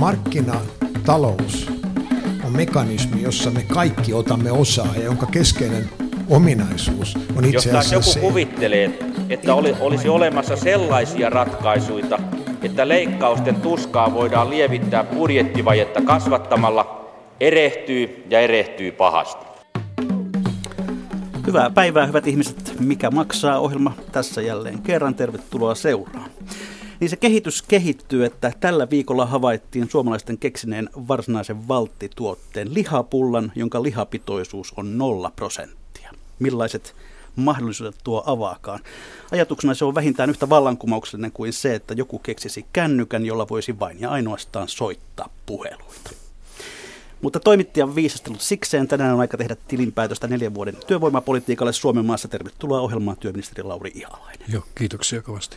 Markkinatalous 0.00 1.72
on 2.44 2.52
mekanismi, 2.56 3.22
jossa 3.22 3.50
me 3.50 3.62
kaikki 3.62 4.14
otamme 4.14 4.52
osaa 4.52 4.94
ja 4.96 5.04
jonka 5.04 5.26
keskeinen 5.26 5.90
ominaisuus 6.30 7.18
on 7.36 7.44
itse 7.44 7.56
Jos 7.56 7.66
asiassa 7.66 7.94
joku 7.94 8.10
se, 8.10 8.20
kuvittelee, 8.20 8.98
että 9.28 9.54
oli, 9.54 9.76
olisi 9.80 10.08
olemassa 10.08 10.56
sellaisia 10.56 11.30
ratkaisuja, 11.30 12.18
että 12.62 12.88
leikkausten 12.88 13.56
tuskaa 13.56 14.14
voidaan 14.14 14.50
lievittää 14.50 15.04
budjettivajetta 15.04 16.02
kasvattamalla, 16.02 17.10
erehtyy 17.40 18.24
ja 18.30 18.40
erehtyy 18.40 18.92
pahasti. 18.92 19.46
Hyvää 21.46 21.70
päivää, 21.70 22.06
hyvät 22.06 22.26
ihmiset. 22.26 22.74
Mikä 22.78 23.10
maksaa 23.10 23.58
ohjelma 23.58 23.92
tässä 24.12 24.42
jälleen 24.42 24.82
kerran. 24.82 25.14
Tervetuloa 25.14 25.74
seuraan. 25.74 26.30
Niin 27.00 27.10
se 27.10 27.16
kehitys 27.16 27.62
kehittyy, 27.62 28.24
että 28.24 28.52
tällä 28.60 28.90
viikolla 28.90 29.26
havaittiin 29.26 29.90
suomalaisten 29.90 30.38
keksineen 30.38 30.90
varsinaisen 31.08 31.68
valttituotteen 31.68 32.74
lihapullan, 32.74 33.52
jonka 33.54 33.82
lihapitoisuus 33.82 34.72
on 34.76 34.98
nolla 34.98 35.32
prosenttia. 35.36 36.10
Millaiset 36.38 36.96
mahdollisuudet 37.36 37.96
tuo 38.04 38.22
avaakaan? 38.26 38.80
Ajatuksena 39.32 39.74
se 39.74 39.84
on 39.84 39.94
vähintään 39.94 40.30
yhtä 40.30 40.48
vallankumouksellinen 40.48 41.32
kuin 41.32 41.52
se, 41.52 41.74
että 41.74 41.94
joku 41.94 42.18
keksisi 42.18 42.66
kännykän, 42.72 43.26
jolla 43.26 43.48
voisi 43.48 43.78
vain 43.78 44.00
ja 44.00 44.10
ainoastaan 44.10 44.68
soittaa 44.68 45.28
puheluita. 45.46 46.10
Mutta 47.22 47.40
toimittajan 47.40 47.94
viisastelut 47.94 48.40
sikseen 48.40 48.88
tänään 48.88 49.14
on 49.14 49.20
aika 49.20 49.36
tehdä 49.36 49.56
tilinpäätöstä 49.68 50.26
neljän 50.26 50.54
vuoden 50.54 50.76
työvoimapolitiikalle 50.86 51.72
Suomen 51.72 52.04
maassa. 52.04 52.28
Tervetuloa 52.28 52.80
ohjelmaan 52.80 53.16
työministeri 53.16 53.62
Lauri 53.62 53.92
Ihalainen. 53.94 54.46
Joo, 54.48 54.62
kiitoksia 54.74 55.22
kovasti. 55.22 55.56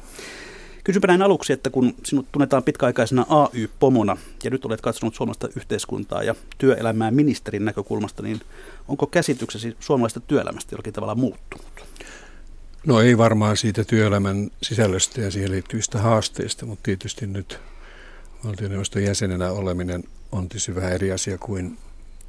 Kysynpä 0.83 1.07
näin 1.07 1.21
aluksi, 1.21 1.53
että 1.53 1.69
kun 1.69 1.95
sinut 2.05 2.31
tunnetaan 2.31 2.63
pitkäaikaisena 2.63 3.25
AY-pomona 3.29 4.17
ja 4.43 4.49
nyt 4.49 4.65
olet 4.65 4.81
katsonut 4.81 5.15
suomalaista 5.15 5.48
yhteiskuntaa 5.55 6.23
ja 6.23 6.35
työelämää 6.57 7.12
ministerin 7.12 7.65
näkökulmasta, 7.65 8.23
niin 8.23 8.41
onko 8.87 9.07
käsityksesi 9.07 9.77
suomalaista 9.79 10.20
työelämästä 10.20 10.73
jollakin 10.73 10.93
tavalla 10.93 11.15
muuttunut? 11.15 11.85
No 12.85 13.01
ei 13.01 13.17
varmaan 13.17 13.57
siitä 13.57 13.84
työelämän 13.84 14.51
sisällöstä 14.62 15.21
ja 15.21 15.31
siihen 15.31 15.51
liittyvistä 15.51 15.99
haasteista, 15.99 16.65
mutta 16.65 16.84
tietysti 16.84 17.27
nyt 17.27 17.59
valtioneuvoston 18.45 19.03
jäsenenä 19.03 19.51
oleminen 19.51 20.03
on 20.31 20.49
tietysti 20.49 20.75
vähän 20.75 20.91
eri 20.91 21.12
asia 21.12 21.37
kuin 21.37 21.77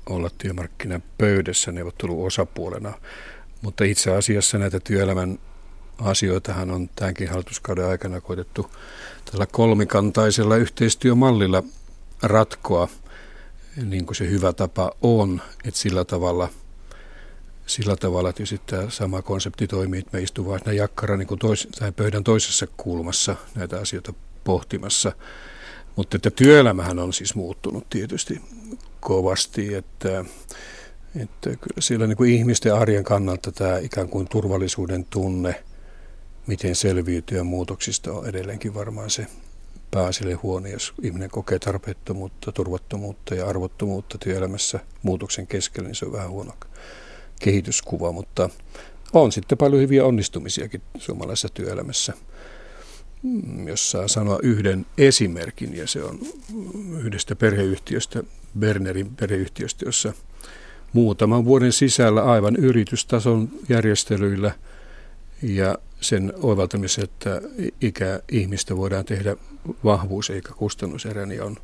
olla 0.07 0.31
työmarkkinapöydässä 0.39 1.73
neuvotteluosapuolena. 1.73 2.93
Mutta 3.63 3.85
itse 3.85 4.11
asiassa 4.11 4.59
näitä 4.59 4.81
työelämän 4.81 5.39
asioitahan 5.99 6.71
on 6.71 6.89
tämänkin 6.97 7.31
hallituskauden 7.31 7.87
aikana 7.87 8.21
koitettu 8.21 8.71
tällä 9.31 9.47
kolmikantaisella 9.47 10.57
yhteistyömallilla 10.57 11.63
ratkoa, 12.23 12.89
niin 13.85 14.07
kuin 14.07 14.17
se 14.17 14.31
hyvä 14.31 14.53
tapa 14.53 14.93
on, 15.03 15.43
että 15.65 15.81
sillä 15.81 16.05
tavalla, 16.05 16.49
sillä 17.67 17.97
tavalla 17.97 18.29
että 18.29 18.43
tämä 18.67 18.91
sama 18.91 19.23
konsepti 19.23 19.67
toimii, 19.67 19.99
että 19.99 20.17
me 20.17 20.23
istumme 20.23 20.53
aina 20.53 20.73
jakkara 20.73 21.17
niin 21.17 21.29
kuin 21.29 21.39
tois, 21.39 21.69
tai 21.79 21.93
pöydän 21.93 22.25
toisessa 22.25 22.67
kulmassa 22.77 23.37
näitä 23.55 23.79
asioita 23.79 24.13
pohtimassa. 24.45 25.13
Mutta 25.97 26.17
että 26.17 26.31
työelämähän 26.31 26.99
on 26.99 27.13
siis 27.13 27.35
muuttunut 27.35 27.91
tietysti 27.91 28.41
kovasti, 29.01 29.75
että, 29.75 30.25
että 31.23 31.51
kyllä 31.51 31.81
siellä 31.81 32.07
niin 32.07 32.17
kuin 32.17 32.33
ihmisten 32.33 32.75
arjen 32.75 33.05
kannalta 33.05 33.53
tämä 33.53 33.79
ikään 33.79 34.09
kuin 34.09 34.29
turvallisuuden 34.29 35.05
tunne– 35.05 35.55
miten 36.47 36.75
selviytyä 36.75 37.45
muutoksista 37.45 38.13
on 38.13 38.27
edelleenkin 38.27 38.75
varmaan 38.75 39.11
se 39.11 39.27
pääasiallinen 39.91 40.43
huone, 40.43 40.71
jos 40.71 40.95
ihminen 41.03 41.31
kokee 41.31 41.59
tarpeettomuutta, 41.59 42.53
turvattomuutta 42.53 43.35
ja 43.35 43.49
arvottomuutta 43.49 44.19
työelämässä 44.19 44.81
muutoksen 45.03 45.47
keskellä, 45.47 45.89
niin 45.89 45.97
se 45.97 46.07
on 46.07 46.13
vähän 46.13 46.31
huono 46.31 46.53
kehityskuva, 47.41 48.13
mutta 48.13 48.51
on 49.13 49.33
sitten 49.33 49.59
paljon 49.59 49.83
hyviä 49.83 50.05
onnistumisiakin 50.05 50.83
suomalaisessa 50.99 51.49
työelämässä. 51.49 52.13
Mm, 53.23 53.69
jos 53.69 53.91
saa 53.91 54.09
sanoa 54.09 54.39
yhden 54.43 54.87
esimerkin, 54.99 55.77
ja 55.77 55.87
se 55.87 56.05
on 56.05 56.19
yhdestä 57.01 57.37
perheyhtiöstä, 57.37 58.23
Bernerin 58.59 59.17
perheyhtiöstä, 59.17 59.85
jossa 59.85 60.13
muutaman 60.93 61.45
vuoden 61.45 61.73
sisällä 61.73 62.23
aivan 62.23 62.57
yritystason 62.57 63.49
järjestelyillä 63.69 64.55
ja 65.43 65.79
sen 66.05 66.33
oivaltamisen, 66.43 67.05
että 67.05 67.43
ikä 67.81 68.21
ihmistä 68.33 68.77
voidaan 68.77 69.05
tehdä 69.05 69.37
vahvuus 69.85 70.31
eikä 70.31 70.53
kustannuserä, 70.53 71.27
niin 71.27 71.43
on, 71.43 71.57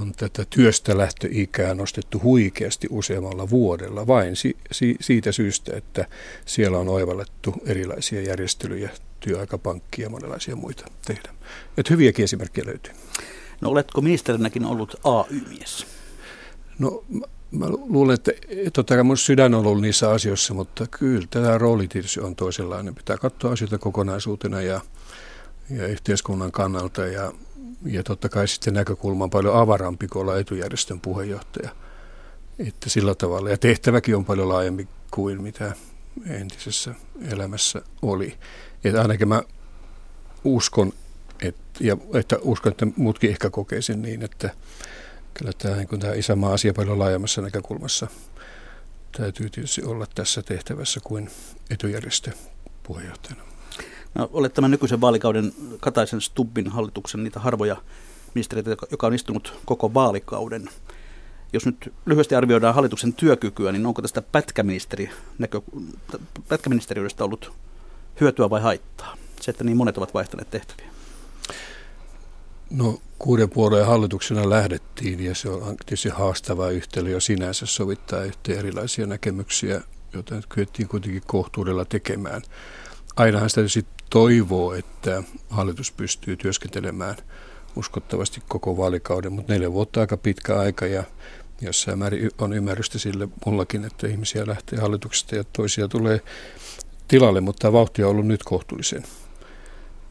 on 0.00 0.12
tätä 0.12 0.44
työstä 0.50 0.98
lähtöikää 0.98 1.74
nostettu 1.74 2.20
huikeasti 2.22 2.86
useammalla 2.90 3.50
vuodella 3.50 4.06
vain 4.06 4.36
si, 4.36 4.56
si, 4.72 4.96
siitä 5.00 5.32
syystä, 5.32 5.76
että 5.76 6.06
siellä 6.46 6.78
on 6.78 6.88
oivallettu 6.88 7.54
erilaisia 7.66 8.22
järjestelyjä, 8.22 8.90
työaikapankkia 9.20 10.06
ja 10.06 10.10
monenlaisia 10.10 10.56
muita 10.56 10.84
tehdä. 11.06 11.34
Et 11.76 11.90
hyviäkin 11.90 12.24
esimerkkejä 12.24 12.66
löytyy. 12.66 12.92
No 13.60 13.70
oletko 13.70 14.00
ministerinäkin 14.00 14.64
ollut 14.64 14.94
AY-mies? 15.04 15.86
No 16.78 17.04
Mä 17.52 17.66
luulen, 17.68 18.14
että 18.14 18.32
totta 18.72 18.94
kai 18.94 19.04
mun 19.04 19.16
sydän 19.16 19.54
on 19.54 19.66
ollut 19.66 19.82
niissä 19.82 20.10
asioissa, 20.10 20.54
mutta 20.54 20.86
kyllä 20.90 21.26
tämä 21.30 21.58
rooli 21.58 21.88
tietysti 21.88 22.20
on 22.20 22.36
toisenlainen. 22.36 22.94
Pitää 22.94 23.16
katsoa 23.16 23.52
asioita 23.52 23.78
kokonaisuutena 23.78 24.60
ja, 24.60 24.80
ja 25.70 25.86
yhteiskunnan 25.86 26.52
kannalta 26.52 27.06
ja, 27.06 27.32
ja 27.86 28.02
totta 28.02 28.28
kai 28.28 28.48
sitten 28.48 28.74
näkökulma 28.74 29.24
on 29.24 29.30
paljon 29.30 29.56
avarampi 29.56 30.08
kuin 30.08 30.20
olla 30.20 30.38
etujärjestön 30.38 31.00
puheenjohtaja. 31.00 31.70
Että 32.58 32.90
sillä 32.90 33.14
tavalla. 33.14 33.50
Ja 33.50 33.58
tehtäväkin 33.58 34.16
on 34.16 34.24
paljon 34.24 34.48
laajempi 34.48 34.88
kuin 35.10 35.42
mitä 35.42 35.72
entisessä 36.26 36.94
elämässä 37.30 37.82
oli. 38.02 38.38
Että 38.84 39.02
ainakin 39.02 39.28
mä 39.28 39.42
uskon, 40.44 40.92
että, 41.42 41.62
ja, 41.80 41.96
että 42.14 42.36
uskon, 42.42 42.72
että 42.72 42.86
muutkin 42.96 43.30
ehkä 43.30 43.50
kokee 43.50 43.82
sen 43.82 44.02
niin, 44.02 44.22
että 44.22 44.50
kyllä 45.34 45.52
tämä, 45.58 45.76
niin 45.76 46.00
tämä 46.00 46.14
isämaa 46.14 46.52
asia 46.52 46.74
paljon 46.74 46.98
laajemmassa 46.98 47.42
näkökulmassa 47.42 48.06
täytyy 49.16 49.50
tietysti 49.50 49.82
olla 49.82 50.06
tässä 50.14 50.42
tehtävässä 50.42 51.00
kuin 51.04 51.30
etujärjestö 51.70 52.30
puheenjohtajana. 52.82 53.42
No, 54.14 54.30
olet 54.32 54.54
tämän 54.54 54.70
nykyisen 54.70 55.00
vaalikauden 55.00 55.52
Kataisen 55.80 56.20
Stubbin 56.20 56.68
hallituksen 56.68 57.24
niitä 57.24 57.40
harvoja 57.40 57.76
ministeriöitä, 58.34 58.86
joka 58.90 59.06
on 59.06 59.14
istunut 59.14 59.60
koko 59.64 59.94
vaalikauden. 59.94 60.68
Jos 61.52 61.66
nyt 61.66 61.92
lyhyesti 62.06 62.34
arvioidaan 62.34 62.74
hallituksen 62.74 63.12
työkykyä, 63.12 63.72
niin 63.72 63.86
onko 63.86 64.02
tästä 64.02 64.22
pätkäministeri 64.22 65.10
näkö, 65.38 65.60
pätkäministeriöstä 66.48 67.24
ollut 67.24 67.52
hyötyä 68.20 68.50
vai 68.50 68.60
haittaa? 68.60 69.16
Se, 69.40 69.50
että 69.50 69.64
niin 69.64 69.76
monet 69.76 69.98
ovat 69.98 70.14
vaihtaneet 70.14 70.50
tehtäviä. 70.50 70.86
No 72.72 73.00
kuuden 73.18 73.50
puolueen 73.50 73.86
hallituksena 73.86 74.50
lähdettiin 74.50 75.24
ja 75.24 75.34
se 75.34 75.48
on 75.48 75.76
tietysti 75.76 76.08
haastava 76.08 76.70
yhtälö 76.70 77.10
jo 77.10 77.20
sinänsä 77.20 77.66
sovittaa 77.66 78.24
yhteen 78.24 78.58
erilaisia 78.58 79.06
näkemyksiä, 79.06 79.80
joita 80.12 80.34
nyt 80.34 80.46
kyettiin 80.46 80.88
kuitenkin 80.88 81.22
kohtuudella 81.26 81.84
tekemään. 81.84 82.42
Ainahan 83.16 83.50
sitä 83.50 83.60
tietysti 83.60 83.86
toivoo, 84.10 84.74
että 84.74 85.22
hallitus 85.50 85.92
pystyy 85.92 86.36
työskentelemään 86.36 87.16
uskottavasti 87.76 88.42
koko 88.48 88.76
vaalikauden, 88.76 89.32
mutta 89.32 89.52
neljä 89.52 89.72
vuotta 89.72 90.00
aika 90.00 90.16
pitkä 90.16 90.58
aika 90.58 90.86
ja 90.86 91.04
jossain 91.60 91.98
määrin 91.98 92.30
on 92.38 92.52
ymmärrystä 92.52 92.98
sille 92.98 93.28
mullakin, 93.46 93.84
että 93.84 94.06
ihmisiä 94.06 94.46
lähtee 94.46 94.78
hallituksesta 94.80 95.36
ja 95.36 95.44
toisia 95.44 95.88
tulee 95.88 96.20
tilalle, 97.08 97.40
mutta 97.40 97.60
tämä 97.60 97.72
vauhti 97.72 98.04
on 98.04 98.10
ollut 98.10 98.26
nyt 98.26 98.42
kohtuullisen 98.42 99.02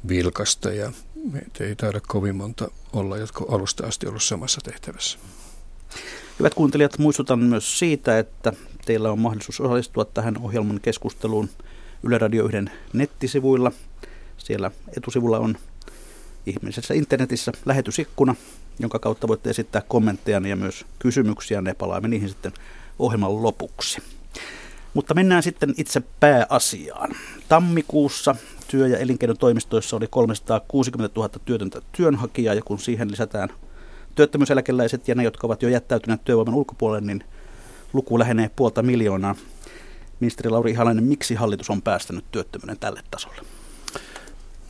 vilkasta 0.07 0.71
ja 0.71 0.91
meitä 1.31 1.63
ei 1.63 1.75
taida 1.75 2.01
kovin 2.07 2.35
monta 2.35 2.71
olla, 2.94 3.18
jotka 3.18 3.45
alusta 3.50 3.88
asti 3.88 4.07
ollut 4.07 4.23
samassa 4.23 4.62
tehtävässä. 4.63 5.19
Hyvät 6.39 6.53
kuuntelijat, 6.53 6.97
muistutan 6.97 7.39
myös 7.39 7.79
siitä, 7.79 8.19
että 8.19 8.53
teillä 8.85 9.12
on 9.12 9.19
mahdollisuus 9.19 9.62
osallistua 9.62 10.06
tähän 10.06 10.38
ohjelman 10.38 10.79
keskusteluun 10.81 11.50
Yle 12.03 12.18
Radio 12.18 12.45
1 12.45 12.57
nettisivuilla. 12.94 13.71
Siellä 14.38 14.71
etusivulla 14.97 15.39
on 15.39 15.57
ihmisessä 16.45 16.94
internetissä 16.94 17.51
lähetysikkuna, 17.65 18.35
jonka 18.79 19.00
kautta 19.00 19.27
voitte 19.27 19.50
esittää 19.50 19.81
kommentteja 19.88 20.41
ja 20.47 20.56
myös 20.56 20.85
kysymyksiä. 21.00 21.62
Ne 21.62 21.74
palaamme 21.74 22.07
niihin 22.07 22.29
sitten 22.29 22.53
ohjelman 23.00 23.44
lopuksi. 23.44 24.01
Mutta 24.94 25.13
mennään 25.13 25.44
sitten 25.44 25.74
itse 25.77 26.01
pääasiaan. 26.19 27.12
Tammikuussa 27.50 28.35
työ- 28.71 28.88
ja 28.88 28.97
elinkeinotoimistoissa 28.97 29.97
oli 29.97 30.07
360 30.07 31.19
000 31.19 31.29
työtöntä 31.45 31.81
työnhakijaa, 31.91 32.53
ja 32.53 32.62
kun 32.62 32.79
siihen 32.79 33.12
lisätään 33.12 33.50
työttömyyseläkeläiset 34.15 35.07
ja 35.07 35.15
ne, 35.15 35.23
jotka 35.23 35.47
ovat 35.47 35.62
jo 35.62 35.69
jättäytyneet 35.69 36.23
työvoiman 36.23 36.53
ulkopuolelle, 36.53 37.07
niin 37.07 37.23
luku 37.94 38.19
lähenee 38.19 38.51
puolta 38.56 38.81
miljoonaa. 38.81 39.35
Ministeri 40.19 40.50
Lauri 40.50 40.71
Ihalainen, 40.71 41.03
miksi 41.03 41.35
hallitus 41.35 41.69
on 41.69 41.81
päästänyt 41.81 42.25
työttömyyden 42.31 42.79
tälle 42.79 43.01
tasolle? 43.12 43.41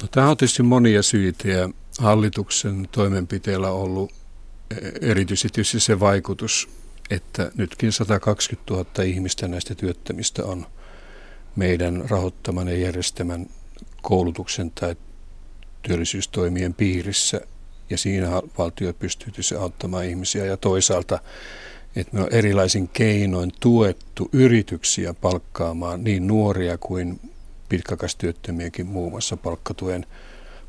No, 0.01 0.07
tämä 0.11 0.29
on 0.29 0.37
tietysti 0.37 0.63
monia 0.63 1.03
syitä 1.03 1.47
ja 1.47 1.69
hallituksen 1.99 2.87
toimenpiteillä 2.91 3.71
on 3.71 3.81
ollut 3.81 4.11
erityisesti 5.01 5.63
se 5.63 5.99
vaikutus, 5.99 6.69
että 7.09 7.51
nytkin 7.55 7.91
120 7.91 8.73
000 8.73 9.03
ihmistä 9.03 9.47
näistä 9.47 9.75
työttömistä 9.75 10.45
on 10.45 10.65
meidän 11.55 12.03
rahoittaman 12.09 12.67
ja 12.67 12.77
järjestämän 12.77 13.45
koulutuksen 14.01 14.71
tai 14.71 14.95
työllisyystoimien 15.81 16.73
piirissä. 16.73 17.41
Ja 17.89 17.97
siinä 17.97 18.29
valtio 18.57 18.93
pystyy 18.93 19.33
auttamaan 19.59 20.05
ihmisiä. 20.05 20.45
Ja 20.45 20.57
toisaalta 20.57 21.19
että 21.95 22.15
me 22.15 22.23
on 22.23 22.33
erilaisin 22.33 22.89
keinoin 22.89 23.51
tuettu 23.59 24.29
yrityksiä 24.33 25.13
palkkaamaan 25.13 26.03
niin 26.03 26.27
nuoria 26.27 26.77
kuin 26.77 27.19
pitkäkastyöttömiäkin 27.69 28.87
muun 28.87 29.11
muassa 29.11 29.37
palkkatuen 29.37 30.05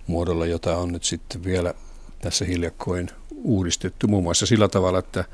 muodolla, 0.06 0.46
jota 0.46 0.76
on 0.76 0.93
nyt 0.93 1.05
sitten 1.05 1.44
vielä 1.44 1.75
tässä 2.20 2.44
hiljakkoin 2.44 3.11
uudistettu. 3.35 4.08
Muun 4.08 4.23
muassa 4.23 4.46
sillä 4.46 4.69
tavalla, 4.69 4.99
että 4.99 5.25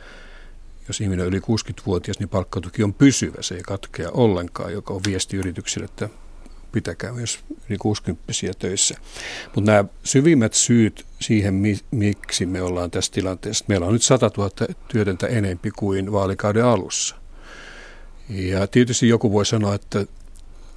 jos 0.88 1.00
ihminen 1.00 1.26
on 1.26 1.32
yli 1.32 1.38
60-vuotias, 1.38 2.18
niin 2.18 2.28
palkkatuki 2.28 2.82
on 2.82 2.94
pysyvä, 2.94 3.42
se 3.42 3.54
ei 3.54 3.62
katkea 3.62 4.10
ollenkaan, 4.10 4.72
joka 4.72 4.94
on 4.94 5.00
viesti 5.06 5.36
yrityksille, 5.36 5.84
että 5.84 6.08
pitäkää 6.72 7.12
myös 7.12 7.38
yli 7.68 7.78
60 7.78 8.24
töissä. 8.58 8.94
Mutta 9.54 9.70
nämä 9.70 9.84
syvimmät 10.04 10.54
syyt 10.54 11.06
siihen, 11.20 11.54
miksi 11.90 12.46
me 12.46 12.62
ollaan 12.62 12.90
tässä 12.90 13.12
tilanteessa, 13.12 13.64
meillä 13.68 13.86
on 13.86 13.92
nyt 13.92 14.02
100 14.02 14.30
000 14.36 14.50
työtöntä 14.88 15.26
enempi 15.26 15.70
kuin 15.70 16.12
vaalikauden 16.12 16.64
alussa. 16.64 17.16
Ja 18.28 18.66
tietysti 18.66 19.08
joku 19.08 19.32
voi 19.32 19.46
sanoa, 19.46 19.74
että 19.74 20.06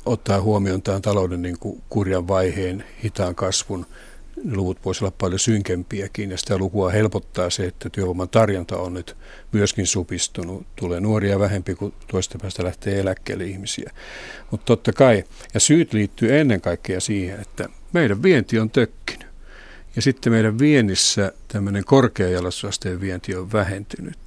ottaa 0.05 0.41
huomioon 0.41 0.81
tämän 0.81 1.01
talouden 1.01 1.41
niin 1.41 1.57
kurjan 1.89 2.27
vaiheen, 2.27 2.83
hitaan 3.03 3.35
kasvun, 3.35 3.85
luvut 4.51 4.85
voisivat 4.85 5.07
olla 5.07 5.15
paljon 5.17 5.39
synkempiäkin 5.39 6.31
ja 6.31 6.37
sitä 6.37 6.57
lukua 6.57 6.89
helpottaa 6.89 7.49
se, 7.49 7.65
että 7.65 7.89
työvoiman 7.89 8.29
tarjonta 8.29 8.77
on 8.77 8.93
nyt 8.93 9.17
myöskin 9.51 9.87
supistunut. 9.87 10.65
Tulee 10.75 10.99
nuoria 10.99 11.39
vähempi 11.39 11.75
kuin 11.75 11.93
toista 12.07 12.39
päästä 12.39 12.63
lähtee 12.63 12.99
eläkkeelle 12.99 13.43
ihmisiä. 13.43 13.91
Mutta 14.51 14.65
totta 14.65 14.93
kai, 14.93 15.23
ja 15.53 15.59
syyt 15.59 15.93
liittyy 15.93 16.39
ennen 16.39 16.61
kaikkea 16.61 16.99
siihen, 16.99 17.39
että 17.39 17.69
meidän 17.93 18.23
vienti 18.23 18.59
on 18.59 18.69
tökkinyt. 18.69 19.27
Ja 19.95 20.01
sitten 20.01 20.33
meidän 20.33 20.59
viennissä 20.59 21.31
tämmöinen 21.47 21.85
korkeajalostusasteen 21.85 23.01
vienti 23.01 23.35
on 23.35 23.51
vähentynyt. 23.51 24.17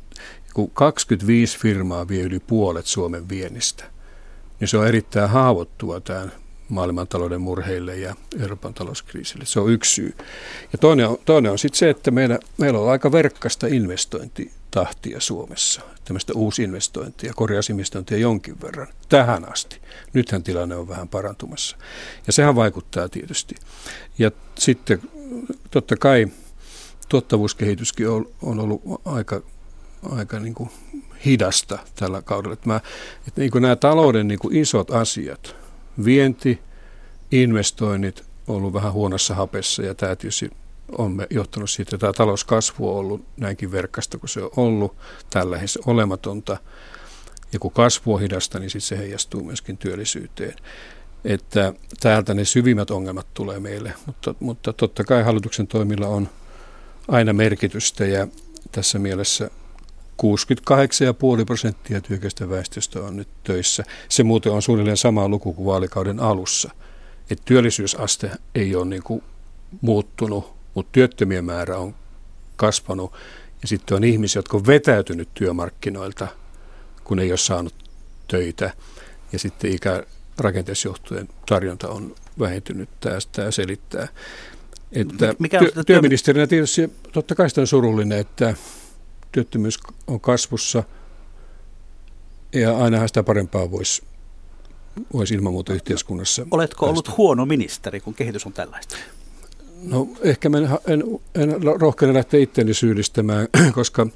Kun 0.55 0.71
25 0.71 1.59
firmaa 1.59 2.09
vie 2.09 2.23
yli 2.23 2.41
puolet 2.41 2.87
Suomen 2.87 3.29
viennistä, 3.29 3.85
niin 4.61 4.69
se 4.69 4.79
on 4.79 4.89
erittäin 4.89 5.31
haavoittua 5.31 6.01
tämä 6.01 6.29
maailmantalouden 6.69 7.41
murheille 7.41 7.97
ja 7.97 8.15
Euroopan 8.41 8.75
talouskriisille. 8.75 9.45
Se 9.47 9.61
on 9.61 9.73
yksi 9.73 9.93
syy. 9.93 10.15
Ja 10.73 10.79
toinen 10.79 11.09
on, 11.09 11.19
toinen 11.25 11.53
on 11.53 11.59
sitten 11.59 11.79
se, 11.79 11.91
että 11.91 12.11
meillä, 12.11 12.39
meillä 12.59 12.79
on 12.79 12.91
aika 12.91 13.13
verkkasta 13.13 13.67
investointitahtia 13.67 15.21
Suomessa. 15.21 15.81
Tämmöistä 16.05 16.33
uusinvestointia, 16.37 17.33
korjausinvestointia 17.37 18.19
jonkin 18.19 18.61
verran 18.63 18.89
tähän 19.09 19.53
asti. 19.53 19.81
Nythän 20.13 20.43
tilanne 20.43 20.77
on 20.77 20.89
vähän 20.89 21.09
parantumassa. 21.09 21.77
Ja 22.27 22.33
sehän 22.33 22.55
vaikuttaa 22.55 23.09
tietysti. 23.09 23.55
Ja 24.19 24.31
sitten 24.59 25.03
totta 25.71 25.97
kai 25.97 26.27
tuottavuuskehityskin 27.09 28.09
on, 28.09 28.29
on 28.43 28.61
ollut 28.61 28.83
aika, 29.05 29.43
aika 30.11 30.41
niin 30.41 30.55
kuin 30.55 30.71
hidasta 31.25 31.79
tällä 31.95 32.23
kaudella. 32.23 32.53
Että 32.53 32.69
mä, 32.69 32.81
että 33.29 33.41
niin 33.41 33.51
kuin 33.51 33.63
nämä 33.63 33.77
talouden 33.77 34.29
niin 34.29 34.39
kuin 34.39 34.57
isot 34.57 34.91
asiat, 34.91 35.57
vienti, 36.05 36.61
investoinnit 37.31 38.25
ollut 38.49 38.73
vähän 38.73 38.93
huonossa 38.93 39.35
hapessa 39.35 39.83
ja 39.83 39.95
tämä 39.95 40.17
tietysti 40.17 40.51
on 40.99 41.27
johtanut 41.31 41.71
siitä, 41.71 41.97
että 41.97 41.99
tämä 41.99 42.13
talouskasvu 42.13 42.91
on 42.91 42.97
ollut 42.97 43.25
näinkin 43.37 43.73
verkkasta 43.73 44.19
kuin 44.19 44.31
se 44.31 44.43
on 44.43 44.51
ollut, 44.57 44.97
tällä 45.31 45.51
lähes 45.51 45.79
olematonta. 45.87 46.57
Ja 47.53 47.59
kun 47.59 47.71
kasvu 47.71 48.15
on 48.15 48.21
hidasta, 48.21 48.59
niin 48.59 48.71
sitten 48.71 48.89
se 48.89 48.99
heijastuu 48.99 49.45
myöskin 49.45 49.79
työllisyyteen. 49.79 50.55
Että 51.25 51.73
täältä 52.01 52.35
ne 52.35 52.45
syvimmät 52.45 52.91
ongelmat 52.91 53.27
tulee 53.35 53.61
meille, 53.61 53.95
mutta, 54.07 54.35
mutta 54.41 54.73
totta 54.73 55.05
kai 55.05 55.23
hallituksen 55.23 55.67
toimilla 55.67 56.09
on 56.09 56.29
aina 57.09 57.33
merkitystä 57.33 58.05
ja 58.05 58.29
tässä 58.73 58.99
mielessä 58.99 59.51
68,5 60.23 61.45
prosenttia 61.47 62.01
työkäistä 62.01 62.49
väestöstä 62.49 63.01
on 63.01 63.17
nyt 63.17 63.29
töissä. 63.45 63.85
Se 64.09 64.23
muuten 64.23 64.53
on 64.53 64.63
suunnilleen 64.63 64.97
sama 64.97 65.29
luku 65.29 65.53
kuin 65.53 65.67
vaalikauden 65.67 66.21
alussa. 66.21 66.71
Et 67.31 67.41
työllisyysaste 67.45 68.31
ei 68.55 68.77
ole 68.77 68.85
niin 68.85 69.03
kuin 69.03 69.23
muuttunut, 69.81 70.55
mutta 70.75 70.93
työttömien 70.93 71.45
määrä 71.45 71.79
on 71.79 71.95
kasvanut. 72.57 73.13
Ja 73.63 73.69
sitten 73.69 73.97
on 73.97 74.05
ihmisiä, 74.05 74.39
jotka 74.39 74.57
on 74.57 74.67
vetäytynyt 74.67 75.29
työmarkkinoilta, 75.35 76.29
kun 77.05 77.19
ei 77.19 77.31
ole 77.31 77.39
saanut 77.39 77.75
töitä. 78.29 78.71
Ja 79.33 79.39
sitten 79.39 79.71
ikärakenteessa 79.73 80.89
johtuen 80.89 81.29
tarjonta 81.47 81.89
on 81.89 82.15
vähentynyt. 82.39 82.89
Tämä 83.33 83.51
selittää. 83.51 84.09
Että 84.93 85.35
Mikä 85.39 85.59
on 85.59 85.67
työ, 85.75 85.85
työministerinä 85.85 86.47
tietysti 86.47 86.91
totta 87.13 87.35
kai 87.35 87.49
sitä 87.49 87.61
on 87.61 87.67
surullinen, 87.67 88.19
että 88.19 88.55
työttömyys 89.35 89.79
on 90.07 90.21
kasvussa 90.21 90.83
ja 92.53 92.77
ainahan 92.77 93.09
sitä 93.09 93.23
parempaa 93.23 93.71
voisi 93.71 94.03
voisi 95.13 95.35
ilman 95.35 95.53
muuta 95.53 95.73
yhteiskunnassa. 95.73 96.47
Oletko 96.51 96.87
päästä. 96.87 96.91
ollut 96.91 97.17
huono 97.17 97.47
ministeri, 97.47 98.01
kun 98.01 98.15
kehitys 98.15 98.47
on 98.47 98.53
tällaista? 98.53 98.97
No 99.83 100.09
ehkä 100.23 100.49
mä 100.49 100.59
en, 100.59 100.69
en, 100.87 101.05
en 101.35 101.63
rohkene 101.63 102.15
lähteä 102.15 102.41
itseäni 102.41 102.75
syyllistämään, 102.75 103.49
koska 103.75 104.07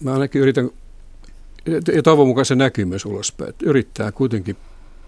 mä 0.00 0.12
ainakin 0.12 0.42
yritän, 0.42 0.70
ja 1.94 2.02
toivon 2.02 2.28
mukaan 2.28 2.44
se 2.44 2.54
näkyy 2.54 2.84
myös 2.84 3.04
ulospäin, 3.04 3.50
että 3.50 3.66
yrittää 3.66 4.12
kuitenkin 4.12 4.56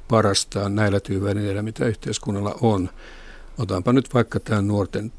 parastaa 0.08 0.68
näillä 0.68 1.00
työvälineillä, 1.00 1.62
mitä 1.62 1.86
yhteiskunnalla 1.86 2.58
on. 2.60 2.90
Otanpa 3.58 3.92
nyt 3.92 4.14
vaikka 4.14 4.40
tämä 4.40 4.62
nuorten 4.62 5.12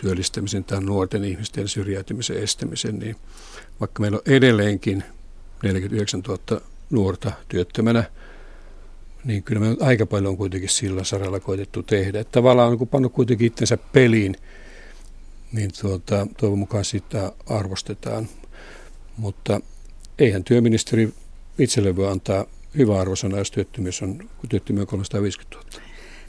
työllistämisen 0.00 0.64
tai 0.64 0.80
nuorten 0.80 1.24
ihmisten 1.24 1.68
syrjäytymisen 1.68 2.36
estämisen, 2.36 2.98
niin 2.98 3.16
vaikka 3.80 4.00
meillä 4.00 4.16
on 4.16 4.32
edelleenkin 4.34 5.04
49 5.62 6.20
000 6.20 6.60
nuorta 6.90 7.32
työttömänä, 7.48 8.04
niin 9.24 9.42
kyllä 9.42 9.60
me 9.60 9.76
aika 9.80 10.06
paljon 10.06 10.30
on 10.30 10.36
kuitenkin 10.36 10.68
sillä 10.68 11.04
saralla 11.04 11.40
koitettu 11.40 11.82
tehdä. 11.82 12.20
Että 12.20 12.32
tavallaan 12.32 12.72
on 12.72 12.88
pannut 12.88 13.12
kuitenkin 13.12 13.46
itsensä 13.46 13.76
peliin, 13.76 14.36
niin 15.52 15.70
tuota, 15.80 16.26
toivon 16.36 16.58
mukaan 16.58 16.84
sitä 16.84 17.32
arvostetaan. 17.46 18.28
Mutta 19.16 19.60
eihän 20.18 20.44
työministeri 20.44 21.14
itselle 21.58 21.96
voi 21.96 22.10
antaa 22.10 22.44
hyvä 22.76 23.00
arvosana, 23.00 23.38
jos 23.38 23.50
työttömyys 23.50 24.02
on, 24.02 24.18
kun 24.18 24.48
työttömyys 24.48 24.82
on 24.82 24.86
350 24.86 25.56
000. 25.56 25.87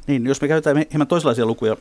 Niin, 0.09 0.25
jos 0.25 0.41
me 0.41 0.47
käytetään 0.47 0.85
hieman 0.91 1.07
toisenlaisia 1.07 1.45
lukuja, 1.45 1.77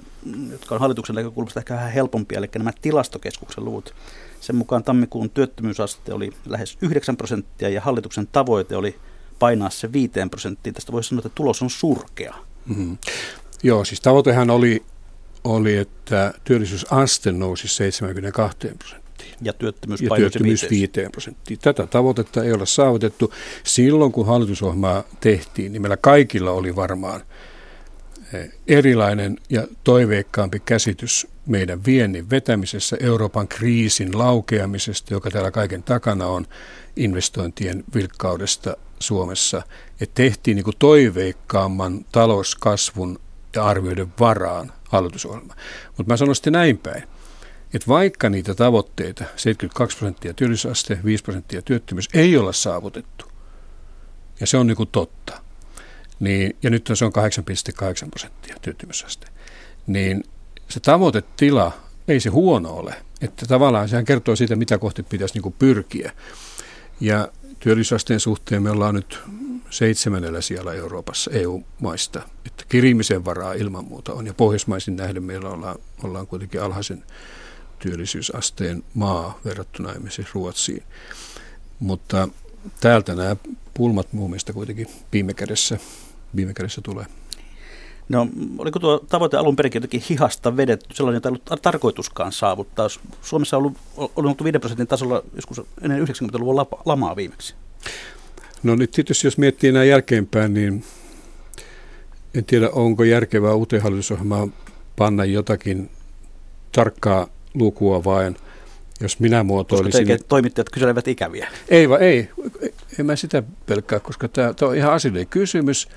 jotka 0.50 0.74
on 0.74 0.80
hallituksen 0.80 1.16
näkökulmasta 1.16 1.60
ehkä 1.60 1.74
vähän 1.74 1.92
helpompia, 1.92 2.38
eli 2.38 2.48
nämä 2.58 2.72
tilastokeskuksen 2.82 3.64
luvut. 3.64 3.94
Sen 4.40 4.56
mukaan 4.56 4.84
tammikuun 4.84 5.30
työttömyysaste 5.30 6.14
oli 6.14 6.30
lähes 6.46 6.78
9 6.82 7.16
prosenttia 7.16 7.68
ja 7.68 7.80
hallituksen 7.80 8.26
tavoite 8.32 8.76
oli 8.76 8.96
painaa 9.38 9.70
se 9.70 9.92
5 9.92 10.12
prosenttiin. 10.30 10.74
Tästä 10.74 10.92
voisi 10.92 11.08
sanoa, 11.08 11.18
että 11.18 11.34
tulos 11.34 11.62
on 11.62 11.70
surkea. 11.70 12.34
Mm-hmm. 12.66 12.98
Joo, 13.62 13.84
siis 13.84 14.00
tavoitehan 14.00 14.50
oli, 14.50 14.82
oli, 15.44 15.76
että 15.76 16.34
työllisyysaste 16.44 17.32
nousi 17.32 17.68
72 17.68 18.68
prosenttiin. 18.78 19.34
Ja 19.42 19.52
työttömyys, 19.52 20.00
ja 20.00 20.10
työttömyys 20.16 20.66
5 20.70 20.90
prosenttiin. 21.12 21.58
Tätä 21.58 21.86
tavoitetta 21.86 22.44
ei 22.44 22.52
ole 22.52 22.66
saavutettu. 22.66 23.32
Silloin 23.64 24.12
kun 24.12 24.26
hallitusohjelmaa 24.26 25.04
tehtiin, 25.20 25.72
niin 25.72 25.82
meillä 25.82 25.96
kaikilla 25.96 26.50
oli 26.50 26.76
varmaan– 26.76 27.20
erilainen 28.66 29.38
ja 29.50 29.66
toiveikkaampi 29.84 30.60
käsitys 30.60 31.26
meidän 31.46 31.84
viennin 31.84 32.30
vetämisessä, 32.30 32.96
Euroopan 33.00 33.48
kriisin 33.48 34.18
laukeamisesta, 34.18 35.14
joka 35.14 35.30
täällä 35.30 35.50
kaiken 35.50 35.82
takana 35.82 36.26
on, 36.26 36.46
investointien 36.96 37.84
vilkkaudesta 37.94 38.76
Suomessa. 39.00 39.62
Ja 40.00 40.06
tehtiin 40.14 40.54
niin 40.54 40.64
kuin 40.64 40.76
toiveikkaamman 40.78 42.04
talouskasvun 42.12 43.18
ja 43.54 43.64
arvioiden 43.64 44.12
varaan 44.20 44.72
hallitusohjelma. 44.88 45.54
Mutta 45.96 46.12
mä 46.12 46.16
sanon 46.16 46.34
sitten 46.34 46.52
näin 46.52 46.78
päin, 46.78 47.02
että 47.74 47.88
vaikka 47.88 48.28
niitä 48.28 48.54
tavoitteita, 48.54 49.24
72 49.36 49.98
prosenttia 49.98 50.34
työllisyysaste, 50.34 50.98
5 51.04 51.24
prosenttia 51.24 51.62
työttömyys, 51.62 52.08
ei 52.14 52.36
olla 52.36 52.52
saavutettu, 52.52 53.26
ja 54.40 54.46
se 54.46 54.56
on 54.56 54.66
niin 54.66 54.76
kuin 54.76 54.88
totta– 54.92 55.40
niin, 56.20 56.56
ja 56.62 56.70
nyt 56.70 56.90
se 56.94 57.04
on 57.04 57.12
8,8 58.02 58.08
prosenttia 58.10 58.56
työttömyysaste, 58.62 59.26
niin 59.86 60.24
se 60.68 60.80
tavoitetila 60.80 61.72
ei 62.08 62.20
se 62.20 62.28
huono 62.28 62.70
ole. 62.70 62.94
Että 63.20 63.46
tavallaan 63.46 63.88
sehän 63.88 64.04
kertoo 64.04 64.36
siitä, 64.36 64.56
mitä 64.56 64.78
kohti 64.78 65.02
pitäisi 65.02 65.40
niin 65.40 65.54
pyrkiä. 65.58 66.12
Ja 67.00 67.28
työllisyysasteen 67.58 68.20
suhteen 68.20 68.62
me 68.62 68.70
ollaan 68.70 68.94
nyt 68.94 69.20
seitsemännellä 69.70 70.40
siellä 70.40 70.74
Euroopassa 70.74 71.30
EU-maista. 71.30 72.22
Että 72.46 72.64
kirimisen 72.68 73.24
varaa 73.24 73.52
ilman 73.52 73.84
muuta 73.84 74.12
on. 74.12 74.26
Ja 74.26 74.34
pohjoismaisin 74.34 74.96
nähden 74.96 75.22
meillä 75.22 75.50
ollaan, 75.50 75.78
ollaan 76.02 76.26
kuitenkin 76.26 76.62
alhaisen 76.62 77.04
työllisyysasteen 77.78 78.82
maa 78.94 79.40
verrattuna 79.44 79.90
esimerkiksi 79.90 80.26
Ruotsiin. 80.34 80.82
Mutta 81.80 82.28
täältä 82.80 83.14
nämä 83.14 83.36
pulmat 83.74 84.12
muun 84.12 84.30
mielestä 84.30 84.52
kuitenkin 84.52 84.86
viime 85.12 85.34
kädessä, 85.34 85.78
viime 86.36 86.54
kädessä 86.54 86.80
tulee. 86.80 87.06
No, 88.08 88.28
oliko 88.58 88.78
tuo 88.78 89.04
tavoite 89.08 89.36
alun 89.36 89.56
perin 89.56 89.72
jotenkin 89.74 90.02
hihasta 90.10 90.56
vedetty, 90.56 90.94
sellainen, 90.94 91.16
jota 91.16 91.28
ei 91.28 91.30
ollut 91.30 91.62
tarkoituskaan 91.62 92.32
saavuttaa? 92.32 92.88
Suomessa 93.22 93.56
on 93.56 93.62
ollut, 93.96 94.12
ollut 94.16 94.44
5 94.44 94.58
prosentin 94.58 94.86
tasolla 94.86 95.22
joskus 95.34 95.62
ennen 95.82 96.08
90-luvun 96.08 96.66
lamaa 96.84 97.16
viimeksi. 97.16 97.54
No 98.62 98.74
nyt 98.74 98.90
tietysti 98.90 99.26
jos 99.26 99.38
miettii 99.38 99.72
näin 99.72 99.88
jälkeenpäin, 99.88 100.54
niin 100.54 100.84
en 102.34 102.44
tiedä 102.44 102.70
onko 102.70 103.04
järkevää 103.04 103.54
uuteen 103.54 103.82
hallitusohjelmaan 103.82 104.52
panna 104.96 105.24
jotakin 105.24 105.90
tarkkaa 106.72 107.26
lukua 107.54 108.04
vain, 108.04 108.36
jos 109.00 109.20
minä 109.20 109.42
muotoilisin... 109.42 110.06
Koska 110.06 110.24
toimittajat 110.28 110.70
kyselevät 110.70 111.08
ikäviä. 111.08 111.48
Ei 111.68 111.88
vaan, 111.88 112.02
ei. 112.02 112.30
En 112.98 113.06
mä 113.06 113.16
sitä 113.16 113.42
pelkää, 113.66 114.00
koska 114.00 114.28
tämä, 114.28 114.54
tämä 114.54 114.70
on 114.70 114.76
ihan 114.76 114.92
asiallinen 114.92 115.26
kysymys 115.26 115.88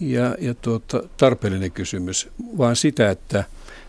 ja, 0.00 0.34
ja 0.38 0.54
tuota, 0.54 1.02
tarpeellinen 1.16 1.72
kysymys, 1.72 2.28
vaan 2.58 2.76
sitä, 2.76 3.10
että 3.10 3.44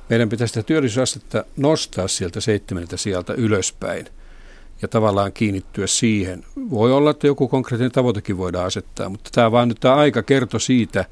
meidän 0.09 0.29
pitäisi 0.29 0.51
sitä 0.51 0.63
työllisyysastetta 0.67 1.45
nostaa 1.57 2.07
sieltä 2.07 2.41
seitsemältä 2.41 2.97
sieltä 2.97 3.33
ylöspäin 3.33 4.05
ja 4.81 4.87
tavallaan 4.87 5.33
kiinnittyä 5.33 5.87
siihen. 5.87 6.45
Voi 6.69 6.91
olla, 6.91 7.11
että 7.11 7.27
joku 7.27 7.47
konkreettinen 7.47 7.91
tavoitekin 7.91 8.37
voidaan 8.37 8.65
asettaa, 8.65 9.09
mutta 9.09 9.29
tämä 9.33 9.51
vaan 9.51 9.67
nyt 9.67 9.79
tämä 9.79 9.95
aika 9.95 10.23
kertoi 10.23 10.61
siitä, 10.61 11.05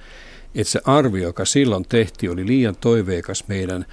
että 0.56 0.72
se 0.72 0.82
arvio, 0.86 1.24
joka 1.24 1.46
silloin 1.46 1.86
tehtiin, 1.90 2.32
oli 2.32 2.48
liian 2.48 2.76
toiveikas 2.76 3.44
meidän 3.48 3.86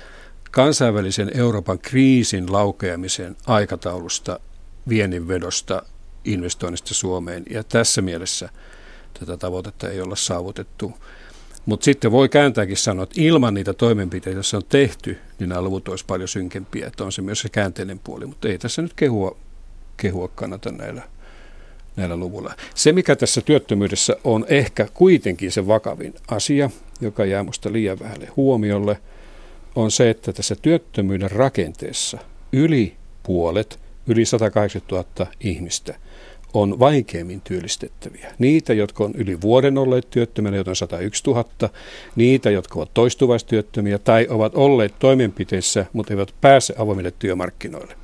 kansainvälisen 0.50 1.30
Euroopan 1.34 1.78
kriisin 1.78 2.52
laukeamisen 2.52 3.36
aikataulusta, 3.46 4.40
viennin 4.88 5.28
vedosta, 5.28 5.82
investoinnista 6.24 6.94
Suomeen. 6.94 7.42
Ja 7.50 7.64
tässä 7.64 8.02
mielessä 8.02 8.48
tätä 9.20 9.36
tavoitetta 9.36 9.90
ei 9.90 10.00
olla 10.00 10.16
saavutettu. 10.16 10.92
Mutta 11.66 11.84
sitten 11.84 12.12
voi 12.12 12.28
kääntääkin 12.28 12.76
sanoa, 12.76 13.02
että 13.02 13.20
ilman 13.20 13.54
niitä 13.54 13.72
toimenpiteitä, 13.72 14.36
joissa 14.36 14.56
on 14.56 14.62
tehty, 14.68 15.18
niin 15.38 15.48
nämä 15.48 15.62
luvut 15.62 15.88
olisi 15.88 16.04
paljon 16.06 16.28
synkempiä. 16.28 16.86
Että 16.86 17.04
on 17.04 17.12
se 17.12 17.22
myös 17.22 17.40
se 17.40 17.48
käänteinen 17.48 17.98
puoli, 17.98 18.26
mutta 18.26 18.48
ei 18.48 18.58
tässä 18.58 18.82
nyt 18.82 18.92
kehua, 18.94 19.36
kehua 19.96 20.28
kannata 20.28 20.72
näillä, 20.72 21.02
näillä 21.96 22.16
luvuilla. 22.16 22.54
Se, 22.74 22.92
mikä 22.92 23.16
tässä 23.16 23.40
työttömyydessä 23.40 24.16
on 24.24 24.46
ehkä 24.48 24.88
kuitenkin 24.94 25.52
se 25.52 25.66
vakavin 25.66 26.14
asia, 26.28 26.70
joka 27.00 27.24
jää 27.24 27.42
minusta 27.42 27.72
liian 27.72 27.98
vähälle 27.98 28.28
huomiolle, 28.36 29.00
on 29.74 29.90
se, 29.90 30.10
että 30.10 30.32
tässä 30.32 30.56
työttömyyden 30.62 31.30
rakenteessa 31.30 32.18
yli 32.52 32.96
puolet, 33.22 33.78
yli 34.06 34.24
180 34.24 34.94
000 34.94 35.32
ihmistä– 35.40 35.94
on 36.54 36.78
vaikeimmin 36.78 37.40
työllistettäviä. 37.40 38.34
Niitä, 38.38 38.72
jotka 38.72 39.04
on 39.04 39.14
yli 39.14 39.40
vuoden 39.40 39.78
olleet 39.78 40.10
työttömänä, 40.10 40.56
joita 40.56 40.70
on 40.70 40.76
101 40.76 41.22
000, 41.26 41.44
niitä, 42.16 42.50
jotka 42.50 42.74
ovat 42.74 42.94
toistuvaistyöttömiä 42.94 43.98
tai 43.98 44.26
ovat 44.30 44.54
olleet 44.54 44.94
toimenpiteissä, 44.98 45.86
mutta 45.92 46.12
eivät 46.12 46.34
pääse 46.40 46.74
avoimille 46.78 47.12
työmarkkinoille. 47.18 47.96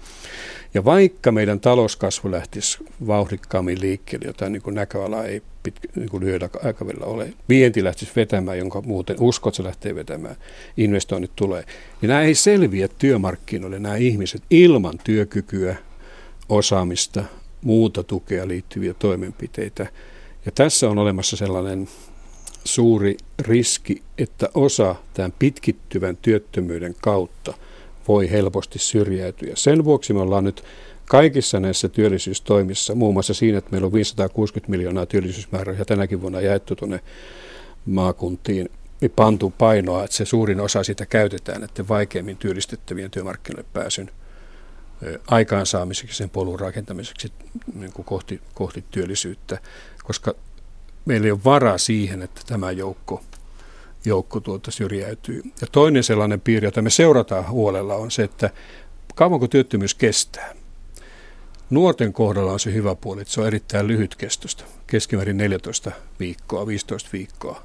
Ja 0.75 0.85
vaikka 0.85 1.33
meidän 1.33 1.61
talouskasvu 1.61 2.30
lähtisi 2.30 2.78
vauhdikkaammin 3.07 3.80
liikkeelle, 3.80 4.26
jota 4.26 4.49
niin 4.49 4.62
kuin 4.62 4.75
näköala 4.75 5.25
ei 5.25 5.42
pitkä, 5.62 5.88
niin 5.95 6.09
kuin 6.09 6.25
lyhyellä 6.25 6.49
aikavälillä 6.64 7.07
ole, 7.07 7.33
vienti 7.49 7.85
lähtisi 7.85 8.12
vetämään, 8.16 8.59
jonka 8.59 8.80
muuten 8.80 9.16
uskot 9.21 9.54
se 9.54 9.64
lähtee 9.64 9.95
vetämään, 9.95 10.37
investoinnit 10.76 11.30
tulee, 11.37 11.64
niin 12.00 12.09
nämä 12.09 12.23
ei 12.23 12.35
selviä 12.35 12.88
työmarkkinoille, 12.88 13.78
nämä 13.78 13.97
ihmiset 13.97 14.42
ilman 14.50 14.99
työkykyä, 15.04 15.76
osaamista, 16.49 17.25
muuta 17.62 18.02
tukea 18.02 18.49
liittyviä 18.49 18.95
toimenpiteitä. 18.95 19.87
Ja 20.47 20.52
tässä 20.52 20.88
on 20.88 20.99
olemassa 20.99 21.37
sellainen 21.37 21.88
suuri 22.64 23.17
riski, 23.38 24.02
että 24.19 24.49
osa 24.55 24.95
tämän 25.14 25.33
pitkittyvän 25.38 26.17
työttömyyden 26.17 26.97
kautta 27.00 27.55
voi 28.09 28.31
helposti 28.31 28.79
syrjäytyä. 28.79 29.52
Sen 29.55 29.85
vuoksi 29.85 30.12
me 30.12 30.21
ollaan 30.21 30.45
nyt 30.45 30.64
kaikissa 31.05 31.61
näissä 31.61 31.88
työllisyystoimissa, 31.88 32.95
muun 32.95 33.14
muassa 33.14 33.35
siinä, 33.35 33.59
että 33.59 33.71
meillä 33.71 33.87
on 33.87 33.93
560 33.93 34.71
miljoonaa 34.71 35.07
työllisyysmäärää 35.07 35.85
tänäkin 35.85 36.21
vuonna 36.21 36.40
jaettu 36.40 36.76
tuonne 36.76 37.00
maakuntiin, 37.87 38.69
niin 39.00 39.12
pantu 39.17 39.52
painoa, 39.59 40.05
että 40.05 40.17
se 40.17 40.25
suurin 40.25 40.61
osa 40.61 40.85
sitä 40.85 41.07
käytetään, 41.07 41.64
että 41.64 41.88
vaikeimmin 41.88 42.37
työllistettävien 42.37 43.11
työmarkkinoille 43.11 43.69
pääsyn 43.73 44.11
aikaansaamiseksi, 45.26 46.16
sen 46.16 46.30
polun 46.30 46.61
rakentamiseksi 46.61 47.33
niin 47.75 47.92
kuin 47.92 48.04
kohti, 48.04 48.40
kohti 48.54 48.85
työllisyyttä, 48.90 49.59
koska 50.04 50.35
meillä 51.04 51.25
ei 51.25 51.30
ole 51.30 51.45
varaa 51.45 51.78
siihen, 51.78 52.23
että 52.23 52.40
tämä 52.47 52.71
joukko, 52.71 53.23
joukko 54.04 54.40
tuota 54.40 54.71
syrjäytyy. 54.71 55.42
Ja 55.61 55.66
toinen 55.73 56.04
sellainen 56.04 56.40
piiri, 56.40 56.66
jota 56.66 56.83
me 56.83 56.90
seurataan 56.90 57.49
huolella, 57.49 57.95
on 57.95 58.11
se, 58.11 58.23
että 58.23 58.50
kauanko 59.14 59.49
työttömyys 59.49 59.95
kestää. 59.95 60.54
Nuorten 61.71 62.12
kohdalla 62.12 62.52
on 62.52 62.61
se 62.61 62.73
hyvä 62.73 62.95
puoli, 62.95 63.21
että 63.21 63.35
se 63.35 63.40
on 63.40 63.47
erittäin 63.47 63.87
lyhytkestoista, 63.87 64.64
keskimäärin 64.87 65.37
14 65.37 65.92
viikkoa, 66.21 66.66
15 66.66 67.11
viikkoa. 67.12 67.62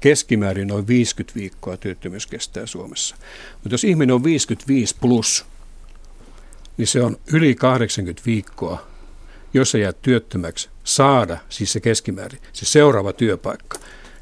Keskimäärin 0.00 0.68
noin 0.68 0.86
50 0.86 1.38
viikkoa 1.40 1.76
työttömyys 1.76 2.26
kestää 2.26 2.66
Suomessa. 2.66 3.16
Mutta 3.52 3.74
jos 3.74 3.84
ihminen 3.84 4.14
on 4.14 4.24
55 4.24 4.96
plus, 5.00 5.46
niin 6.76 6.86
se 6.86 7.02
on 7.02 7.16
yli 7.32 7.54
80 7.54 8.22
viikkoa, 8.26 8.86
jos 9.54 9.70
sä 9.70 9.78
jäät 9.78 10.02
työttömäksi, 10.02 10.68
saada, 10.84 11.38
siis 11.48 11.72
se 11.72 11.80
keskimäärin, 11.80 12.40
se 12.52 12.66
seuraava 12.66 13.12
työpaikka. 13.12 13.78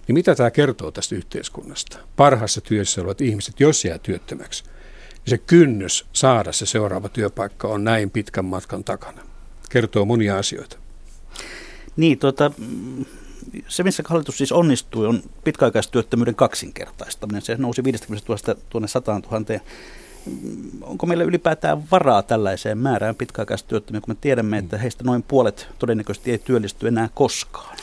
Niin 0.07 0.15
mitä 0.15 0.35
tämä 0.35 0.51
kertoo 0.51 0.91
tästä 0.91 1.15
yhteiskunnasta? 1.15 1.99
Parhaassa 2.17 2.61
työssä 2.61 3.01
olevat 3.01 3.21
ihmiset, 3.21 3.61
jos 3.61 3.85
jää 3.85 3.99
työttömäksi, 3.99 4.65
niin 4.65 5.31
se 5.31 5.39
kynnys 5.39 6.07
saada 6.13 6.53
se 6.53 6.67
seuraava 6.67 7.09
työpaikka 7.09 7.69
on 7.69 7.85
näin 7.85 8.11
pitkän 8.11 8.45
matkan 8.45 8.85
takana. 8.85 9.23
Kertoo 9.71 10.05
monia 10.05 10.39
asioita. 10.39 10.77
Niin, 11.97 12.19
tuota, 12.19 12.51
se 13.69 13.83
missä 13.83 14.03
hallitus 14.07 14.39
siis 14.39 14.53
onnistui 14.53 15.07
on 15.07 15.23
pitkäaikaistyöttömyyden 15.45 16.35
kaksinkertaistaminen. 16.35 17.43
Se 17.43 17.57
nousi 17.57 17.85
50 17.85 18.33
000 18.33 18.61
tuonne 18.71 18.89
100 18.89 19.13
000 19.13 19.61
onko 20.81 21.07
meillä 21.07 21.25
ylipäätään 21.25 21.83
varaa 21.91 22.23
tällaiseen 22.23 22.79
määrään 22.79 23.15
pitkäaikaistyöttömiä, 23.15 24.01
kun 24.01 24.15
me 24.15 24.19
tiedämme, 24.21 24.59
että 24.59 24.79
heistä 24.79 25.05
noin 25.05 25.23
puolet 25.23 25.69
todennäköisesti 25.79 26.31
ei 26.31 26.39
työllisty 26.39 26.89
enää 26.89 27.09
koskaan? 27.15 27.77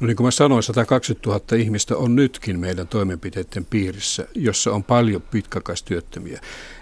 No 0.00 0.06
niin 0.06 0.16
kuin 0.16 0.24
mä 0.24 0.30
sanoin, 0.30 0.62
120 0.62 1.30
000 1.30 1.42
ihmistä 1.56 1.96
on 1.96 2.16
nytkin 2.16 2.60
meidän 2.60 2.88
toimenpiteiden 2.88 3.64
piirissä, 3.64 4.26
jossa 4.34 4.72
on 4.72 4.84
paljon 4.84 5.22
pitkäaikaistyöttömiä. 5.22 6.40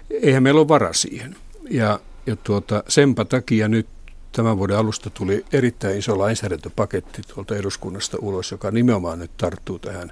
Eihän 0.09 0.43
meillä 0.43 0.59
ole 0.59 0.67
varaa 0.67 0.93
siihen. 0.93 1.35
Ja, 1.69 1.99
ja 2.25 2.35
tuota, 2.35 2.83
senpä 2.87 3.25
takia 3.25 3.67
nyt 3.67 3.87
tämän 4.31 4.57
vuoden 4.57 4.77
alusta 4.77 5.09
tuli 5.09 5.45
erittäin 5.53 5.97
iso 5.97 6.17
lainsäädäntöpaketti 6.17 7.21
tuolta 7.33 7.55
eduskunnasta 7.55 8.17
ulos, 8.21 8.51
joka 8.51 8.71
nimenomaan 8.71 9.19
nyt 9.19 9.31
tarttuu 9.37 9.79
tähän 9.79 10.11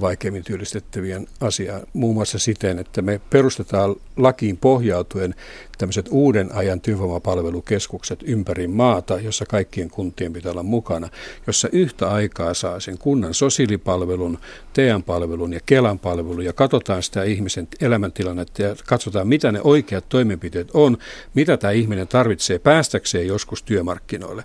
vaikeimmin 0.00 0.44
työllistettävien 0.44 1.26
asiaa, 1.40 1.80
muun 1.92 2.14
muassa 2.14 2.38
siten, 2.38 2.78
että 2.78 3.02
me 3.02 3.20
perustetaan 3.30 3.96
lakiin 4.16 4.56
pohjautuen 4.56 5.34
tämmöiset 5.78 6.08
uuden 6.10 6.54
ajan 6.54 6.80
työvoimapalvelukeskukset 6.80 8.18
ympäri 8.22 8.66
maata, 8.66 9.20
jossa 9.20 9.46
kaikkien 9.46 9.90
kuntien 9.90 10.32
pitää 10.32 10.52
olla 10.52 10.62
mukana, 10.62 11.08
jossa 11.46 11.68
yhtä 11.72 12.10
aikaa 12.10 12.54
saa 12.54 12.80
sen 12.80 12.98
kunnan 12.98 13.34
sosiaalipalvelun, 13.34 14.38
TM-palvelun 14.72 15.52
ja 15.52 15.60
Kelan 15.66 15.98
palvelun 15.98 16.44
ja 16.44 16.52
katsotaan 16.52 17.02
sitä 17.02 17.22
ihmisen 17.22 17.68
elämäntilannetta 17.80 18.62
ja 18.62 18.76
katsotaan, 18.86 19.28
mitä 19.28 19.52
ne 19.52 19.60
oikeat 19.64 20.08
toimenpiteet 20.08 20.68
on, 20.74 20.98
mitä 21.34 21.56
tämä 21.56 21.70
ihminen 21.70 22.08
tarvitsee 22.08 22.58
päästäkseen 22.58 23.26
joskus 23.26 23.62
työmarkkinoille. 23.62 24.44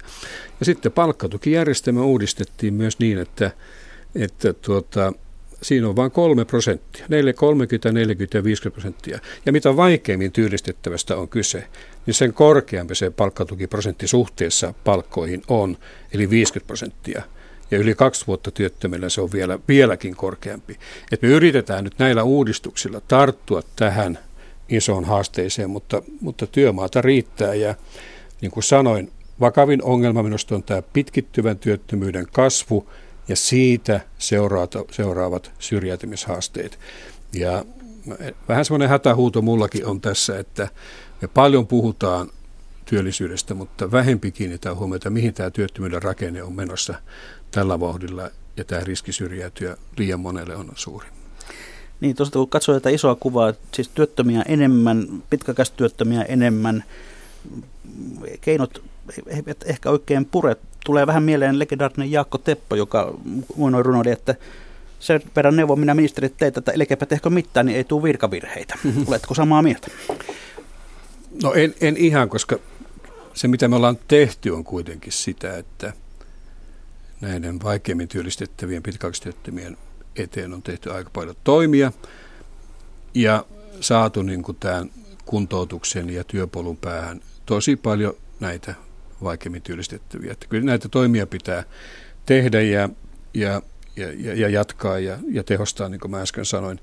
Ja 0.60 0.66
sitten 0.66 0.92
palkkatukijärjestelmä 0.92 2.02
uudistettiin 2.02 2.74
myös 2.74 3.00
niin, 3.00 3.18
että, 3.18 3.52
että 4.16 4.54
tuota, 4.54 5.14
siinä 5.62 5.90
on 5.90 5.96
vain 5.96 6.12
kolme 6.12 6.46
prosenttia, 6.46 7.06
4, 7.10 7.34
30, 7.34 7.92
40 7.92 8.38
ja 8.38 8.44
50 8.44 8.74
prosenttia. 8.74 9.20
Ja 9.46 9.52
mitä 9.52 9.76
vaikeimmin 9.76 10.32
työllistettävästä 10.32 11.16
on 11.16 11.30
kyse, 11.30 11.68
niin 12.06 12.14
sen 12.14 12.34
korkeampi 12.34 12.96
se 12.96 13.10
palkkatukiprosentti 13.10 14.08
suhteessa 14.08 14.74
palkkoihin 14.84 15.42
on, 15.48 15.78
eli 16.14 16.30
50 16.30 16.68
prosenttia. 16.68 17.24
Ja 17.72 17.78
yli 17.78 17.96
kaksi 17.96 18.28
vuotta 18.28 18.52
työttömillä 18.52 19.10
se 19.10 19.22
on 19.22 19.32
vielä, 19.32 19.60
vieläkin 19.68 20.16
korkeampi. 20.16 20.78
Et 21.12 21.22
me 21.22 21.28
yritetään 21.28 21.84
nyt 21.84 22.00
näillä 22.00 22.24
uudistuksilla 22.24 23.02
tarttua 23.08 23.62
tähän 23.76 24.20
isoon 24.70 25.06
haasteeseen, 25.06 25.70
mutta, 25.70 26.02
mutta 26.22 26.48
työmaata 26.48 27.02
riittää. 27.02 27.54
Ja 27.54 27.76
niin 28.42 28.52
kuin 28.52 28.64
sanoin, 28.64 29.12
vakavin 29.40 29.84
ongelma 29.84 30.24
minusta 30.24 30.56
on 30.56 30.64
tämä 30.64 30.82
pitkittyvän 30.82 31.60
työttömyyden 31.60 32.28
kasvu– 32.32 32.88
ja 33.30 33.36
siitä 33.36 34.02
seuraavat, 34.18 34.76
seuraavat 34.92 35.52
syrjäytymishaasteet. 35.60 36.80
Ja 37.34 37.66
vähän 38.48 38.66
semmoinen 38.66 38.90
hätähuuto 38.90 39.42
mullakin 39.42 39.86
on 39.86 40.02
tässä, 40.02 40.40
että 40.40 40.68
me 41.22 41.28
paljon 41.28 41.68
puhutaan 41.68 42.30
työllisyydestä, 42.86 43.54
mutta 43.54 43.92
vähempi 43.92 44.32
kiinnittää 44.32 44.76
huomiota, 44.76 45.10
mihin 45.10 45.34
tämä 45.34 45.50
työttömyyden 45.50 46.04
rakenne 46.04 46.44
on 46.44 46.54
menossa 46.54 46.94
tällä 47.52 47.80
vauhdilla 47.80 48.30
ja 48.58 48.64
tämä 48.64 48.84
riski 48.84 49.14
syrjäytyä 49.14 49.78
liian 49.98 50.20
monelle 50.20 50.56
on 50.56 50.72
suuri. 50.76 51.08
Niin, 52.02 52.16
tosiaan 52.16 52.34
kun 52.34 52.50
katsoo 52.50 52.76
tätä 52.76 52.90
isoa 52.90 53.16
kuvaa, 53.16 53.54
siis 53.74 53.90
työttömiä 53.90 54.42
enemmän, 54.42 55.24
pitkäkäistyöttömiä 55.30 56.22
enemmän, 56.22 56.84
keinot 58.42 58.84
eivät 59.28 59.64
ehkä 59.66 59.90
oikein 59.90 60.26
pure. 60.26 60.56
Tulee 60.86 61.08
vähän 61.08 61.24
mieleen 61.24 61.60
legendaarinen 61.60 62.12
Jaakko 62.12 62.38
Teppo, 62.38 62.76
joka 62.76 63.14
muinoin 63.56 63.86
runoili, 63.86 64.12
että 64.12 64.36
sen 65.00 65.22
verran 65.36 65.56
neuvon 65.56 65.80
minä 65.80 65.94
ministerit 65.94 66.38
teitä, 66.38 66.60
että 66.60 66.72
älkääpä 66.76 67.06
tehkö 67.06 67.30
mitään, 67.30 67.66
niin 67.66 67.78
ei 67.78 67.84
tule 67.84 68.04
virkavirheitä. 68.04 68.78
Mm-hmm. 68.84 69.06
Oletko 69.08 69.34
samaa 69.34 69.62
mieltä? 69.62 69.88
No 71.44 71.54
en, 71.54 71.76
en 71.82 71.98
ihan, 71.98 72.30
koska 72.30 72.60
se 73.34 73.48
mitä 73.48 73.68
me 73.68 73.76
ollaan 73.76 73.98
tehty 74.08 74.50
on 74.50 74.64
kuitenkin 74.64 75.12
sitä, 75.12 75.58
että 75.58 75.94
näiden 77.22 77.64
vaikeimmin 77.64 78.08
työllistettävien 78.08 78.84
pitkäaikaistyöttömien 78.84 79.78
eteen 80.16 80.54
on 80.54 80.62
tehty 80.62 80.92
aika 80.92 81.10
paljon 81.14 81.36
toimia 81.44 81.92
ja 83.14 83.46
saatu 83.82 84.22
niin 84.22 84.44
kuin 84.44 84.58
tämän 84.60 84.90
kuntoutuksen 85.26 86.10
ja 86.10 86.24
työpolun 86.24 86.78
päähän 86.78 87.22
tosi 87.46 87.76
paljon 87.76 88.14
näitä 88.40 88.76
vaikeimmin 89.24 89.62
työllistettäviä. 89.62 90.32
Että 90.32 90.46
kyllä 90.50 90.66
näitä 90.66 90.90
toimia 90.90 91.28
pitää 91.28 91.64
tehdä 92.26 92.62
ja, 92.62 92.90
ja, 93.34 93.62
ja, 93.96 94.34
ja 94.36 94.50
jatkaa 94.50 95.00
ja, 95.00 95.18
ja 95.32 95.44
tehostaa, 95.44 95.90
niin 95.90 96.00
kuin 96.00 96.12
mä 96.12 96.22
äsken 96.22 96.46
sanoin, 96.46 96.80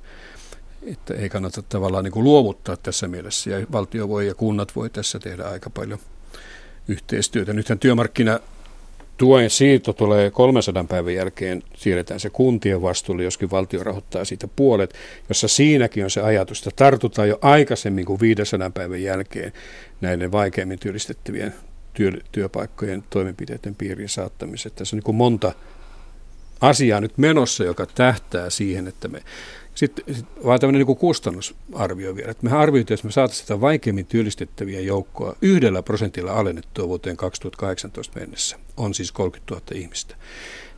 että 0.86 1.14
ei 1.14 1.28
kannata 1.28 1.62
tavallaan 1.62 2.04
niin 2.04 2.12
kuin 2.12 2.24
luovuttaa 2.24 2.76
tässä 2.76 3.08
mielessä. 3.08 3.50
Ja 3.50 3.66
valtio 3.72 4.08
voi 4.08 4.26
ja 4.26 4.34
kunnat 4.34 4.76
voi 4.76 4.90
tässä 4.90 5.18
tehdä 5.18 5.44
aika 5.44 5.70
paljon 5.70 5.98
yhteistyötä. 6.88 7.52
Nythän 7.52 7.78
työmarkkina 7.78 8.40
tuen 9.16 9.50
siirto 9.50 9.92
tulee 9.92 10.30
300 10.30 10.84
päivän 10.84 11.14
jälkeen, 11.14 11.62
siirretään 11.76 12.20
se 12.20 12.30
kuntien 12.30 12.82
vastuulle, 12.82 13.24
joskin 13.24 13.50
valtio 13.50 13.82
rahoittaa 13.82 14.24
siitä 14.24 14.48
puolet, 14.48 14.94
jossa 15.28 15.48
siinäkin 15.48 16.04
on 16.04 16.10
se 16.10 16.20
ajatus, 16.20 16.58
että 16.58 16.70
tartutaan 16.76 17.28
jo 17.28 17.38
aikaisemmin 17.42 18.04
kuin 18.04 18.20
500 18.20 18.70
päivän 18.70 19.02
jälkeen 19.02 19.52
näiden 20.00 20.32
vaikeimmin 20.32 20.78
työllistettävien 20.78 21.54
työ, 21.96 22.12
työpaikkojen 22.32 23.04
toimenpiteiden 23.10 23.74
piiriin 23.74 24.08
saattamiseen. 24.08 24.74
Tässä 24.74 24.96
on 24.96 25.02
niin 25.06 25.16
monta 25.16 25.52
asiaa 26.60 27.00
nyt 27.00 27.18
menossa, 27.18 27.64
joka 27.64 27.86
tähtää 27.86 28.50
siihen, 28.50 28.88
että 28.88 29.08
me 29.08 29.22
sitten 29.74 30.16
vaan 30.44 30.60
tämmöinen 30.60 30.86
niin 30.86 30.96
kustannusarvio 30.96 32.16
vielä. 32.16 32.30
Että 32.30 32.44
mehän 32.44 32.60
arvioitiin, 32.60 32.94
että 32.94 33.06
me 33.06 33.12
saataisiin 33.12 33.44
sitä 33.44 33.60
vaikeimmin 33.60 34.06
työllistettäviä 34.06 34.80
joukkoa 34.80 35.36
yhdellä 35.42 35.82
prosentilla 35.82 36.32
alennettua 36.32 36.88
vuoteen 36.88 37.16
2018 37.16 38.20
mennessä. 38.20 38.58
On 38.76 38.94
siis 38.94 39.12
30 39.12 39.54
000 39.54 39.66
ihmistä. 39.74 40.16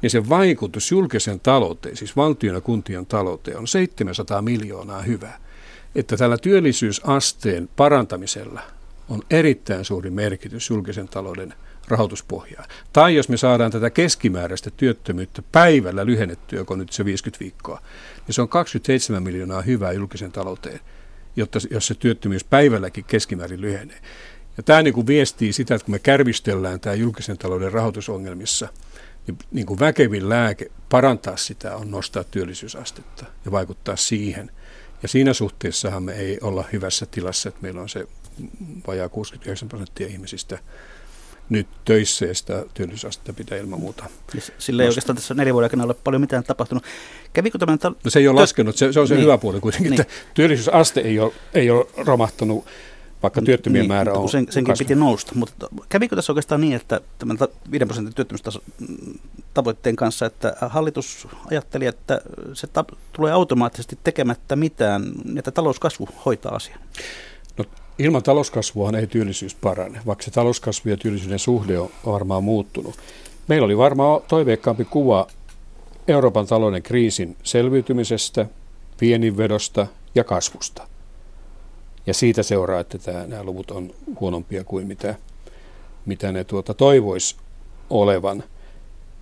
Niin 0.03 0.11
se 0.11 0.29
vaikutus 0.29 0.91
julkisen 0.91 1.41
talouteen, 1.41 1.97
siis 1.97 2.17
valtion 2.17 2.55
ja 2.55 2.61
kuntien 2.61 3.07
talouteen, 3.07 3.59
on 3.59 3.69
700 3.69 4.43
miljoonaa 4.43 5.03
hyvää. 5.03 5.41
Että 5.95 6.17
tällä 6.17 6.39
työllisyysasteen 6.39 7.69
parantamisella 7.77 8.61
on 9.09 9.23
erittäin 9.31 9.85
suuri 9.85 10.11
merkitys 10.11 10.71
julkisen 10.71 11.09
talouden 11.09 11.55
rahoituspohjaa. 11.88 12.67
Tai 12.93 13.15
jos 13.15 13.29
me 13.29 13.37
saadaan 13.37 13.71
tätä 13.71 13.91
keskimääräistä 13.91 14.71
työttömyyttä 14.71 15.43
päivällä 15.53 16.07
lyhennettyä, 16.07 16.65
kun 16.65 16.79
nyt 16.79 16.93
se 16.93 17.05
50 17.05 17.41
viikkoa, 17.45 17.83
niin 18.27 18.35
se 18.35 18.43
on 18.43 18.49
27 18.49 19.23
miljoonaa 19.23 19.62
hyvää 19.62 19.93
julkisen 19.93 20.33
talouteen, 20.33 20.81
jotta, 21.37 21.59
jos 21.71 21.87
se 21.87 21.95
työttömyys 21.95 22.45
päivälläkin 22.45 23.05
keskimäärin 23.05 23.61
lyhenee. 23.61 24.00
Ja 24.57 24.62
tämä 24.62 24.83
niin 24.83 24.95
kuin 24.95 25.07
viestii 25.07 25.53
sitä, 25.53 25.75
että 25.75 25.85
kun 25.85 25.94
me 25.94 25.99
kärvistellään 25.99 26.81
tämä 26.81 26.94
julkisen 26.94 27.38
talouden 27.38 27.73
rahoitusongelmissa, 27.73 28.68
niin, 29.27 29.38
niin 29.53 29.66
kuin 29.66 29.81
väkevin 29.81 30.29
lääke 30.29 30.71
parantaa 30.88 31.37
sitä 31.37 31.77
on 31.77 31.90
nostaa 31.90 32.25
työllisyysastetta 32.25 33.25
ja 33.44 33.51
vaikuttaa 33.51 33.97
siihen. 33.97 34.51
Ja 35.03 35.09
siinä 35.09 35.33
suhteessahan 35.33 36.03
me 36.03 36.12
ei 36.12 36.38
olla 36.42 36.64
hyvässä 36.73 37.07
tilassa, 37.07 37.49
että 37.49 37.62
meillä 37.62 37.81
on 37.81 37.88
se 37.88 38.07
vajaa 38.87 39.09
69 39.09 39.68
prosenttia 39.68 40.07
ihmisistä 40.07 40.59
nyt 41.48 41.66
töissä 41.85 42.27
ja 42.27 42.35
sitä 42.35 42.64
työllisyysastetta 42.74 43.33
pitää 43.33 43.59
ilman 43.59 43.81
muuta. 43.81 44.05
Sillä 44.59 44.83
ei 44.83 44.88
oikeastaan 44.88 45.16
tässä 45.16 45.35
neljän 45.35 45.55
vuoden 45.55 45.64
aikana 45.64 45.85
ole 45.85 45.94
paljon 45.94 46.20
mitään 46.20 46.44
tapahtunut. 46.44 46.85
Kävikö 47.33 47.59
tämän 47.59 47.79
tal- 47.79 47.96
no 48.05 48.11
se 48.11 48.18
ei 48.18 48.29
ole 48.29 48.40
laskenut, 48.40 48.77
se, 48.77 48.92
se 48.92 49.01
on 49.01 49.09
se 49.09 49.14
niin. 49.14 49.22
hyvä 49.22 49.38
puoli 49.38 49.61
kuitenkin, 49.61 49.90
niin. 49.90 50.01
että 50.01 50.12
työllisyysaste 50.35 51.01
ei 51.01 51.18
ole, 51.18 51.33
ei 51.55 51.70
ole 51.70 51.87
romahtanut 51.96 52.66
vaikka 53.22 53.42
työttömien 53.42 53.83
niin, 53.83 53.88
määrä 53.88 54.12
on 54.12 54.29
sen, 54.29 54.46
Senkin 54.51 54.72
kasvanut. 54.72 54.79
piti 54.88 55.01
nousta, 55.01 55.33
mutta 55.35 55.68
kävikö 55.88 56.16
tässä 56.16 56.33
oikeastaan 56.33 56.61
niin, 56.61 56.77
että 56.77 57.01
tämän 57.18 57.38
5 57.70 57.87
prosentin 57.87 58.14
työttömyystavoitteen 58.14 59.96
kanssa, 59.96 60.27
että 60.27 60.57
hallitus 60.61 61.29
ajatteli, 61.51 61.87
että 61.87 62.20
se 62.53 62.66
ta- 62.66 62.85
tulee 63.12 63.33
automaattisesti 63.33 63.98
tekemättä 64.05 64.57
mitään, 64.57 65.12
että 65.37 65.51
talouskasvu 65.51 66.09
hoitaa 66.27 66.55
asian? 66.55 66.79
Ilman 67.99 68.23
talouskasvua 68.23 68.91
ei 68.99 69.07
työllisyys 69.07 69.55
parane, 69.55 70.01
vaikka 70.07 70.25
se 70.25 70.31
talouskasvu 70.31 70.91
ja 70.91 70.97
työllisyyden 70.97 71.39
suhde 71.39 71.79
on 71.79 71.91
varmaan 72.07 72.45
muuttunut. 72.45 72.95
Meillä 73.49 73.65
oli 73.65 73.79
varmaan 73.79 74.21
toiveikkaampi 74.29 74.85
kuva 74.85 75.27
Euroopan 76.09 76.47
talouden 76.47 76.83
kriisin 76.83 77.37
selviytymisestä, 77.43 78.47
vienninvedosta 79.01 79.87
ja 80.15 80.25
kasvusta. 80.25 80.89
Ja 82.07 82.15
siitä 82.15 82.43
seuraa, 82.43 82.81
että 82.81 82.99
tämä, 82.99 83.27
nämä 83.27 83.43
luvut 83.43 83.71
on 83.71 83.95
huonompia 84.21 84.65
kuin 84.65 84.87
mitä, 84.87 85.15
mitä 86.07 86.33
ne 86.33 86.45
tuota 86.45 86.75
toivois 86.75 87.37
olevan. 87.91 88.45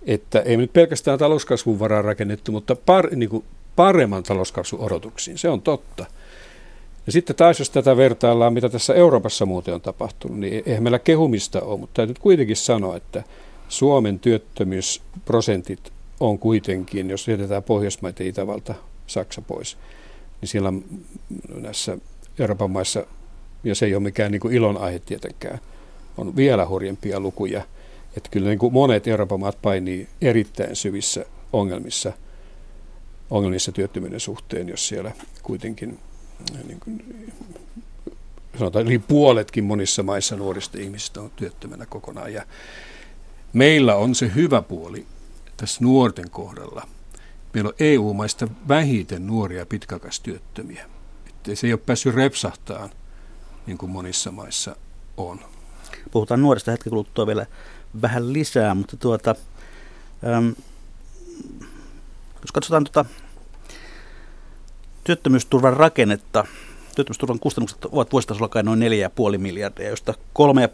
Että 0.05 0.39
ei 0.39 0.57
nyt 0.57 0.73
pelkästään 0.73 1.19
talouskasvun 1.19 1.79
varaan 1.79 2.05
rakennettu, 2.05 2.51
mutta 2.51 2.75
par, 2.75 3.15
niin 3.15 3.29
kuin 3.29 3.45
paremman 3.75 4.23
talouskasvun 4.23 4.79
odotuksiin. 4.79 5.37
Se 5.37 5.49
on 5.49 5.61
totta. 5.61 6.05
Ja 7.07 7.11
sitten 7.11 7.35
taas, 7.35 7.59
jos 7.59 7.69
tätä 7.69 7.97
vertaillaan, 7.97 8.53
mitä 8.53 8.69
tässä 8.69 8.93
Euroopassa 8.93 9.45
muuten 9.45 9.73
on 9.73 9.81
tapahtunut, 9.81 10.39
niin 10.39 10.63
eihän 10.65 10.83
meillä 10.83 10.99
kehumista 10.99 11.61
ole, 11.61 11.79
mutta 11.79 11.93
täytyy 11.93 12.15
kuitenkin 12.21 12.55
sanoa, 12.55 12.97
että 12.97 13.23
Suomen 13.69 14.19
työttömyysprosentit 14.19 15.93
on 16.19 16.39
kuitenkin, 16.39 17.09
jos 17.09 17.27
jätetään 17.27 17.63
Pohjoismaita, 17.63 18.23
Itävalta, 18.23 18.75
Saksa 19.07 19.41
pois, 19.41 19.77
niin 20.41 20.49
siellä 20.49 20.73
näissä 21.61 21.97
Euroopan 22.39 22.71
maissa, 22.71 23.05
ja 23.63 23.75
se 23.75 23.85
ei 23.85 23.95
ole 23.95 24.03
mikään 24.03 24.31
niin 24.31 24.39
kuin 24.39 24.53
ilon 24.53 24.77
aihe 24.77 24.99
tietenkään, 24.99 25.59
on 26.17 26.35
vielä 26.35 26.67
hurjempia 26.67 27.19
lukuja. 27.19 27.61
Että 28.17 28.29
kyllä 28.29 28.47
niin 28.47 28.59
kuin 28.59 28.73
monet 28.73 29.07
Euroopan 29.07 29.39
maat 29.39 29.57
painii 29.61 30.07
erittäin 30.21 30.75
syvissä 30.75 31.25
ongelmissa, 31.53 32.13
ongelmissa 33.29 33.71
työttömyyden 33.71 34.19
suhteen, 34.19 34.69
jos 34.69 34.87
siellä 34.87 35.11
kuitenkin 35.43 35.99
niin 36.67 36.79
kuin, 36.79 37.03
sanotaan 38.59 38.85
yli 38.85 38.99
puoletkin 38.99 39.63
monissa 39.63 40.03
maissa 40.03 40.35
nuorista 40.35 40.77
ihmisistä 40.77 41.21
on 41.21 41.31
työttömänä 41.35 41.85
kokonaan. 41.85 42.33
Ja 42.33 42.45
meillä 43.53 43.95
on 43.95 44.15
se 44.15 44.31
hyvä 44.35 44.61
puoli 44.61 45.05
tässä 45.57 45.83
nuorten 45.83 46.29
kohdalla. 46.29 46.87
Meillä 47.53 47.67
on 47.67 47.75
EU-maista 47.79 48.47
vähiten 48.67 49.27
nuoria 49.27 49.65
pitkäaikaistyöttömiä. 49.65 50.89
Että 51.27 51.55
se 51.55 51.67
ei 51.67 51.73
ole 51.73 51.81
päässyt 51.85 52.15
repsahtaan 52.15 52.89
niin 53.67 53.77
kuin 53.77 53.89
monissa 53.89 54.31
maissa 54.31 54.75
on. 55.17 55.39
Puhutaan 56.11 56.41
nuorista 56.41 56.71
hetken 56.71 56.89
kuluttua 56.89 57.27
vielä 57.27 57.45
vähän 58.01 58.33
lisää, 58.33 58.75
mutta 58.75 58.97
tuota, 58.97 59.35
äm, 60.37 60.55
jos 62.41 62.51
katsotaan 62.53 62.83
tuota 62.83 63.05
työttömyysturvan 65.07 65.73
rakennetta. 65.73 66.45
Työttömyysturvan 66.95 67.39
kustannukset 67.39 67.85
ovat 67.85 68.11
vuositasolla 68.11 68.49
kai 68.49 68.63
noin 68.63 68.79
4,5 69.33 69.37
miljardia, 69.37 69.89
josta 69.89 70.13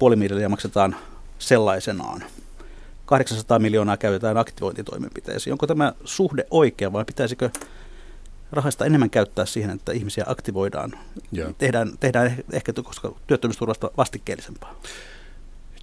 3,5 0.10 0.15
miljardia 0.15 0.50
maksetaan 0.50 0.96
sellaisenaan. 1.39 2.24
800 3.06 3.60
miljoonaa 3.60 3.98
käytetään 3.98 4.38
aktivointitoimenpiteisiin. 4.38 5.52
Onko 5.52 5.67
tämä 5.67 5.93
suhde 6.06 6.46
oikea 6.52 6.93
vai 6.93 7.06
pitäisikö 7.06 7.50
rahasta 8.52 8.86
enemmän 8.86 9.10
käyttää 9.10 9.46
siihen, 9.46 9.72
että 9.72 9.91
ihmisiä 9.91 10.24
aktivoidaan? 10.28 10.91
Ja. 11.32 11.54
Tehdään, 11.58 11.91
tehdään 12.00 12.36
ehkä 12.52 12.74
koska 12.84 13.15
työttömyysturvasta 13.28 13.91
vastikkeellisempaa. 13.98 14.76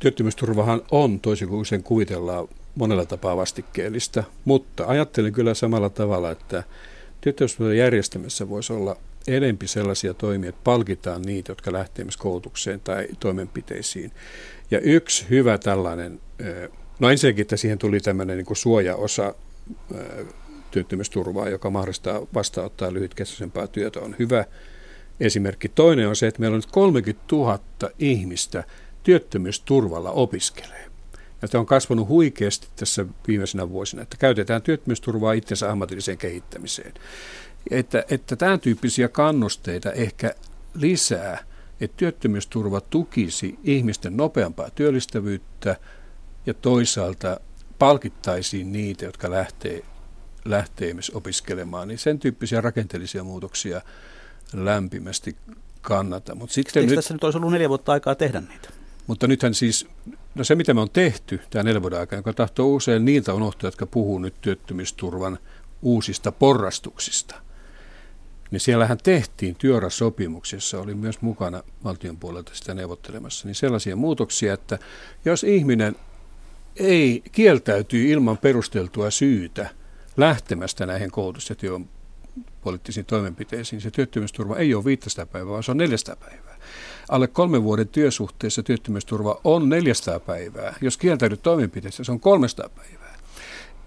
Työttömyysturvahan 0.01 0.83
on, 0.91 1.21
toisin 1.21 1.49
kuin 1.49 1.67
sen 1.67 1.83
kuvitellaan, 1.83 2.49
monella 2.75 3.07
tapaa 3.07 3.37
vastikkeellista, 3.37 4.25
mutta 4.45 4.85
ajattelen 4.87 5.33
kyllä 5.33 5.55
samalla 5.55 5.91
tavalla, 5.91 6.31
että 6.31 6.65
Työttömyyspuolen 7.21 7.79
järjestämisessä 7.79 8.49
voisi 8.49 8.73
olla 8.73 8.97
enempi 9.29 9.67
sellaisia 9.67 10.15
toimia, 10.15 10.49
että 10.49 10.61
palkitaan 10.65 11.23
niitä, 11.23 11.51
jotka 11.51 11.71
myös 12.05 12.17
koulutukseen 12.17 12.81
tai 12.81 13.09
toimenpiteisiin. 13.21 14.13
Ja 14.71 14.81
yksi 14.81 15.27
hyvä 15.31 15.59
tällainen, 15.59 16.21
no 16.99 17.11
ensinnäkin, 17.11 17.43
että 17.43 17.57
siihen 17.57 17.79
tuli 17.79 18.01
tämmöinen 18.01 18.37
niin 18.37 18.47
kuin 18.47 18.57
suojaosa 18.57 19.35
työttömyysturvaa, 20.71 21.49
joka 21.49 21.71
mahdollistaa 21.71 22.27
vastaanottaa 22.35 22.93
lyhytkestoisempaa 22.93 23.67
työtä, 23.67 24.01
on 24.01 24.17
hyvä 24.19 24.45
esimerkki. 25.21 25.69
Toinen 25.69 26.09
on 26.09 26.17
se, 26.17 26.27
että 26.27 26.41
meillä 26.41 26.55
on 26.55 26.59
nyt 26.59 26.73
30 26.73 27.25
000 27.33 27.59
ihmistä 27.99 28.65
työttömyysturvalla 29.03 30.11
opiskelee. 30.11 30.90
Ja 31.43 31.49
tämä 31.49 31.61
on 31.61 31.67
kasvanut 31.67 32.09
huikeasti 32.09 32.69
tässä 32.77 33.07
viimeisenä 33.29 33.69
vuosina, 33.69 34.03
että 34.03 34.17
käytetään 34.17 34.63
työttömyysturvaa 34.63 35.33
itsensä 35.33 35.71
ammatilliseen 35.71 36.19
kehittämiseen. 36.19 36.95
Että, 37.71 38.05
että 38.11 38.37
tämän 38.37 38.61
tyyppisiä 38.61 39.09
kannusteita 39.09 39.93
ehkä 39.93 40.35
lisää, 40.75 41.45
että 41.81 41.97
työttömyysturva 41.97 42.81
tukisi 42.81 43.59
ihmisten 43.65 44.17
nopeampaa 44.17 44.71
työllistävyyttä 44.71 45.77
ja 46.47 46.55
toisaalta 46.55 47.41
palkittaisiin 47.79 48.73
niitä, 48.73 49.05
jotka 49.05 49.31
lähtee, 49.31 49.83
lähtee 50.45 50.95
opiskelemaan, 51.15 51.89
niin 51.89 51.99
sen 51.99 52.19
tyyppisiä 52.19 52.61
rakenteellisia 52.61 53.25
muutoksia 53.25 53.81
lämpimästi 54.53 55.37
kannata. 55.81 56.35
Mutta 56.35 56.55
sitten 56.55 56.87
nyt, 56.87 56.95
tässä 56.95 57.15
nyt 57.15 57.25
olisi 57.25 57.39
ollut 57.39 57.53
neljä 57.53 57.69
vuotta 57.69 57.93
aikaa 57.93 58.15
tehdä 58.15 58.41
niitä? 58.41 58.80
Mutta 59.11 59.27
nythän 59.27 59.55
siis, 59.55 59.87
no 60.35 60.45
se 60.45 60.55
mitä 60.55 60.75
me 60.75 60.81
on 60.81 60.91
tehty 60.91 61.41
tämä 61.51 61.63
neljä 61.63 61.83
vuoden 61.83 62.01
aikana, 62.01 62.19
joka 62.19 62.33
tahtoo 62.33 62.75
usein 62.75 63.05
niiltä 63.05 63.35
unohtaa, 63.35 63.69
jotka 63.69 63.87
puhuu 63.87 64.19
nyt 64.19 64.35
työttömyysturvan 64.41 65.39
uusista 65.83 66.33
porrastuksista, 66.33 67.35
niin 68.51 68.61
siellähän 68.61 68.99
tehtiin 69.03 69.55
työurasopimuksessa, 69.55 70.81
oli 70.81 70.95
myös 70.95 71.21
mukana 71.21 71.63
valtion 71.85 72.17
puolelta 72.17 72.55
sitä 72.55 72.75
neuvottelemassa, 72.75 73.49
niin 73.49 73.55
sellaisia 73.55 73.97
muutoksia, 73.97 74.55
että 74.55 74.79
jos 75.25 75.45
ihminen 75.45 75.97
ei 76.77 77.23
kieltäytyy 77.33 78.11
ilman 78.11 78.39
perusteltua 78.39 79.11
syytä 79.11 79.71
lähtemästä 80.17 80.87
näihin 80.87 81.11
koulutus- 81.11 81.51
ja 81.51 81.57
työpoliittisiin 81.57 83.07
toimenpiteisiin, 83.07 83.77
niin 83.77 83.83
se 83.83 83.91
työttömyysturva 83.91 84.57
ei 84.57 84.75
ole 84.75 84.85
500 84.85 85.27
päivää, 85.27 85.53
vaan 85.53 85.63
se 85.63 85.71
on 85.71 85.77
400 85.77 86.17
päivää. 86.17 86.50
Alle 87.11 87.29
kolmen 87.29 87.63
vuoden 87.63 87.89
työsuhteessa 87.89 88.63
työttömyysturva 88.63 89.41
on 89.45 89.69
400 89.69 90.21
päivää. 90.21 90.75
Jos 90.81 90.97
kieltäydyt 90.97 91.43
toimenpiteessä, 91.43 92.05
se 92.05 92.13
on 92.13 92.21
300 92.21 92.69
päivää. 92.69 93.17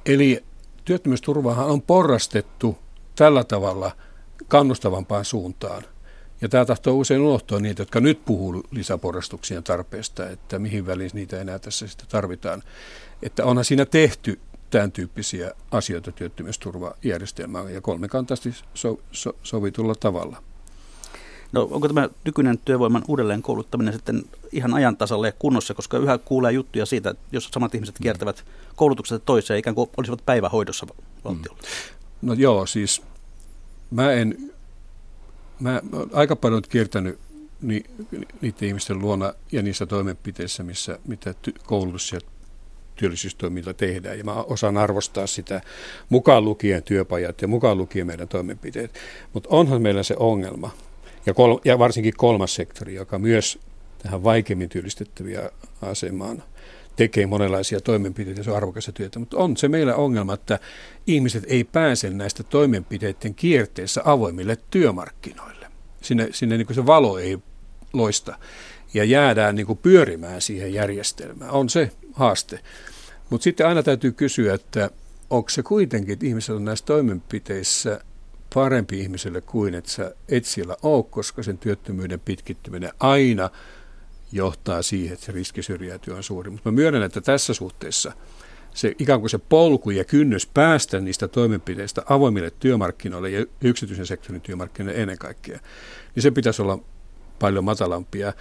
Eli 0.05 0.43
työttömyysturvahan 0.85 1.67
on 1.67 1.81
porrastettu 1.81 2.77
tällä 3.15 3.43
tavalla 3.43 3.91
kannustavampaan 4.47 5.25
suuntaan. 5.25 5.83
Ja 6.41 6.49
tämä 6.49 6.65
tahtoo 6.65 6.95
usein 6.95 7.21
unohtua 7.21 7.59
niitä, 7.59 7.81
jotka 7.81 7.99
nyt 7.99 8.25
puhuu 8.25 8.63
lisäporrastuksien 8.71 9.63
tarpeesta, 9.63 10.29
että 10.29 10.59
mihin 10.59 10.85
väliin 10.85 11.11
niitä 11.13 11.41
enää 11.41 11.59
tässä 11.59 11.87
sitten 11.87 12.07
tarvitaan. 12.09 12.63
Että 13.21 13.45
onhan 13.45 13.65
siinä 13.65 13.85
tehty 13.85 14.39
tämän 14.69 14.91
tyyppisiä 14.91 15.51
asioita 15.71 16.11
työttömyysturvajärjestelmään 16.11 17.73
ja 17.73 17.81
kolmikantaisesti 17.81 18.63
so, 18.73 18.99
so, 19.11 19.35
sovitulla 19.43 19.95
tavalla. 19.95 20.43
No 21.53 21.67
onko 21.71 21.87
tämä 21.87 22.09
nykyinen 22.25 22.57
työvoiman 22.57 23.03
uudelleen 23.07 23.41
kouluttaminen 23.41 23.93
sitten 23.93 24.23
ihan 24.51 24.73
ajan 24.73 24.97
tasalle 24.97 25.27
ja 25.27 25.33
kunnossa, 25.39 25.73
koska 25.73 25.97
yhä 25.97 26.17
kuulee 26.17 26.51
juttuja 26.51 26.85
siitä, 26.85 27.09
että 27.09 27.23
jos 27.31 27.49
samat 27.53 27.75
ihmiset 27.75 27.95
kiertävät 28.01 28.45
koulutuksesta 28.75 29.25
toiseen, 29.25 29.59
ikään 29.59 29.75
kuin 29.75 29.89
olisivat 29.97 30.25
päivähoidossa 30.25 30.87
valtiolla? 31.23 31.61
Mm. 31.61 32.27
No 32.27 32.33
joo, 32.33 32.65
siis 32.65 33.01
mä 33.91 34.11
en, 34.11 34.53
mä 35.59 35.81
olen 35.91 36.09
aika 36.13 36.35
paljon 36.35 36.61
kiertänyt 36.69 37.19
ni, 37.61 37.83
niiden 38.41 38.67
ihmisten 38.67 38.99
luona 38.99 39.33
ja 39.51 39.61
niissä 39.61 39.85
toimenpiteissä, 39.85 40.63
missä, 40.63 40.99
mitä 41.07 41.33
ty, 41.41 41.53
koulutus 41.65 42.11
ja 42.11 42.19
työllisyystoiminta 42.95 43.73
tehdään. 43.73 44.17
Ja 44.17 44.23
mä 44.23 44.33
osaan 44.33 44.77
arvostaa 44.77 45.27
sitä 45.27 45.61
mukaan 46.09 46.45
lukien 46.45 46.83
työpajat 46.83 47.41
ja 47.41 47.47
mukaan 47.47 47.77
lukien 47.77 48.07
meidän 48.07 48.27
toimenpiteet. 48.27 48.91
Mutta 49.33 49.49
onhan 49.51 49.81
meillä 49.81 50.03
se 50.03 50.15
ongelma, 50.19 50.71
ja, 51.25 51.33
kol, 51.33 51.57
ja 51.65 51.79
varsinkin 51.79 52.13
kolmas 52.17 52.55
sektori, 52.55 52.95
joka 52.95 53.19
myös 53.19 53.59
tähän 53.97 54.23
vaikeimmin 54.23 54.69
työllistettäviä 54.69 55.49
asemaan 55.81 56.43
tekee 56.95 57.25
monenlaisia 57.25 57.81
toimenpiteitä, 57.81 58.43
se 58.43 58.51
on 58.51 58.57
arvokasta 58.57 58.91
työtä, 58.91 59.19
mutta 59.19 59.37
on 59.37 59.57
se 59.57 59.67
meillä 59.67 59.95
ongelma, 59.95 60.33
että 60.33 60.59
ihmiset 61.07 61.43
ei 61.47 61.63
pääse 61.63 62.09
näistä 62.09 62.43
toimenpiteiden 62.43 63.35
kierteessä 63.35 64.01
avoimille 64.05 64.57
työmarkkinoille. 64.71 65.67
Sinne, 66.01 66.27
sinne 66.31 66.57
niin 66.57 66.67
kuin 66.67 66.75
se 66.75 66.85
valo 66.85 67.17
ei 67.17 67.39
loista 67.93 68.37
ja 68.93 69.03
jäädään 69.03 69.55
niin 69.55 69.65
kuin 69.65 69.79
pyörimään 69.81 70.41
siihen 70.41 70.73
järjestelmään. 70.73 71.51
On 71.51 71.69
se 71.69 71.91
haaste. 72.13 72.59
Mutta 73.29 73.43
sitten 73.43 73.67
aina 73.67 73.83
täytyy 73.83 74.11
kysyä, 74.11 74.53
että 74.53 74.89
onko 75.29 75.49
se 75.49 75.63
kuitenkin, 75.63 76.13
että 76.13 76.25
ihmiset 76.25 76.55
on 76.55 76.65
näissä 76.65 76.85
toimenpiteissä 76.85 77.99
parempi 78.53 78.99
ihmiselle 78.99 79.41
kuin 79.41 79.75
että 79.75 79.91
sä 79.91 80.15
et 80.29 80.45
siellä 80.45 80.77
ole, 80.81 81.03
koska 81.03 81.43
sen 81.43 81.57
työttömyyden 81.57 82.19
pitkittyminen 82.19 82.91
aina 82.99 83.49
johtaa 84.31 84.81
siihen, 84.81 85.13
että 85.13 85.25
se 85.25 85.31
riski 85.31 85.63
syrjäytyä 85.63 86.15
on 86.15 86.23
suuri. 86.23 86.49
Mutta 86.49 86.71
mä 86.71 86.75
myönnän, 86.75 87.03
että 87.03 87.21
tässä 87.21 87.53
suhteessa 87.53 88.11
se 88.73 88.95
ikään 88.99 89.19
kuin 89.19 89.29
se 89.29 89.37
polku 89.37 89.89
ja 89.89 90.03
kynnys 90.03 90.47
päästä 90.47 90.99
niistä 90.99 91.27
toimenpiteistä 91.27 92.01
avoimille 92.09 92.51
työmarkkinoille 92.59 93.29
ja 93.29 93.45
yksityisen 93.61 94.05
sektorin 94.05 94.41
työmarkkinoille 94.41 95.01
ennen 95.01 95.17
kaikkea, 95.17 95.59
niin 96.15 96.23
se 96.23 96.31
pitäisi 96.31 96.61
olla 96.61 96.79
paljon 97.39 97.63
matalampia. 97.63 98.33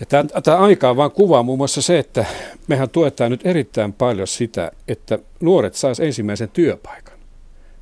Ja 0.00 0.06
tämä 0.42 0.58
aika 0.58 0.96
vaan 0.96 1.10
kuvaa 1.10 1.42
muun 1.42 1.58
muassa 1.58 1.82
se, 1.82 1.98
että 1.98 2.26
mehän 2.68 2.90
tuetaan 2.90 3.30
nyt 3.30 3.46
erittäin 3.46 3.92
paljon 3.92 4.28
sitä, 4.28 4.72
että 4.88 5.18
nuoret 5.40 5.74
saisivat 5.74 6.06
ensimmäisen 6.06 6.48
työpaikan. 6.48 7.07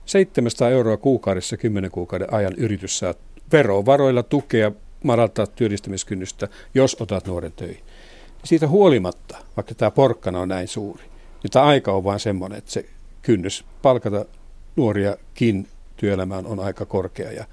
700 0.07 0.71
euroa 0.71 0.97
kuukaudessa 0.97 1.57
10 1.57 1.91
kuukauden 1.91 2.35
ajan 2.35 2.55
yritys 2.57 2.99
saa 2.99 3.15
verovaroilla 3.53 4.23
tukea 4.23 4.73
madaltaa 5.05 5.47
työllistämiskynnystä, 5.47 6.49
jos 6.75 6.97
otat 7.01 7.27
nuoren 7.27 7.53
töihin. 7.53 7.85
Siitä 8.45 8.69
huolimatta, 8.69 9.39
vaikka 9.57 9.75
tämä 9.75 9.91
porkkana 9.91 10.41
on 10.41 10.49
näin 10.49 10.69
suuri, 10.69 11.05
niin 11.43 11.51
tämä 11.51 11.65
aika 11.65 11.93
on 11.93 12.05
vain 12.05 12.21
semmoinen, 12.21 12.59
että 12.59 12.71
se 12.71 12.87
kynnys 13.23 13.65
palkata 13.83 14.25
nuoriakin 14.77 15.69
työelämään 15.97 16.47
on 16.47 16.61
aika 16.61 16.87
korkea. 16.87 17.33
Ja 17.33 17.45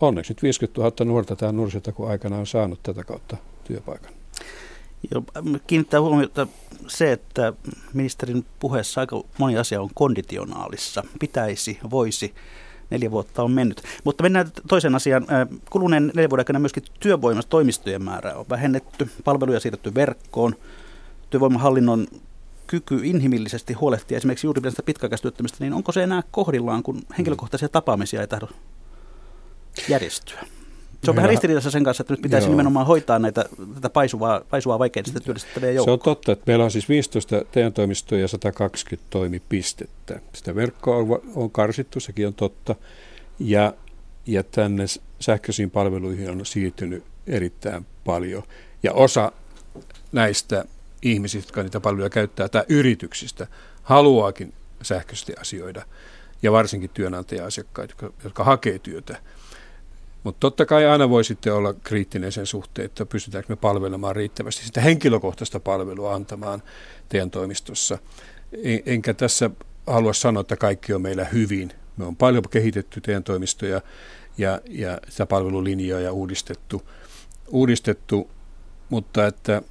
onneksi 0.00 0.32
nyt 0.32 0.42
50 0.42 0.80
000 0.80 1.04
nuorta 1.04 1.36
tämä 1.36 1.52
nuorisotaku 1.52 2.04
aikana 2.04 2.38
on 2.38 2.46
saanut 2.46 2.82
tätä 2.82 3.04
kautta 3.04 3.36
työpaikan. 3.64 4.23
Joo, 5.10 5.24
kiinnittää 5.66 6.00
huomiota 6.00 6.46
se, 6.86 7.12
että 7.12 7.52
ministerin 7.92 8.44
puheessa 8.60 9.00
aika 9.00 9.22
moni 9.38 9.58
asia 9.58 9.80
on 9.80 9.90
konditionaalissa. 9.94 11.04
Pitäisi, 11.20 11.78
voisi, 11.90 12.34
neljä 12.90 13.10
vuotta 13.10 13.42
on 13.42 13.50
mennyt. 13.50 13.82
Mutta 14.04 14.22
mennään 14.22 14.50
toiseen 14.68 14.94
asiaan. 14.94 15.26
Kuluneen 15.70 16.12
neljän 16.14 16.30
vuoden 16.30 16.40
aikana 16.40 16.58
myöskin 16.58 16.82
työvoimatoimistojen 17.00 18.02
määrää 18.04 18.36
on 18.36 18.46
vähennetty, 18.50 19.10
palveluja 19.24 19.60
siirretty 19.60 19.94
verkkoon, 19.94 20.54
työvoimahallinnon 21.30 22.06
kyky 22.66 23.00
inhimillisesti 23.04 23.72
huolehtia 23.72 24.16
esimerkiksi 24.16 24.46
juuri 24.46 24.60
tästä 24.60 24.82
pitkäaikaistyöttömistä, 24.82 25.56
niin 25.60 25.72
onko 25.72 25.92
se 25.92 26.02
enää 26.02 26.22
kohdillaan, 26.30 26.82
kun 26.82 27.02
henkilökohtaisia 27.18 27.68
tapaamisia 27.68 28.20
ei 28.20 28.26
tahdo 28.26 28.48
järjestyä? 29.88 30.40
Se 31.04 31.10
on 31.10 31.16
vähän 31.16 31.30
ristiriidassa 31.30 31.70
sen 31.70 31.84
kanssa, 31.84 32.02
että 32.02 32.12
nyt 32.12 32.22
pitäisi 32.22 32.46
Joo. 32.46 32.50
nimenomaan 32.50 32.86
hoitaa 32.86 33.18
näitä, 33.18 33.44
tätä 33.74 33.90
paisuvaa, 33.90 34.40
paisuvaa 34.50 34.78
vaikeasti 34.78 35.10
sitä 35.10 35.24
työllistettäviä 35.24 35.70
joukkoa. 35.70 35.84
Se 35.84 35.90
on 35.90 36.16
totta, 36.16 36.32
että 36.32 36.44
meillä 36.46 36.64
on 36.64 36.70
siis 36.70 36.88
15 36.88 37.44
TE-toimistoja 37.52 38.20
ja 38.20 38.28
120 38.28 39.06
toimipistettä. 39.10 40.20
Sitä 40.32 40.54
verkkoa 40.54 40.96
on, 40.96 41.20
on 41.34 41.50
karsittu, 41.50 42.00
sekin 42.00 42.26
on 42.26 42.34
totta. 42.34 42.74
Ja, 43.38 43.74
ja 44.26 44.42
tänne 44.42 44.84
sähköisiin 45.20 45.70
palveluihin 45.70 46.30
on 46.30 46.46
siirtynyt 46.46 47.04
erittäin 47.26 47.86
paljon. 48.04 48.42
Ja 48.82 48.92
osa 48.92 49.32
näistä 50.12 50.64
ihmisistä, 51.02 51.48
jotka 51.48 51.62
niitä 51.62 51.80
palveluja 51.80 52.10
käyttää, 52.10 52.48
tai 52.48 52.64
yrityksistä, 52.68 53.46
haluaakin 53.82 54.52
sähköisesti 54.82 55.32
asioida. 55.40 55.82
Ja 56.42 56.52
varsinkin 56.52 56.90
työnantaja-asiakkaat, 56.94 57.90
jotka, 57.90 58.12
jotka 58.24 58.44
hakee 58.44 58.78
työtä 58.78 59.16
mutta 60.24 60.40
totta 60.40 60.66
kai 60.66 60.86
aina 60.86 61.10
voi 61.10 61.24
sitten 61.24 61.54
olla 61.54 61.74
kriittinen 61.74 62.32
sen 62.32 62.46
suhteen, 62.46 62.86
että 62.86 63.06
pystytäänkö 63.06 63.52
me 63.52 63.56
palvelemaan 63.56 64.16
riittävästi 64.16 64.66
sitä 64.66 64.80
henkilökohtaista 64.80 65.60
palvelua 65.60 66.14
antamaan 66.14 66.62
teidän 67.08 67.30
toimistossa. 67.30 67.98
Enkä 68.86 69.14
tässä 69.14 69.50
halua 69.86 70.12
sanoa, 70.12 70.40
että 70.40 70.56
kaikki 70.56 70.92
on 70.92 71.02
meillä 71.02 71.24
hyvin. 71.24 71.70
Me 71.96 72.04
on 72.04 72.16
paljon 72.16 72.44
kehitetty 72.50 73.00
teidän 73.00 73.24
toimistoja 73.24 73.80
ja, 74.38 74.60
ja 74.68 74.98
sitä 75.08 75.26
palvelulinjaa 75.26 76.00
ja 76.00 76.12
uudistettu, 76.12 76.82
uudistettu, 77.48 78.30
mutta 78.88 79.26
että 79.26 79.62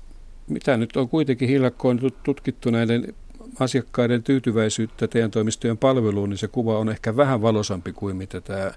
mitä 0.47 0.77
nyt 0.77 0.97
on 0.97 1.09
kuitenkin 1.09 1.49
hiljakkoon 1.49 1.99
tutkittu 2.23 2.69
näiden 2.69 3.13
asiakkaiden 3.59 4.23
tyytyväisyyttä 4.23 5.07
teidän 5.07 5.31
toimistojen 5.31 5.77
palveluun, 5.77 6.29
niin 6.29 6.37
se 6.37 6.47
kuva 6.47 6.79
on 6.79 6.89
ehkä 6.89 7.15
vähän 7.15 7.41
valosampi 7.41 7.93
kuin 7.93 8.15
mitä 8.15 8.41
tämä 8.41 8.71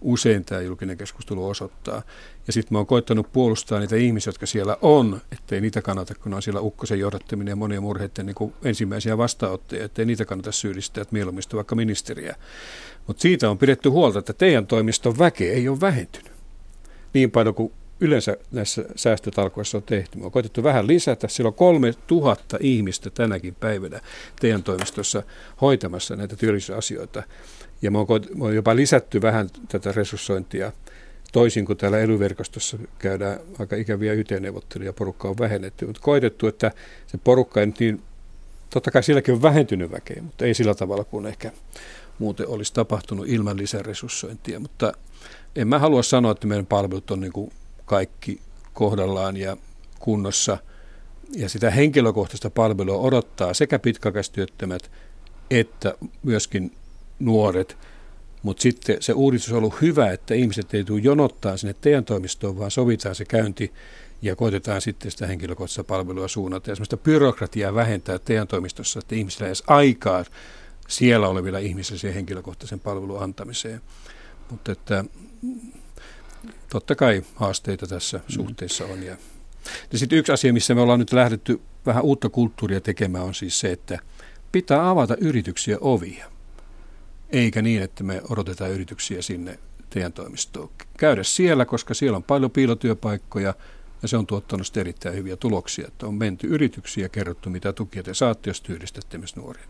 usein 0.00 0.44
tämä 0.44 0.60
julkinen 0.60 0.98
keskustelu 0.98 1.48
osoittaa. 1.48 2.02
Ja 2.46 2.52
sitten 2.52 2.74
mä 2.74 2.78
oon 2.78 2.86
koittanut 2.86 3.32
puolustaa 3.32 3.80
niitä 3.80 3.96
ihmisiä, 3.96 4.28
jotka 4.28 4.46
siellä 4.46 4.76
on, 4.82 5.20
ettei 5.32 5.60
niitä 5.60 5.82
kannata, 5.82 6.14
kun 6.14 6.34
on 6.34 6.42
siellä 6.42 6.60
ukkosen 6.60 6.98
johdattaminen 6.98 7.52
ja 7.52 7.56
monien 7.56 7.82
murheiden 7.82 8.26
niin 8.26 8.54
ensimmäisiä 8.64 9.18
vastaanottajia, 9.18 9.84
ettei 9.84 10.04
niitä 10.04 10.24
kannata 10.24 10.52
syyllistää, 10.52 11.02
että 11.02 11.12
mieluummin 11.12 11.44
vaikka 11.54 11.74
ministeriä. 11.74 12.36
Mutta 13.06 13.22
siitä 13.22 13.50
on 13.50 13.58
pidetty 13.58 13.88
huolta, 13.88 14.18
että 14.18 14.32
teidän 14.32 14.66
toimiston 14.66 15.18
väke 15.18 15.52
ei 15.52 15.68
ole 15.68 15.80
vähentynyt 15.80 16.40
niin 17.14 17.30
paljon 17.30 17.54
kuin 17.54 17.72
yleensä 18.00 18.36
näissä 18.52 18.84
säästötalkoissa 18.96 19.78
on 19.78 19.82
tehty. 19.82 20.18
Me 20.18 20.24
on 20.24 20.30
koetettu 20.30 20.62
vähän 20.62 20.86
lisätä. 20.86 21.28
Siellä 21.28 21.48
on 21.48 21.54
kolme 21.54 21.94
tuhatta 22.06 22.56
ihmistä 22.60 23.10
tänäkin 23.10 23.54
päivänä 23.54 24.00
teidän 24.40 24.62
toimistossa 24.62 25.22
hoitamassa 25.60 26.16
näitä 26.16 26.36
työllisyysasioita. 26.36 27.22
Ja 27.82 27.90
me 27.90 27.98
on, 27.98 28.06
me 28.34 28.44
on 28.44 28.54
jopa 28.54 28.76
lisätty 28.76 29.22
vähän 29.22 29.48
tätä 29.68 29.92
resurssointia 29.92 30.72
toisin 31.32 31.66
kuin 31.66 31.76
täällä 31.76 31.98
elyverkostossa 31.98 32.78
käydään 32.98 33.40
aika 33.58 33.76
ikäviä 33.76 34.12
YT-neuvotteluja, 34.12 34.92
porukka 34.92 35.28
on 35.28 35.38
vähennetty, 35.38 35.86
mutta 35.86 36.02
koetettu, 36.02 36.46
että 36.46 36.72
se 37.06 37.18
porukka 37.18 37.60
ei 37.60 37.66
nyt 37.66 37.80
niin, 37.80 38.02
totta 38.70 38.90
kai 38.90 39.02
silläkin 39.02 39.34
on 39.34 39.42
vähentynyt 39.42 39.90
väkeä, 39.90 40.22
mutta 40.22 40.44
ei 40.44 40.54
sillä 40.54 40.74
tavalla 40.74 41.04
kuin 41.04 41.26
ehkä 41.26 41.52
muuten 42.18 42.48
olisi 42.48 42.74
tapahtunut 42.74 43.28
ilman 43.28 43.56
lisäresurssointia, 43.56 44.60
mutta 44.60 44.92
en 45.56 45.68
mä 45.68 45.78
halua 45.78 46.02
sanoa, 46.02 46.32
että 46.32 46.46
meidän 46.46 46.66
palvelut 46.66 47.10
on 47.10 47.20
niin 47.20 47.32
kuin 47.32 47.52
kaikki 47.90 48.40
kohdallaan 48.74 49.36
ja 49.36 49.56
kunnossa. 49.98 50.58
Ja 51.36 51.48
sitä 51.48 51.70
henkilökohtaista 51.70 52.50
palvelua 52.50 52.98
odottaa 52.98 53.54
sekä 53.54 53.78
pitkäaikaistyöttömät 53.78 54.90
että 55.50 55.94
myöskin 56.22 56.72
nuoret. 57.18 57.78
Mutta 58.42 58.62
sitten 58.62 58.96
se 59.00 59.12
uudistus 59.12 59.52
on 59.52 59.58
ollut 59.58 59.80
hyvä, 59.80 60.12
että 60.12 60.34
ihmiset 60.34 60.74
ei 60.74 60.84
tule 60.84 61.00
jonottaa 61.00 61.56
sinne 61.56 61.74
teidän 61.80 62.04
toimistoon, 62.04 62.58
vaan 62.58 62.70
sovitaan 62.70 63.14
se 63.14 63.24
käynti 63.24 63.72
ja 64.22 64.36
koitetaan 64.36 64.80
sitten 64.80 65.10
sitä 65.10 65.26
henkilökohtaista 65.26 65.84
palvelua 65.84 66.28
suunnata. 66.28 66.70
Ja 66.70 66.74
sellaista 66.74 66.96
byrokratiaa 66.96 67.74
vähentää 67.74 68.18
teidän 68.18 68.48
toimistossa, 68.48 68.98
että 68.98 69.14
ihmisillä 69.14 69.46
ei 69.46 69.48
edes 69.48 69.64
aikaa 69.66 70.24
siellä 70.88 71.28
olevilla 71.28 71.58
ihmisillä 71.58 71.98
siihen 71.98 72.14
henkilökohtaisen 72.14 72.80
palvelun 72.80 73.22
antamiseen. 73.22 73.80
Mutta 74.50 74.72
että 74.72 75.04
totta 76.68 76.94
kai 76.94 77.22
haasteita 77.34 77.86
tässä 77.86 78.18
mm. 78.18 78.22
suhteessa 78.28 78.84
on. 78.84 79.02
Ja, 79.02 79.16
ja 79.92 79.98
sitten 79.98 80.18
yksi 80.18 80.32
asia, 80.32 80.52
missä 80.52 80.74
me 80.74 80.80
ollaan 80.80 81.00
nyt 81.00 81.12
lähdetty 81.12 81.60
vähän 81.86 82.02
uutta 82.02 82.28
kulttuuria 82.28 82.80
tekemään, 82.80 83.24
on 83.24 83.34
siis 83.34 83.60
se, 83.60 83.72
että 83.72 83.98
pitää 84.52 84.90
avata 84.90 85.16
yrityksiä 85.20 85.78
ovia. 85.80 86.26
Eikä 87.30 87.62
niin, 87.62 87.82
että 87.82 88.04
me 88.04 88.22
odotetaan 88.28 88.70
yrityksiä 88.70 89.22
sinne 89.22 89.58
teidän 89.90 90.12
toimistoon. 90.12 90.70
Käydä 90.98 91.22
siellä, 91.22 91.64
koska 91.64 91.94
siellä 91.94 92.16
on 92.16 92.22
paljon 92.22 92.50
piilotyöpaikkoja 92.50 93.54
ja 94.02 94.08
se 94.08 94.16
on 94.16 94.26
tuottanut 94.26 94.76
erittäin 94.76 95.16
hyviä 95.16 95.36
tuloksia. 95.36 95.88
Että 95.88 96.06
on 96.06 96.14
menty 96.14 96.46
yrityksiä 96.46 97.04
ja 97.04 97.08
kerrottu, 97.08 97.50
mitä 97.50 97.72
tukia 97.72 98.02
te 98.02 98.14
saatte, 98.14 98.50
jos 98.50 98.60
työllistätte 98.60 99.18
myös 99.18 99.36
nuoria. 99.36 99.64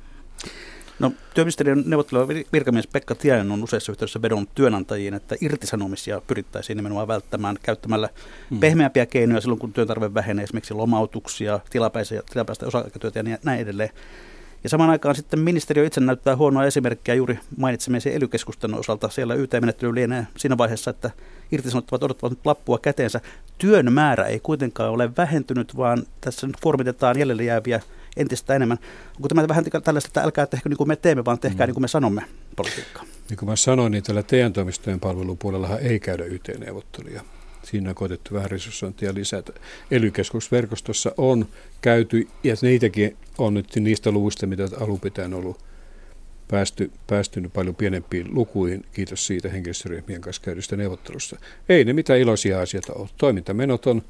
No, 1.01 1.13
työministeriön 1.35 1.83
neuvotteleva 1.87 2.29
virkamies 2.53 2.87
Pekka 2.87 3.15
Tiainen 3.15 3.53
on 3.53 3.65
useissa 3.65 3.93
yhteydessä 3.93 4.23
vedonnut 4.23 4.55
työnantajiin, 4.55 5.15
että 5.15 5.37
irtisanomisia 5.41 6.23
pyrittäisiin 6.27 6.77
nimenomaan 6.77 7.09
välttämään 7.09 7.57
käyttämällä 7.63 8.09
hmm. 8.51 8.61
pehmeämpiä 8.61 9.07
keinoja 9.07 9.41
silloin, 9.41 9.59
kun 9.59 9.73
työntarve 9.73 10.15
vähenee, 10.15 10.43
esimerkiksi 10.43 10.75
lomautuksia, 10.75 11.61
tilapäisiä, 11.71 12.23
tilapäistä 12.33 12.67
osa-aikatyötä 12.67 13.19
ja 13.19 13.39
näin 13.45 13.61
edelleen. 13.61 13.91
Ja 14.65 14.71
samaan 14.71 14.91
aikaan 14.91 15.15
sitten 15.15 15.41
ministeriö 15.41 15.87
itse 15.87 16.01
näyttää 16.01 16.37
huonoa 16.37 16.65
esimerkkiä 16.65 17.15
juuri 17.15 17.39
mainitsemisen 17.57 18.13
ely 18.13 18.29
osalta. 18.79 19.09
Siellä 19.09 19.35
YT-menettely 19.35 19.95
lienee 19.95 20.27
siinä 20.37 20.59
vaiheessa, 20.59 20.91
että 20.91 21.11
irtisanottavat 21.53 22.03
odottavat 22.03 22.33
nyt 22.33 22.47
lappua 22.47 22.79
käteensä. 22.79 23.21
Työn 23.59 23.93
määrä 23.93 24.25
ei 24.25 24.41
kuitenkaan 24.41 24.91
ole 24.91 25.11
vähentynyt, 25.17 25.77
vaan 25.77 26.03
tässä 26.21 26.47
nyt 26.47 26.57
kuormitetaan 26.61 27.19
jäljelle 27.19 27.45
jääviä 27.45 27.81
entistä 28.16 28.55
enemmän. 28.55 28.79
Onko 29.16 29.29
tämä 29.29 29.49
vähän 29.49 29.64
tällaista, 29.85 30.09
että 30.09 30.23
älkää 30.23 30.46
tehkö 30.46 30.68
niin 30.68 30.77
kuin 30.77 30.88
me 30.88 30.96
teemme, 30.96 31.25
vaan 31.25 31.38
tehkää 31.38 31.66
mm. 31.66 31.68
niin 31.68 31.75
kuin 31.75 31.83
me 31.83 31.88
sanomme 31.88 32.23
politiikkaa? 32.57 33.05
Niin 33.29 33.38
kuin 33.38 33.49
mä 33.49 33.57
sanoin, 33.57 33.92
niin 33.92 34.03
tällä 34.03 34.23
teidän 34.23 34.53
toimistojen 34.53 35.01
palvelupuolellahan 35.01 35.79
ei 35.81 36.01
käydä 36.01 36.25
YT-neuvotteluja. 36.25 37.23
Siinä 37.62 37.88
on 37.88 37.94
koetettu 37.94 38.35
vähän 38.35 38.51
resurssointia 38.51 39.14
lisätä. 39.14 39.53
ely 39.90 40.12
on 41.16 41.49
käyty, 41.83 42.29
ja 42.44 42.55
niitäkin 42.62 43.16
on 43.38 43.55
nyt 43.55 43.77
niistä 43.77 44.11
luvuista, 44.11 44.46
mitä 44.46 44.68
alun 44.81 45.01
pitäen 45.01 45.35
ollut 45.35 45.61
päästy, 46.51 46.90
päästynyt 47.07 47.53
paljon 47.53 47.75
pienempiin 47.75 48.35
lukuihin, 48.35 48.85
kiitos 48.92 49.27
siitä 49.27 49.49
henkilöstöryhmien 49.49 50.20
kanssa 50.20 50.42
käydystä 50.42 50.77
neuvottelusta. 50.77 51.37
Ei 51.68 51.85
ne 51.85 51.92
mitään 51.92 52.18
iloisia 52.18 52.61
asioita 52.61 52.92
ole. 52.92 53.09
Toimintamenot 53.16 53.87
on, 53.87 54.03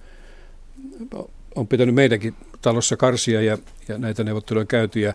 on 1.54 1.68
pitänyt 1.68 1.94
meidänkin 1.94 2.34
talossa 2.62 2.96
karsia 2.96 3.42
ja, 3.42 3.58
ja 3.88 3.98
näitä 3.98 4.24
neuvotteluja 4.24 4.66
käyty. 4.66 5.00
Ja 5.00 5.14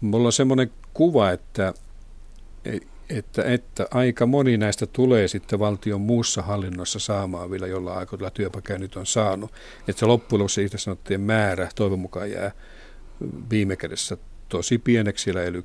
mulla 0.00 0.28
on 0.28 0.32
semmoinen 0.32 0.70
kuva, 0.94 1.30
että, 1.30 1.74
että, 3.08 3.44
että 3.44 3.86
aika 3.90 4.26
moni 4.26 4.56
näistä 4.56 4.86
tulee 4.86 5.28
sitten 5.28 5.58
valtion 5.58 6.00
muussa 6.00 6.42
hallinnossa 6.42 6.98
saamaan 6.98 7.50
vielä 7.50 7.66
jollain 7.66 7.98
aikoilla 7.98 8.30
työpaikkaa 8.30 8.78
nyt 8.78 8.96
on 8.96 9.06
saanut. 9.06 9.52
Että 9.88 10.00
se 10.00 10.06
loppujen 10.06 10.40
lopuksi 10.40 10.68
sanottiin 10.76 11.20
määrä 11.20 11.68
toivon 11.74 11.98
mukaan 11.98 12.30
jää 12.30 12.52
viime 13.50 13.76
kädessä 13.76 14.16
tosi 14.48 14.78
pieneksi 14.78 15.24
siellä 15.24 15.42
ely 15.42 15.64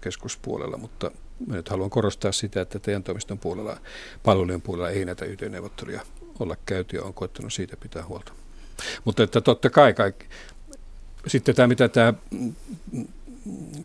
mutta 0.78 1.12
mä 1.48 1.56
nyt 1.56 1.70
haluan 1.70 1.90
korostaa 1.90 2.32
sitä, 2.32 2.62
että 2.62 2.80
teidän 2.80 3.04
toimiston 3.04 3.40
puolella, 3.40 3.78
palvelujen 4.24 4.62
puolella 4.62 4.90
ei 4.90 5.06
näitä 5.06 5.26
YT-neuvotteluja 5.26 6.02
olla 6.40 6.58
käyty 6.66 6.96
ja 6.96 7.04
on 7.04 7.14
koettanut 7.14 7.54
siitä 7.54 7.78
pitää 7.78 8.06
huolta. 8.06 8.34
Mutta 9.06 9.24
että 9.24 9.42
totta 9.42 9.70
kai 9.70 9.94
kaikki, 9.94 10.26
sitten 11.28 11.56
tämä, 11.56 11.68
mitä 11.68 11.90
tämä 11.90 12.14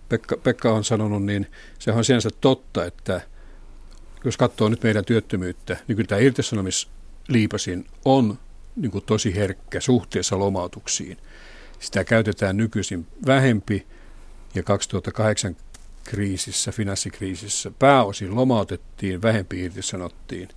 Pekka, 0.09 0.37
Pekka 0.37 0.73
on 0.73 0.85
sanonut, 0.85 1.25
niin 1.25 1.47
se 1.79 1.93
on 1.93 2.05
sinänsä 2.05 2.31
totta, 2.41 2.85
että 2.85 3.21
jos 4.25 4.37
katsoo 4.37 4.69
nyt 4.69 4.83
meidän 4.83 5.05
työttömyyttä, 5.05 5.77
niin 5.89 5.97
kyllä 5.97 6.09
tämä 6.09 6.21
irtisanomisliipasin 6.21 7.87
on 8.05 8.39
niin 8.77 8.91
kuin 8.91 9.05
tosi 9.05 9.35
herkkä 9.35 9.81
suhteessa 9.81 10.39
lomautuksiin. 10.39 11.17
Sitä 11.79 12.05
käytetään 12.05 12.57
nykyisin 12.57 13.07
vähempi 13.27 13.87
ja 14.55 14.63
2008 14.63 15.57
kriisissä, 16.05 16.73
finanssikriisissä 16.73 17.71
pääosin 17.79 18.35
lomautettiin, 18.35 19.23
vähempi 19.23 19.65
irtisanottiin. 19.65 20.49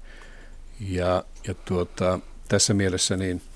Ja, 0.80 1.24
ja 1.48 1.54
tuota, 1.54 2.20
tässä 2.48 2.74
mielessä 2.74 3.18
niin– 3.18 3.42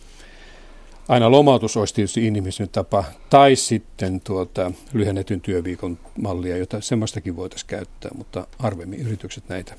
aina 1.08 1.32
lomautus 1.32 1.78
olisi 1.78 1.94
tietysti 1.94 2.28
inhimillinen 2.28 2.70
tapa, 2.70 3.04
tai 3.30 3.56
sitten 3.56 4.22
tuota, 4.22 4.72
lyhennetyn 4.94 5.42
työviikon 5.42 6.00
mallia, 6.22 6.58
jota 6.58 6.82
semmoistakin 6.82 7.36
voitaisiin 7.36 7.68
käyttää, 7.68 8.12
mutta 8.18 8.48
harvemmin 8.60 9.00
yritykset 9.00 9.50
näitä 9.50 9.76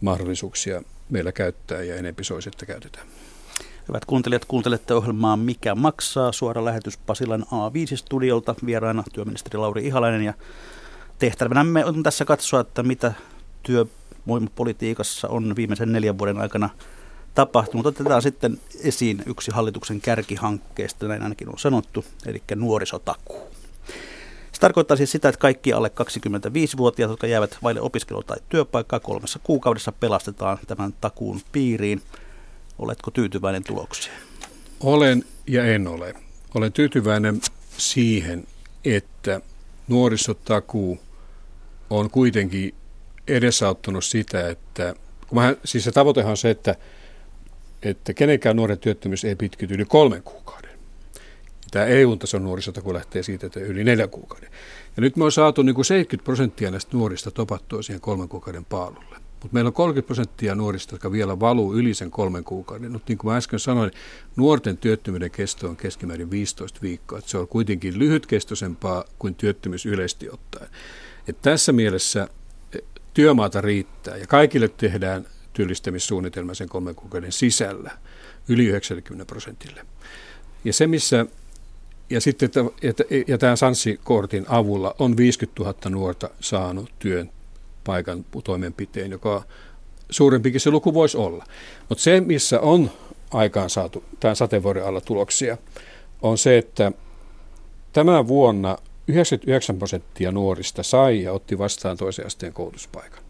mahdollisuuksia 0.00 0.82
meillä 1.10 1.32
käyttää 1.32 1.82
ja 1.82 1.96
enempi 1.96 2.24
soisi, 2.24 2.48
että 2.48 2.66
käytetään. 2.66 3.06
Hyvät 3.88 4.04
kuuntelijat, 4.04 4.44
kuuntelette 4.44 4.94
ohjelmaa 4.94 5.36
Mikä 5.36 5.74
maksaa? 5.74 6.32
Suora 6.32 6.64
lähetys 6.64 6.98
Pasilan 6.98 7.42
A5-studiolta. 7.42 8.54
Vieraana 8.66 9.04
työministeri 9.12 9.58
Lauri 9.58 9.86
Ihalainen 9.86 10.22
ja 10.22 10.34
tehtävänämme 11.18 11.84
on 11.84 12.02
tässä 12.02 12.24
katsoa, 12.24 12.60
että 12.60 12.82
mitä 12.82 13.12
työvoimapolitiikassa 13.62 15.28
on 15.28 15.56
viimeisen 15.56 15.92
neljän 15.92 16.18
vuoden 16.18 16.38
aikana– 16.38 16.70
tapahtunut. 17.34 17.86
Otetaan 17.86 18.22
sitten 18.22 18.58
esiin 18.80 19.22
yksi 19.26 19.50
hallituksen 19.50 20.00
kärkihankkeesta, 20.00 21.08
näin 21.08 21.22
ainakin 21.22 21.48
on 21.48 21.58
sanottu, 21.58 22.04
eli 22.26 22.42
nuorisotakuu. 22.54 23.40
Se 24.52 24.60
tarkoittaa 24.60 24.96
siis 24.96 25.12
sitä, 25.12 25.28
että 25.28 25.38
kaikki 25.38 25.72
alle 25.72 25.90
25-vuotiaat, 26.00 27.10
jotka 27.10 27.26
jäävät 27.26 27.58
vaille 27.62 27.80
opiskelua 27.80 28.22
tai 28.22 28.36
työpaikkaa 28.48 29.00
kolmessa 29.00 29.40
kuukaudessa 29.42 29.92
pelastetaan 29.92 30.58
tämän 30.66 30.94
takuun 31.00 31.40
piiriin. 31.52 32.02
Oletko 32.78 33.10
tyytyväinen 33.10 33.64
tulokseen? 33.64 34.16
Olen 34.80 35.24
ja 35.46 35.64
en 35.64 35.88
ole. 35.88 36.14
Olen 36.54 36.72
tyytyväinen 36.72 37.40
siihen, 37.78 38.46
että 38.84 39.40
nuorisotakuu 39.88 41.00
on 41.90 42.10
kuitenkin 42.10 42.74
edesauttanut 43.28 44.04
sitä, 44.04 44.48
että 44.48 44.94
kun 45.28 45.38
mä, 45.42 45.54
siis 45.64 45.84
se 45.84 45.92
tavoitehan 45.92 46.30
on 46.30 46.36
se, 46.36 46.50
että 46.50 46.76
että 47.82 48.14
kenenkään 48.14 48.56
nuoren 48.56 48.78
työttömyys 48.78 49.24
ei 49.24 49.36
pitkity 49.36 49.74
yli 49.74 49.84
kolmen 49.84 50.22
kuukauden. 50.22 50.70
Tämä 51.70 51.84
EU-tason 51.84 52.44
nuorisotaku 52.44 52.94
lähtee 52.94 53.22
siitä, 53.22 53.46
että 53.46 53.60
yli 53.60 53.84
neljän 53.84 54.10
kuukauden. 54.10 54.50
Ja 54.96 55.00
nyt 55.00 55.16
me 55.16 55.24
on 55.24 55.32
saatu 55.32 55.62
niin 55.62 55.74
kuin 55.74 55.84
70 55.84 56.24
prosenttia 56.24 56.70
näistä 56.70 56.96
nuorista 56.96 57.30
topattua 57.30 57.82
siihen 57.82 58.00
kolmen 58.00 58.28
kuukauden 58.28 58.64
paalulle. 58.64 59.16
Mutta 59.42 59.54
meillä 59.54 59.68
on 59.68 59.74
30 59.74 60.06
prosenttia 60.06 60.54
nuorista, 60.54 60.94
jotka 60.94 61.12
vielä 61.12 61.40
valuu 61.40 61.74
yli 61.74 61.94
sen 61.94 62.10
kolmen 62.10 62.44
kuukauden. 62.44 62.92
Mutta 62.92 63.06
niin 63.08 63.18
kuin 63.18 63.32
mä 63.32 63.36
äsken 63.36 63.58
sanoin, 63.58 63.90
nuorten 64.36 64.76
työttömyyden 64.76 65.30
kesto 65.30 65.68
on 65.68 65.76
keskimäärin 65.76 66.30
15 66.30 66.78
viikkoa. 66.82 67.18
Että 67.18 67.30
se 67.30 67.38
on 67.38 67.48
kuitenkin 67.48 67.98
lyhytkestoisempaa 67.98 69.04
kuin 69.18 69.34
työttömyys 69.34 69.86
yleisesti 69.86 70.30
ottaen. 70.30 70.70
Et 71.28 71.42
tässä 71.42 71.72
mielessä 71.72 72.28
e, 72.74 72.78
työmaata 73.14 73.60
riittää 73.60 74.16
ja 74.16 74.26
kaikille 74.26 74.68
tehdään 74.68 75.26
työllistämissuunnitelma 75.52 76.54
sen 76.54 76.68
kolmen 76.68 76.94
kuukauden 76.94 77.32
sisällä 77.32 77.90
yli 78.48 78.66
90 78.66 79.24
prosentille. 79.24 79.86
Ja 80.64 80.72
se, 80.72 80.86
missä 80.86 81.26
ja 82.10 82.20
sitten 82.20 82.50
että, 82.82 83.04
ja 83.28 83.38
tämän 83.38 83.56
Sanssi-kortin 83.56 84.44
avulla 84.48 84.94
on 84.98 85.16
50 85.16 85.62
000 85.62 85.90
nuorta 85.90 86.30
saanut 86.40 86.90
työn 86.98 87.30
paikan 87.84 88.24
toimenpiteen, 88.44 89.10
joka 89.10 89.42
suurempikin 90.10 90.60
se 90.60 90.70
luku 90.70 90.94
voisi 90.94 91.16
olla. 91.16 91.44
Mutta 91.88 92.04
se, 92.04 92.20
missä 92.20 92.60
on 92.60 92.90
aikaan 93.30 93.70
saatu 93.70 94.04
tämän 94.20 94.36
sateenvuoden 94.36 94.86
alla 94.86 95.00
tuloksia, 95.00 95.58
on 96.22 96.38
se, 96.38 96.58
että 96.58 96.92
Tämän 97.92 98.28
vuonna 98.28 98.78
99 99.08 99.78
prosenttia 99.78 100.32
nuorista 100.32 100.82
sai 100.82 101.22
ja 101.22 101.32
otti 101.32 101.58
vastaan 101.58 101.96
toisen 101.96 102.26
asteen 102.26 102.52
koulutuspaikan. 102.52 103.21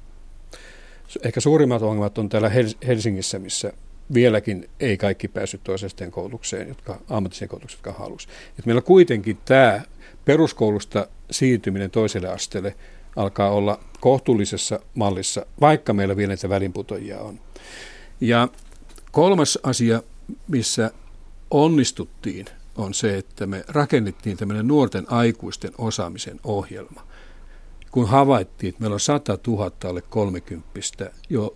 Ehkä 1.22 1.40
suurimmat 1.40 1.82
ongelmat 1.82 2.18
on 2.18 2.28
täällä 2.28 2.50
Helsingissä, 2.86 3.38
missä 3.38 3.72
vieläkin 4.14 4.70
ei 4.80 4.96
kaikki 4.96 5.28
päässyt 5.28 5.64
toisen 5.64 5.86
asteen 5.86 6.10
koulutukseen, 6.10 6.68
jotka, 6.68 7.00
ammatilliseen 7.10 7.48
koulutukseen, 7.48 7.78
jotka 7.78 8.04
halusi. 8.04 8.28
Et 8.58 8.66
meillä 8.66 8.82
kuitenkin 8.82 9.38
tämä 9.44 9.80
peruskoulusta 10.24 11.06
siirtyminen 11.30 11.90
toiselle 11.90 12.28
asteelle 12.28 12.76
alkaa 13.16 13.50
olla 13.50 13.80
kohtuullisessa 14.00 14.80
mallissa, 14.94 15.46
vaikka 15.60 15.92
meillä 15.92 16.16
vielä 16.16 16.28
näitä 16.28 16.48
välinputojia 16.48 17.20
on. 17.20 17.40
Ja 18.20 18.48
kolmas 19.12 19.58
asia, 19.62 20.02
missä 20.48 20.90
onnistuttiin, 21.50 22.46
on 22.76 22.94
se, 22.94 23.16
että 23.16 23.46
me 23.46 23.64
rakennettiin 23.68 24.36
tämmöinen 24.36 24.68
nuorten 24.68 25.04
aikuisten 25.12 25.72
osaamisen 25.78 26.40
ohjelma. 26.44 27.06
Kun 27.92 28.08
havaittiin, 28.08 28.68
että 28.68 28.80
meillä 28.80 28.94
on 28.94 29.00
100 29.00 29.38
000 29.46 29.72
alle 29.84 30.02
30, 30.02 30.70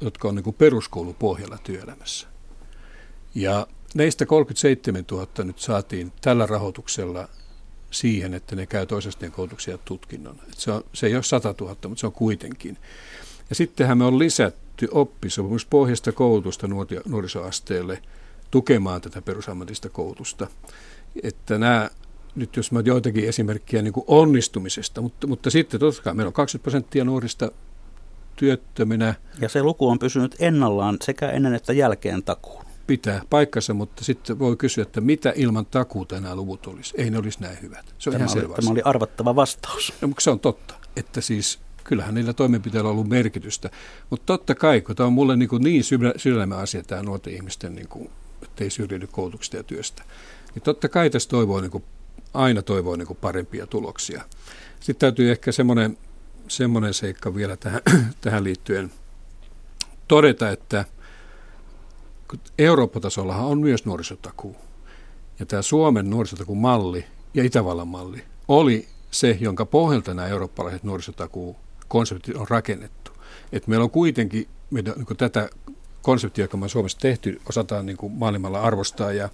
jotka 0.00 0.28
on 0.28 0.34
niin 0.34 0.44
kuin 0.44 0.56
peruskoulupohjalla 0.56 1.58
työelämässä. 1.58 2.28
Ja 3.34 3.66
näistä 3.94 4.26
37 4.26 5.04
000 5.10 5.28
nyt 5.44 5.58
saatiin 5.58 6.12
tällä 6.20 6.46
rahoituksella 6.46 7.28
siihen, 7.90 8.34
että 8.34 8.56
ne 8.56 8.66
käy 8.66 8.86
toisesteen 8.86 9.32
koulutuksia 9.32 9.74
ja 9.74 9.78
tutkinnon. 9.78 10.36
Et 10.48 10.58
se, 10.58 10.72
on, 10.72 10.84
se 10.92 11.06
ei 11.06 11.14
ole 11.14 11.22
100 11.22 11.54
000, 11.60 11.76
mutta 11.88 12.00
se 12.00 12.06
on 12.06 12.12
kuitenkin. 12.12 12.78
Ja 13.50 13.54
sittenhän 13.54 13.98
me 13.98 14.04
on 14.04 14.18
lisätty 14.18 14.88
oppisopimuspohjaista 14.90 16.12
koulutusta 16.12 16.68
nuorisoasteelle 17.06 18.02
tukemaan 18.50 19.00
tätä 19.00 19.22
perusammatista 19.22 19.88
koulutusta 19.88 20.46
että 21.22 21.58
nämä, 21.58 21.90
nyt 22.36 22.56
jos 22.56 22.72
mä 22.72 22.80
joitakin 22.84 23.28
esimerkkejä 23.28 23.82
niin 23.82 23.92
kuin 23.92 24.04
onnistumisesta, 24.06 25.00
mutta, 25.00 25.26
mutta 25.26 25.50
sitten 25.50 25.80
totta 25.80 26.02
kai 26.02 26.14
meillä 26.14 26.28
on 26.28 26.32
20 26.32 26.62
prosenttia 26.62 27.04
nuorista 27.04 27.52
työttöminä. 28.36 29.14
Ja 29.40 29.48
se 29.48 29.62
luku 29.62 29.88
on 29.88 29.98
pysynyt 29.98 30.36
ennallaan 30.38 30.96
sekä 31.02 31.30
ennen 31.30 31.54
että 31.54 31.72
jälkeen 31.72 32.22
takuun. 32.22 32.64
Pitää 32.86 33.22
paikkansa, 33.30 33.74
mutta 33.74 34.04
sitten 34.04 34.38
voi 34.38 34.56
kysyä, 34.56 34.82
että 34.82 35.00
mitä 35.00 35.32
ilman 35.36 35.66
takuuta 35.66 36.20
nämä 36.20 36.36
luvut 36.36 36.66
olisi. 36.66 36.94
Ei 36.98 37.10
ne 37.10 37.18
olisi 37.18 37.40
näin 37.40 37.58
hyvät. 37.62 37.94
Se 37.98 38.10
on 38.10 38.12
tämä, 38.16 38.24
ihan 38.24 38.38
oli, 38.38 38.54
tämä 38.54 38.70
oli 38.70 38.82
arvattava 38.84 39.36
vastaus. 39.36 39.92
No, 40.00 40.08
mutta 40.08 40.22
se 40.22 40.30
on 40.30 40.40
totta, 40.40 40.74
että 40.96 41.20
siis 41.20 41.58
kyllähän 41.84 42.14
niillä 42.14 42.32
toimenpiteillä 42.32 42.88
on 42.88 42.92
ollut 42.92 43.08
merkitystä. 43.08 43.70
Mutta 44.10 44.26
totta 44.26 44.54
kai, 44.54 44.80
kun 44.80 44.96
tämä 44.96 45.06
on 45.06 45.12
mulle 45.12 45.36
niin, 45.36 45.48
niin 45.58 45.84
sydämen 46.16 46.58
asia, 46.58 46.82
tämä 46.82 47.02
nuorten 47.02 47.34
ihmisten, 47.34 47.74
niin 47.74 47.88
kuin, 47.88 48.10
ettei 48.42 48.70
syrjäydy 48.70 49.06
koulutuksesta 49.06 49.56
ja 49.56 49.62
työstä, 49.62 50.02
niin 50.54 50.62
totta 50.62 50.88
kai 50.88 51.10
tässä 51.10 51.28
toivoo 51.28 51.60
niin 51.60 51.84
aina 52.36 52.62
toivoo 52.62 52.96
niin 52.96 53.06
kuin 53.06 53.18
parempia 53.20 53.66
tuloksia. 53.66 54.22
Sitten 54.80 55.00
täytyy 55.00 55.30
ehkä 55.30 55.52
semmoinen, 55.52 55.98
semmoinen 56.48 56.94
seikka 56.94 57.34
vielä 57.34 57.56
tähän, 57.56 57.80
tähän 58.20 58.44
liittyen 58.44 58.92
todeta, 60.08 60.50
että 60.50 60.84
Eurooppa-tasollahan 62.58 63.46
on 63.46 63.58
myös 63.58 63.84
nuorisotakuu. 63.84 64.56
Ja 65.38 65.46
tämä 65.46 65.62
Suomen 65.62 66.10
nuorisotakuun 66.10 66.58
malli 66.58 67.04
ja 67.34 67.44
Itävallan 67.44 67.88
malli 67.88 68.24
oli 68.48 68.88
se, 69.10 69.36
jonka 69.40 69.66
pohjalta 69.66 70.14
nämä 70.14 70.28
eurooppalaiset 70.28 70.84
nuorisotakuu 70.84 71.56
konseptit 71.88 72.36
on 72.36 72.46
rakennettu. 72.50 73.10
Et 73.52 73.66
meillä 73.66 73.84
on 73.84 73.90
kuitenkin 73.90 74.48
meidän, 74.70 74.94
niin 74.96 75.16
tätä 75.16 75.48
konseptia, 76.02 76.44
joka 76.44 76.56
me 76.56 76.68
Suomessa 76.68 76.98
tehty, 76.98 77.40
osataan 77.48 77.86
niin 77.86 77.96
maailmalla 78.10 78.60
arvostaa 78.60 79.12
ja 79.12 79.28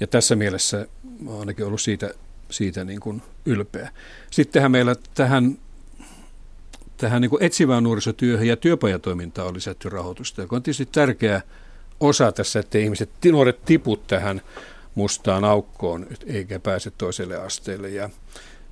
ja 0.00 0.06
tässä 0.06 0.36
mielessä 0.36 0.86
olen 1.26 1.40
ainakin 1.40 1.66
ollut 1.66 1.80
siitä, 1.80 2.10
siitä 2.50 2.84
niin 2.84 3.00
kuin 3.00 3.22
ylpeä. 3.46 3.90
Sittenhän 4.30 4.70
meillä 4.70 4.96
tähän, 5.14 5.58
tähän 6.96 7.22
niin 7.22 7.30
kuin 7.30 7.42
etsivään 7.42 7.84
nuorisotyöhön 7.84 8.46
ja 8.46 8.56
työpajatoimintaan 8.56 9.48
on 9.48 9.54
lisätty 9.54 9.88
rahoitusta, 9.88 10.40
joka 10.40 10.56
on 10.56 10.62
tietysti 10.62 10.86
tärkeä 10.86 11.40
osa 12.00 12.32
tässä, 12.32 12.60
että 12.60 12.78
ihmiset, 12.78 13.10
nuoret 13.32 13.64
tiput 13.64 14.06
tähän 14.06 14.42
mustaan 14.94 15.44
aukkoon 15.44 16.06
eikä 16.26 16.58
pääse 16.58 16.90
toiselle 16.90 17.36
asteelle. 17.36 17.88
Ja 17.88 18.10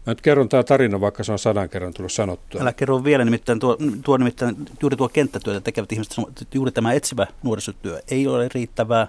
Mä 0.06 0.10
nyt 0.10 0.20
kerron 0.20 0.48
tämä 0.48 0.62
tarina, 0.62 1.00
vaikka 1.00 1.24
se 1.24 1.32
on 1.32 1.38
sadan 1.38 1.68
kerran 1.68 1.94
tullut 1.94 2.12
sanottua. 2.12 2.60
Älä 2.60 2.72
kerro 2.72 3.04
vielä, 3.04 3.24
nimittäin 3.24 3.58
tuo, 3.58 3.78
tuo 4.04 4.16
nimittäin 4.16 4.56
juuri 4.82 4.96
tuo 4.96 5.08
kenttätyötä 5.08 5.60
tekevät 5.60 5.92
ihmiset, 5.92 6.16
juuri 6.54 6.72
tämä 6.72 6.92
etsivä 6.92 7.26
nuorisotyö 7.42 8.02
ei 8.10 8.26
ole 8.26 8.48
riittävää. 8.54 9.06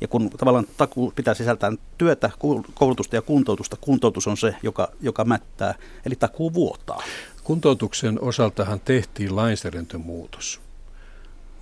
Ja 0.00 0.08
kun 0.08 0.30
tavallaan 0.30 0.66
takuu 0.76 1.12
pitää 1.16 1.34
sisältää 1.34 1.72
työtä, 1.98 2.30
koulutusta 2.74 3.16
ja 3.16 3.22
kuntoutusta, 3.22 3.76
kuntoutus 3.80 4.26
on 4.26 4.36
se, 4.36 4.54
joka, 4.62 4.88
joka 5.00 5.24
mättää, 5.24 5.74
eli 6.06 6.16
takuu 6.16 6.54
vuotaa. 6.54 7.02
Kuntoutuksen 7.44 8.20
osaltahan 8.20 8.80
tehtiin 8.80 9.36
lainsäädäntömuutos. 9.36 10.60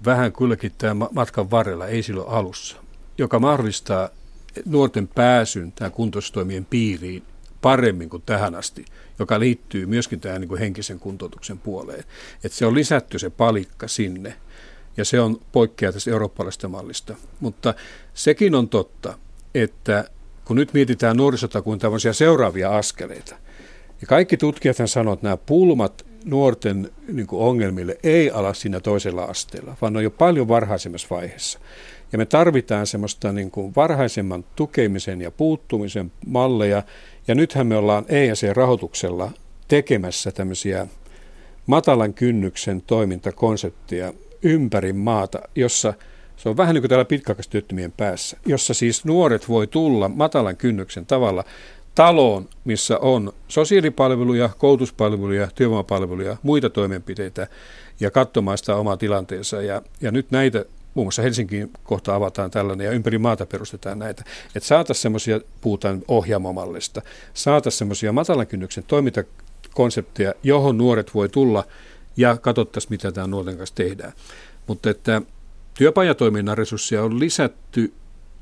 Vähän 0.04 0.32
kylläkin 0.32 0.72
tämä 0.78 1.06
matkan 1.12 1.50
varrella, 1.50 1.86
ei 1.86 2.02
silloin 2.02 2.28
alussa, 2.28 2.76
joka 3.18 3.38
mahdollistaa 3.38 4.08
nuorten 4.64 5.08
pääsyn 5.08 5.72
tämän 5.72 5.92
kuntoutustoimien 5.92 6.64
piiriin 6.64 7.22
paremmin 7.62 8.08
kuin 8.10 8.22
tähän 8.26 8.54
asti, 8.54 8.84
joka 9.18 9.40
liittyy 9.40 9.86
myöskin 9.86 10.20
tähän 10.20 10.40
niin 10.40 10.48
kuin 10.48 10.60
henkisen 10.60 11.00
kuntoutuksen 11.00 11.58
puoleen. 11.58 12.04
Että 12.44 12.58
se 12.58 12.66
on 12.66 12.74
lisätty 12.74 13.18
se 13.18 13.30
palikka 13.30 13.88
sinne 13.88 14.36
ja 14.96 15.04
se 15.04 15.20
on 15.20 15.40
poikkea 15.52 15.92
tästä 15.92 16.10
eurooppalaisesta 16.10 16.68
mallista. 16.68 17.14
Mutta 17.40 17.74
sekin 18.14 18.54
on 18.54 18.68
totta, 18.68 19.18
että 19.54 20.04
kun 20.44 20.56
nyt 20.56 20.74
mietitään 20.74 21.16
nuorisotakuun 21.16 21.78
tämmöisiä 21.78 22.12
seuraavia 22.12 22.76
askeleita, 22.76 23.36
ja 24.00 24.06
kaikki 24.06 24.36
tutkijat 24.36 24.76
sanovat, 24.86 25.16
että 25.16 25.26
nämä 25.26 25.36
pulmat 25.36 26.06
nuorten 26.24 26.90
niin 27.12 27.26
ongelmille 27.30 27.98
ei 28.02 28.30
ala 28.30 28.54
siinä 28.54 28.80
toisella 28.80 29.24
asteella, 29.24 29.76
vaan 29.80 29.92
ne 29.92 29.98
on 29.98 30.04
jo 30.04 30.10
paljon 30.10 30.48
varhaisemmassa 30.48 31.08
vaiheessa. 31.10 31.58
Ja 32.12 32.18
me 32.18 32.26
tarvitaan 32.26 32.86
semmoista 32.86 33.32
niin 33.32 33.50
kuin 33.50 33.72
varhaisemman 33.76 34.44
tukemisen 34.56 35.20
ja 35.20 35.30
puuttumisen 35.30 36.12
malleja. 36.26 36.82
Ja 37.28 37.34
nythän 37.34 37.66
me 37.66 37.76
ollaan 37.76 38.04
ESC-rahoituksella 38.08 39.30
tekemässä 39.68 40.32
tämmöisiä 40.32 40.86
matalan 41.66 42.14
kynnyksen 42.14 42.82
toimintakonsepteja, 42.82 44.12
ympäri 44.44 44.92
maata, 44.92 45.38
jossa 45.54 45.94
se 46.36 46.48
on 46.48 46.56
vähän 46.56 46.74
niin 46.74 46.82
kuin 46.82 46.88
täällä 46.88 47.04
pitkäaikaistyöttömien 47.04 47.92
päässä, 47.92 48.36
jossa 48.46 48.74
siis 48.74 49.04
nuoret 49.04 49.48
voi 49.48 49.66
tulla 49.66 50.08
matalan 50.08 50.56
kynnyksen 50.56 51.06
tavalla 51.06 51.44
taloon, 51.94 52.48
missä 52.64 52.98
on 52.98 53.32
sosiaalipalveluja, 53.48 54.50
koulutuspalveluja, 54.58 55.48
työvoimapalveluja, 55.54 56.36
muita 56.42 56.70
toimenpiteitä 56.70 57.46
ja 58.00 58.10
katsomaan 58.10 58.58
sitä 58.58 58.76
omaa 58.76 58.96
tilanteensa. 58.96 59.62
Ja, 59.62 59.82
ja 60.00 60.10
nyt 60.10 60.30
näitä, 60.30 60.64
muun 60.94 61.06
muassa 61.06 61.22
Helsingin 61.22 61.70
kohta 61.84 62.14
avataan 62.14 62.50
tällainen 62.50 62.84
ja 62.84 62.90
ympäri 62.90 63.18
maata 63.18 63.46
perustetaan 63.46 63.98
näitä, 63.98 64.24
että 64.54 64.66
saataisiin 64.66 65.02
semmoisia, 65.02 65.40
puhutaan 65.60 66.02
ohjaamomallista, 66.08 67.02
saataisiin 67.34 67.78
semmoisia 67.78 68.12
matalan 68.12 68.46
kynnyksen 68.46 68.84
toimintakonsepteja, 68.86 70.34
johon 70.42 70.78
nuoret 70.78 71.14
voi 71.14 71.28
tulla– 71.28 71.64
ja 72.16 72.36
katsottaisiin, 72.36 72.90
mitä 72.90 73.12
tämä 73.12 73.26
nuorten 73.26 73.56
kanssa 73.56 73.74
tehdään. 73.74 74.12
Mutta 74.66 74.90
että 74.90 75.22
työpajatoiminnan 75.74 76.58
resursseja 76.58 77.04
on 77.04 77.20
lisätty 77.20 77.92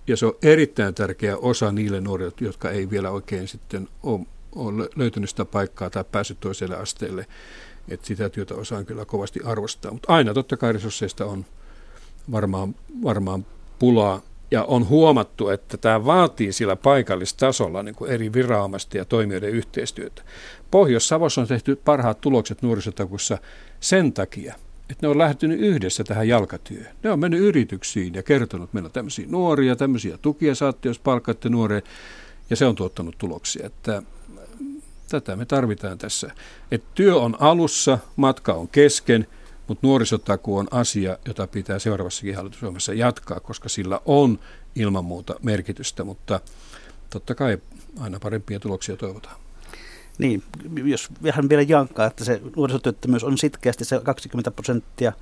ja 0.07 0.17
se 0.17 0.27
on 0.27 0.37
erittäin 0.43 0.95
tärkeä 0.95 1.37
osa 1.37 1.73
niille 1.73 2.01
nuorille, 2.01 2.33
jotka 2.41 2.71
ei 2.71 2.91
vielä 2.91 3.11
oikein 3.11 3.49
sitten 3.49 3.89
ole, 4.03 4.89
löytynyt 4.97 5.31
sitä 5.31 5.45
paikkaa 5.45 5.91
tai 5.91 6.05
päässyt 6.13 6.41
toiselle 6.41 6.77
asteelle. 6.77 7.27
Että 7.89 8.07
sitä 8.07 8.29
työtä 8.29 8.55
osaan 8.55 8.87
kyllä 8.87 9.05
kovasti 9.05 9.41
arvostaa. 9.45 9.93
Mutta 9.93 10.13
aina 10.13 10.35
totta 10.35 10.57
kai 10.57 10.73
resursseista 10.73 11.25
on 11.25 11.45
varmaan, 12.33 12.75
varmaan 13.03 13.47
pulaa. 13.79 14.23
Ja 14.53 14.65
on 14.65 14.89
huomattu, 14.89 15.49
että 15.49 15.77
tämä 15.77 16.05
vaatii 16.05 16.53
sillä 16.53 16.77
paikallistasolla 16.77 17.83
niin 17.83 17.95
kuin 17.95 18.11
eri 18.11 18.33
viranomaisten 18.33 18.99
ja 18.99 19.05
toimijoiden 19.05 19.51
yhteistyötä. 19.51 20.23
Pohjois-Savossa 20.71 21.41
on 21.41 21.47
tehty 21.47 21.77
parhaat 21.77 22.21
tulokset 22.21 22.63
nuorisotakussa 22.63 23.39
sen 23.81 24.13
takia, 24.13 24.55
että 24.91 25.07
ne 25.07 25.09
on 25.09 25.19
lähtenyt 25.19 25.61
yhdessä 25.61 26.05
tähän 26.05 26.29
jalkatyöhön. 26.29 26.95
Ne 27.03 27.11
on 27.11 27.19
mennyt 27.19 27.41
yrityksiin 27.41 28.15
ja 28.15 28.23
kertonut, 28.23 28.65
että 28.65 28.75
meillä 28.75 28.87
on 28.87 28.93
tämmöisiä 28.93 29.27
nuoria, 29.29 29.77
tämmöisiä 29.77 30.19
tukia 30.19 30.55
saatte, 30.55 30.89
jos 30.89 30.99
palkkaatte 30.99 31.49
nuoria, 31.49 31.81
ja 32.51 32.57
se 32.57 32.67
on 32.67 32.75
tuottanut 32.75 33.19
tuloksia. 33.19 33.67
Että 33.67 34.03
tätä 35.09 35.37
me 35.37 35.45
tarvitaan 35.45 35.99
tässä. 35.99 36.31
Että 36.71 36.87
työ 36.95 37.17
on 37.17 37.37
alussa, 37.41 37.99
matka 38.17 38.53
on 38.53 38.69
kesken, 38.69 39.27
Mutta 39.69 39.87
nuorisotakuu 39.87 40.57
on 40.57 40.69
asia, 40.71 41.19
jota 41.27 41.47
pitää 41.47 41.79
seuraavassakin 41.79 42.37
hallitusohjelmassa 42.37 42.95
jatkaa, 42.95 43.41
koska 43.41 43.69
sillä 43.69 44.01
on 44.05 44.39
ilman 44.75 45.05
muuta 45.05 45.35
merkitystä, 45.43 46.05
mutta 46.05 46.41
totta 47.11 47.35
kai 47.35 47.59
aina 48.01 48.21
parempia 48.21 48.61
tuloksia 48.61 48.97
toivotaan. 48.97 49.37
Niin, 50.19 50.43
jos 50.85 51.09
vähän 51.23 51.49
vielä 51.49 51.63
jankkaa, 51.63 52.07
että 52.07 52.25
se 52.25 52.41
nuorisotyöttömyys 52.57 53.25
on 53.25 53.39
sitkeästi 53.39 53.85
se 53.85 54.01
20 54.03 54.51
prosenttia, 54.51 55.13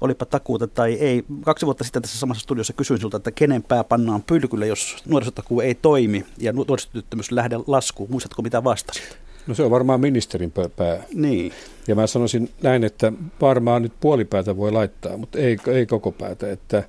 olipa 0.00 0.26
takuuta 0.26 0.66
tai 0.66 0.92
ei. 0.92 1.24
Kaksi 1.44 1.66
vuotta 1.66 1.84
sitten 1.84 2.02
tässä 2.02 2.18
samassa 2.18 2.42
studiossa 2.42 2.72
kysyin 2.72 2.98
sinulta, 2.98 3.16
että 3.16 3.30
kenen 3.30 3.62
pää 3.62 3.84
pannaan 3.84 4.22
pylkylle, 4.22 4.66
jos 4.66 4.96
nuorisotakuu 5.06 5.60
ei 5.60 5.74
toimi 5.74 6.26
ja 6.38 6.52
nuorisotyöttömyys 6.52 7.32
lähde 7.32 7.56
laskuun. 7.66 8.10
Muistatko 8.10 8.42
mitä 8.42 8.64
vastasit? 8.64 9.23
No 9.46 9.54
se 9.54 9.62
on 9.62 9.70
varmaan 9.70 10.00
ministerin 10.00 10.52
pää. 10.76 11.02
Niin. 11.14 11.52
Ja 11.88 11.94
mä 11.94 12.06
sanoisin 12.06 12.50
näin, 12.62 12.84
että 12.84 13.12
varmaan 13.40 13.82
nyt 13.82 13.92
puolipäätä 14.00 14.56
voi 14.56 14.72
laittaa, 14.72 15.16
mutta 15.16 15.38
ei, 15.38 15.58
ei 15.66 15.86
koko 15.86 16.12
päätä. 16.12 16.52
Että, 16.52 16.82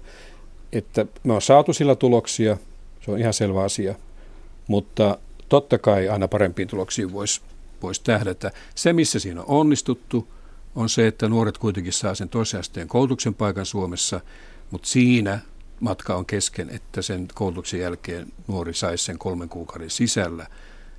että 0.73 1.05
me 1.23 1.33
on 1.33 1.41
saatu 1.41 1.73
sillä 1.73 1.95
tuloksia, 1.95 2.57
se 3.01 3.11
on 3.11 3.19
ihan 3.19 3.33
selvä 3.33 3.63
asia, 3.63 3.95
mutta 4.67 5.17
totta 5.49 5.77
kai 5.77 6.09
aina 6.09 6.27
parempiin 6.27 6.67
tuloksiin 6.67 7.13
voisi 7.13 7.41
vois 7.81 7.99
tähdätä. 7.99 8.51
Se, 8.75 8.93
missä 8.93 9.19
siinä 9.19 9.41
on 9.41 9.47
onnistuttu, 9.47 10.27
on 10.75 10.89
se, 10.89 11.07
että 11.07 11.29
nuoret 11.29 11.57
kuitenkin 11.57 11.93
saa 11.93 12.15
sen 12.15 12.29
toisen 12.29 12.59
asteen 12.59 12.87
koulutuksen 12.87 13.33
paikan 13.33 13.65
Suomessa, 13.65 14.21
mutta 14.71 14.87
siinä 14.87 15.39
matka 15.79 16.15
on 16.15 16.25
kesken, 16.25 16.69
että 16.69 17.01
sen 17.01 17.27
koulutuksen 17.33 17.79
jälkeen 17.79 18.27
nuori 18.47 18.73
saisi 18.73 19.03
sen 19.03 19.17
kolmen 19.17 19.49
kuukauden 19.49 19.89
sisällä 19.89 20.47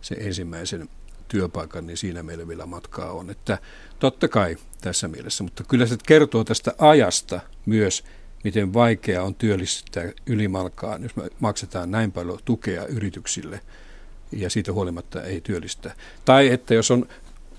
sen 0.00 0.18
ensimmäisen 0.20 0.88
työpaikan, 1.28 1.86
niin 1.86 1.96
siinä 1.96 2.22
meillä 2.22 2.48
vielä 2.48 2.66
matkaa 2.66 3.10
on. 3.10 3.30
Että 3.30 3.58
totta 3.98 4.28
kai 4.28 4.56
tässä 4.80 5.08
mielessä, 5.08 5.44
mutta 5.44 5.64
kyllä 5.64 5.86
se 5.86 5.96
kertoo 6.06 6.44
tästä 6.44 6.72
ajasta 6.78 7.40
myös, 7.66 8.04
miten 8.44 8.74
vaikea 8.74 9.22
on 9.22 9.34
työllistää 9.34 10.12
ylimalkaan, 10.26 11.02
jos 11.02 11.16
me 11.16 11.22
maksetaan 11.40 11.90
näin 11.90 12.12
paljon 12.12 12.38
tukea 12.44 12.86
yrityksille 12.86 13.60
ja 14.32 14.50
siitä 14.50 14.72
huolimatta 14.72 15.22
ei 15.22 15.40
työllistä. 15.40 15.94
Tai 16.24 16.48
että 16.48 16.74
jos 16.74 16.90
on 16.90 17.06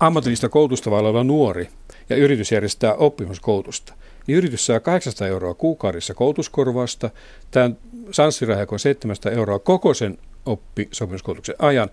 ammatillista 0.00 0.48
koulutusta 0.48 0.90
oleva 0.90 1.24
nuori 1.24 1.68
ja 2.08 2.16
yritys 2.16 2.52
järjestää 2.52 2.94
oppimuskoulutusta, 2.94 3.94
niin 4.26 4.38
yritys 4.38 4.66
saa 4.66 4.80
800 4.80 5.28
euroa 5.28 5.54
kuukaudessa 5.54 6.14
koulutuskorvausta, 6.14 7.10
tämän 7.50 7.78
sanssiraha 8.10 8.66
on 8.70 8.78
700 8.78 9.32
euroa 9.32 9.58
koko 9.58 9.94
sen 9.94 10.18
oppisopimuskoulutuksen 10.46 11.54
ajan, 11.58 11.90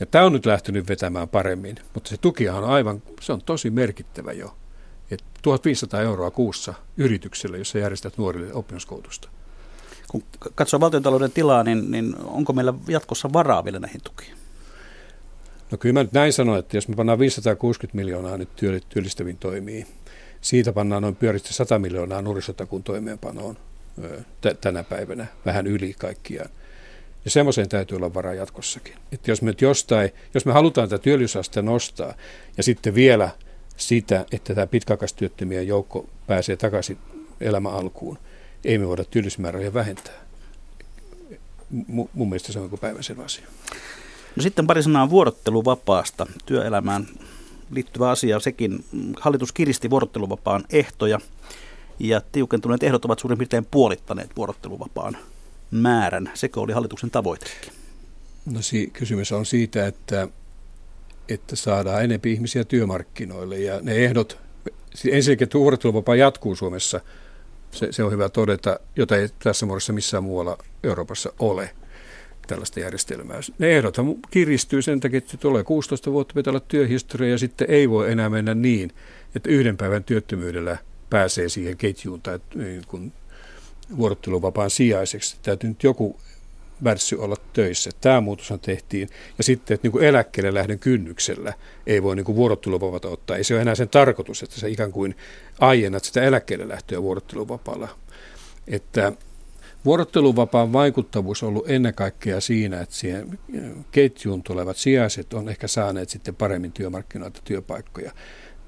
ja 0.00 0.06
tämä 0.06 0.24
on 0.24 0.32
nyt 0.32 0.46
lähtenyt 0.46 0.88
vetämään 0.88 1.28
paremmin, 1.28 1.76
mutta 1.94 2.10
se 2.10 2.16
tuki 2.16 2.48
on 2.48 2.64
aivan, 2.64 3.02
se 3.20 3.32
on 3.32 3.42
tosi 3.42 3.70
merkittävä 3.70 4.32
jo. 4.32 4.56
Et 5.10 5.24
1500 5.42 6.00
euroa 6.00 6.30
kuussa 6.30 6.74
yritykselle, 6.96 7.58
jossa 7.58 7.78
järjestät 7.78 8.18
nuorille 8.18 8.54
oppimuskoulutusta. 8.54 9.28
Kun 10.08 10.22
katsoo 10.54 10.80
valtiontalouden 10.80 11.32
tilaa, 11.32 11.62
niin, 11.62 11.90
niin 11.90 12.16
onko 12.24 12.52
meillä 12.52 12.74
jatkossa 12.88 13.32
varaa 13.32 13.64
vielä 13.64 13.78
näihin 13.78 14.00
tukiin? 14.04 14.36
No 15.70 15.78
kyllä 15.78 15.92
mä 15.92 16.02
nyt 16.02 16.12
näin 16.12 16.32
sanon, 16.32 16.58
että 16.58 16.76
jos 16.76 16.88
me 16.88 16.96
pannaan 16.96 17.18
560 17.18 17.96
miljoonaa 17.96 18.36
nyt 18.36 18.48
työllistäviin 18.88 19.36
toimiin, 19.36 19.86
siitä 20.40 20.72
pannaan 20.72 21.02
noin 21.02 21.16
pyöristä 21.16 21.52
100 21.52 21.78
miljoonaa 21.78 22.22
nuorisotakuun 22.22 22.82
toimeenpanoon 22.82 23.56
tänä 24.60 24.82
päivänä, 24.82 25.26
vähän 25.46 25.66
yli 25.66 25.94
kaikkiaan. 25.98 26.50
Ja 27.24 27.30
semmoiseen 27.30 27.68
täytyy 27.68 27.96
olla 27.96 28.14
varaa 28.14 28.34
jatkossakin. 28.34 28.94
Että 29.12 29.30
jos 29.30 29.42
me 29.42 29.54
jostain, 29.60 30.10
jos 30.34 30.46
me 30.46 30.52
halutaan 30.52 30.88
tätä 30.88 31.02
työllisyysaste 31.02 31.62
nostaa 31.62 32.14
ja 32.56 32.62
sitten 32.62 32.94
vielä 32.94 33.30
sitä, 33.76 34.26
että 34.32 34.54
tämä 34.54 34.66
pitkäaikaistyöttömien 34.66 35.66
joukko 35.66 36.06
pääsee 36.26 36.56
takaisin 36.56 36.98
elämän 37.40 37.72
alkuun, 37.72 38.18
ei 38.64 38.78
me 38.78 38.88
voida 38.88 39.04
työllisyysmäärärahoja 39.04 39.74
vähentää. 39.74 40.14
M- 41.70 42.00
mun 42.12 42.28
mielestä 42.28 42.52
se 42.52 42.58
on 42.58 42.70
kuin 42.70 42.80
päivänselvä 42.80 43.24
asia. 43.24 43.46
No 44.36 44.42
sitten 44.42 44.66
pari 44.66 44.82
sanaa 44.82 45.10
vuorotteluvapaasta 45.10 46.26
työelämään 46.46 47.06
liittyvä 47.70 48.10
asia 48.10 48.40
sekin. 48.40 48.84
Hallitus 49.20 49.52
kiristi 49.52 49.90
vuorotteluvapaan 49.90 50.64
ehtoja 50.70 51.20
ja 51.98 52.20
tiukentuneet 52.32 52.82
ehdot 52.82 53.04
ovat 53.04 53.18
suurin 53.18 53.38
piirtein 53.38 53.66
puolittaneet 53.70 54.36
vuorotteluvapaan 54.36 55.16
määrän. 55.76 56.30
Sekö 56.34 56.60
oli 56.60 56.72
hallituksen 56.72 57.10
tavoitekin? 57.10 57.72
No 58.46 58.62
si- 58.62 58.90
kysymys 58.92 59.32
on 59.32 59.46
siitä, 59.46 59.86
että, 59.86 60.28
että 61.28 61.56
saadaan 61.56 62.04
enempi 62.04 62.32
ihmisiä 62.32 62.64
työmarkkinoille 62.64 63.58
ja 63.58 63.80
ne 63.82 63.92
ehdot, 63.92 64.38
ensinnäkin 65.10 65.44
että 65.44 65.58
vuorotteluvapaa 65.58 66.16
jatkuu 66.16 66.56
Suomessa, 66.56 67.00
se, 67.70 67.92
se 67.92 68.04
on 68.04 68.12
hyvä 68.12 68.28
todeta, 68.28 68.80
jota 68.96 69.16
ei 69.16 69.28
tässä 69.38 69.66
muodossa 69.66 69.92
missään 69.92 70.24
muualla 70.24 70.58
Euroopassa 70.82 71.32
ole 71.38 71.70
tällaista 72.46 72.80
järjestelmää. 72.80 73.40
Ne 73.58 73.76
ehdot 73.76 73.96
kiristyy 74.30 74.82
sen 74.82 75.00
takia, 75.00 75.18
että 75.18 75.36
tulee 75.36 75.64
16 75.64 76.12
vuotta, 76.12 76.34
pitää 76.34 76.50
olla 76.50 76.60
työhistoria 76.60 77.30
ja 77.30 77.38
sitten 77.38 77.70
ei 77.70 77.90
voi 77.90 78.12
enää 78.12 78.30
mennä 78.30 78.54
niin, 78.54 78.92
että 79.34 79.50
yhden 79.50 79.76
päivän 79.76 80.04
työttömyydellä 80.04 80.78
pääsee 81.10 81.48
siihen 81.48 81.76
ketjuun 81.76 82.22
tai 82.22 82.40
niin 82.54 82.82
kun 82.88 83.12
vuorotteluvapaan 83.96 84.70
sijaiseksi. 84.70 85.36
Täytyy 85.42 85.68
nyt 85.68 85.82
joku 85.82 86.16
värssy 86.84 87.16
olla 87.16 87.36
töissä. 87.52 87.90
Tämä 88.00 88.20
muutoshan 88.20 88.60
tehtiin. 88.60 89.08
Ja 89.38 89.44
sitten, 89.44 89.74
että 89.74 89.84
niin 89.84 89.92
kuin 89.92 90.04
eläkkeelle 90.04 90.54
lähden 90.54 90.78
kynnyksellä 90.78 91.52
ei 91.86 92.02
voi 92.02 92.16
niin 92.16 92.36
vuorotteluvapaata 92.36 93.08
ottaa. 93.08 93.36
Ei 93.36 93.44
se 93.44 93.54
ole 93.54 93.62
enää 93.62 93.74
sen 93.74 93.88
tarkoitus, 93.88 94.42
että 94.42 94.60
sä 94.60 94.66
ikään 94.66 94.92
kuin 94.92 95.16
aiennat 95.60 96.04
sitä 96.04 96.22
eläkkeelle 96.22 96.68
lähtöä 96.68 97.02
vuorotteluvapaalla. 97.02 97.88
Että 98.68 99.12
vuorotteluvapaan 99.84 100.72
vaikuttavuus 100.72 101.42
on 101.42 101.48
ollut 101.48 101.70
ennen 101.70 101.94
kaikkea 101.94 102.40
siinä, 102.40 102.80
että 102.80 102.94
siihen 102.94 103.38
ketjuun 103.92 104.42
tulevat 104.42 104.76
sijaiset 104.76 105.34
on 105.34 105.48
ehkä 105.48 105.68
saaneet 105.68 106.08
sitten 106.08 106.34
paremmin 106.34 106.72
työmarkkinoilta 106.72 107.40
työpaikkoja 107.44 108.12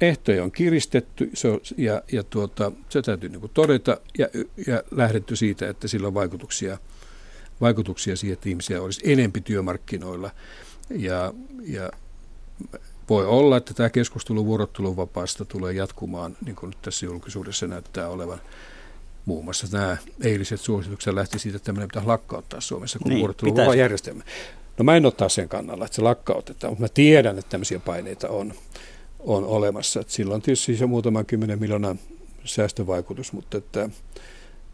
ehtoja 0.01 0.45
on 0.45 0.53
kiristetty 0.53 1.31
se 1.35 1.49
on, 1.49 1.61
ja, 1.77 2.03
ja 2.13 2.23
tuota, 2.23 2.73
se 2.89 3.03
täytyy 3.03 3.29
niin 3.29 3.51
todeta 3.55 4.01
ja, 4.19 4.29
ja 4.67 4.83
lähdetty 4.91 5.37
siitä, 5.37 5.69
että 5.69 5.89
sillä 5.89 6.07
on 6.07 6.15
vaikutuksia, 6.15 6.79
vaikutuksia 7.61 8.17
siihen, 8.17 8.33
että 8.33 8.49
ihmisiä 8.49 8.83
olisi 8.83 9.13
enempi 9.13 9.41
työmarkkinoilla. 9.41 10.31
Ja, 10.91 11.35
ja 11.63 11.91
voi 13.09 13.27
olla, 13.27 13.57
että 13.57 13.75
tämä 13.75 13.91
keskustelu 13.91 14.47
vuorotteluvapaasta 14.47 15.45
tulee 15.45 15.73
jatkumaan, 15.73 16.37
niin 16.45 16.57
kuin 16.57 16.71
nyt 16.71 16.83
tässä 16.83 17.07
julkisuudessa 17.07 17.67
näyttää 17.67 18.09
olevan. 18.09 18.41
Muun 19.25 19.45
muassa 19.45 19.67
nämä 19.73 19.97
eiliset 20.21 20.61
suositukset 20.61 21.15
lähti 21.15 21.39
siitä, 21.39 21.57
että 21.57 21.67
tämmöinen 21.67 21.89
pitäisi 21.89 22.07
lakkauttaa 22.07 22.61
Suomessa 22.61 22.99
kuin 22.99 23.11
niin, 23.11 23.19
vuorotteluvapaa 23.19 23.75
järjestelmä. 23.75 24.25
No 24.79 24.85
mä 24.85 24.97
en 24.97 25.07
ole 25.07 25.31
sen 25.31 25.49
kannalla, 25.49 25.85
että 25.85 25.95
se 25.95 26.03
lakkautetaan, 26.03 26.73
mutta 26.73 26.83
mä 26.83 26.89
tiedän, 26.89 27.39
että 27.39 27.51
tämmöisiä 27.51 27.81
paineita 27.81 28.29
on 28.29 28.55
on 29.27 29.45
olemassa. 29.45 30.01
Et 30.01 30.11
silloin 30.11 30.43
tietysti 30.43 30.77
se 30.77 30.87
muutaman 30.87 31.27
kymmenen 31.27 31.61
miljoonan 31.61 31.99
säästövaikutus, 32.45 33.33
mutta 33.33 33.59
että 33.59 33.91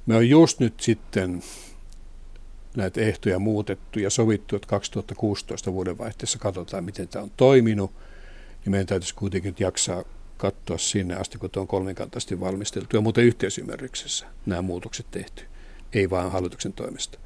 me 0.06 0.16
on 0.16 0.28
just 0.28 0.60
nyt 0.60 0.80
sitten 0.80 1.42
näitä 2.76 3.00
ehtoja 3.00 3.38
muutettu 3.38 3.98
ja 3.98 4.10
sovittu, 4.10 4.56
että 4.56 4.68
2016 4.68 5.72
vuodenvaihteessa 5.72 6.38
katsotaan, 6.38 6.84
miten 6.84 7.08
tämä 7.08 7.22
on 7.22 7.30
toiminut, 7.36 7.90
niin 8.64 8.70
meidän 8.70 8.86
täytyisi 8.86 9.14
kuitenkin 9.14 9.54
jaksaa 9.58 10.04
katsoa 10.36 10.78
sinne 10.78 11.14
asti, 11.14 11.38
kun 11.38 11.50
on 11.56 11.66
kolminkantaisesti 11.66 12.40
valmisteltu 12.40 12.96
ja 12.96 13.00
muuten 13.00 13.24
yhteisymmärryksessä 13.24 14.26
nämä 14.46 14.62
muutokset 14.62 15.06
tehty, 15.10 15.44
ei 15.92 16.10
vaan 16.10 16.32
hallituksen 16.32 16.72
toimesta. 16.72 17.18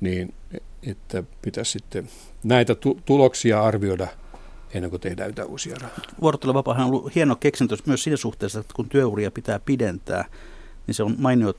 Niin, 0.00 0.34
että 0.86 1.22
pitäisi 1.42 1.70
sitten 1.70 2.08
näitä 2.44 2.76
tuloksia 3.04 3.62
arvioida– 3.62 4.08
ennen 4.78 4.90
kuin 4.90 5.00
tehdään 5.00 5.28
yhtään 5.28 5.48
uusia 5.48 5.76
rahoja. 5.80 6.08
Vuorotteluvapaahan 6.20 6.86
on 6.86 6.90
ollut 6.90 7.14
hieno 7.14 7.36
keksintö 7.36 7.76
myös 7.86 8.02
siinä 8.02 8.16
suhteessa, 8.16 8.60
että 8.60 8.74
kun 8.74 8.88
työuria 8.88 9.30
pitää 9.30 9.58
pidentää, 9.58 10.24
niin 10.86 10.94
se 10.94 11.02
on 11.02 11.14
mainio 11.18 11.54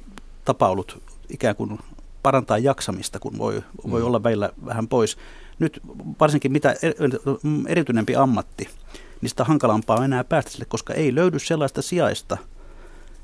tapa 0.45 0.69
ollut 0.69 1.01
ikään 1.29 1.55
kuin 1.55 1.79
parantaa 2.23 2.57
jaksamista, 2.57 3.19
kun 3.19 3.37
voi, 3.37 3.63
voi 3.91 4.01
mm. 4.01 4.07
olla 4.07 4.19
meillä 4.19 4.49
vähän 4.65 4.87
pois. 4.87 5.17
Nyt 5.59 5.81
varsinkin 6.19 6.51
mitä 6.51 6.75
erityinempi 7.67 8.15
ammatti, 8.15 8.69
niin 9.21 9.29
sitä 9.29 9.43
hankalampaa 9.43 9.97
on 9.97 10.03
enää 10.03 10.23
päästä 10.23 10.51
sille, 10.51 10.65
koska 10.65 10.93
ei 10.93 11.15
löydy 11.15 11.39
sellaista 11.39 11.81
sijaista. 11.81 12.37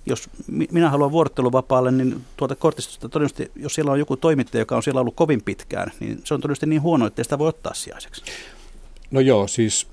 Jos 0.06 0.30
minä 0.72 0.90
haluan 0.90 1.12
vuorotteluvapaalle, 1.12 1.92
niin 1.92 2.22
tuota 2.38 2.56
kortistosta 2.56 3.10
todennäköisesti, 3.10 3.62
jos 3.62 3.76
siellä 3.76 3.92
on 3.92 4.00
joku 4.00 4.18
toimittaja, 4.18 4.62
joka 4.62 4.76
on 4.76 4.84
siellä 4.84 5.02
ollut 5.02 5.16
kovin 5.16 5.42
pitkään, 5.42 5.92
niin 6.00 6.22
se 6.24 6.34
on 6.34 6.42
todennäköisesti 6.42 6.66
niin 6.66 6.82
huono, 6.82 7.06
että 7.06 7.24
sitä 7.24 7.40
voi 7.40 7.48
ottaa 7.48 7.74
sijaiseksi. 7.74 8.24
No 9.12 9.20
joo, 9.20 9.48
siis 9.48 9.88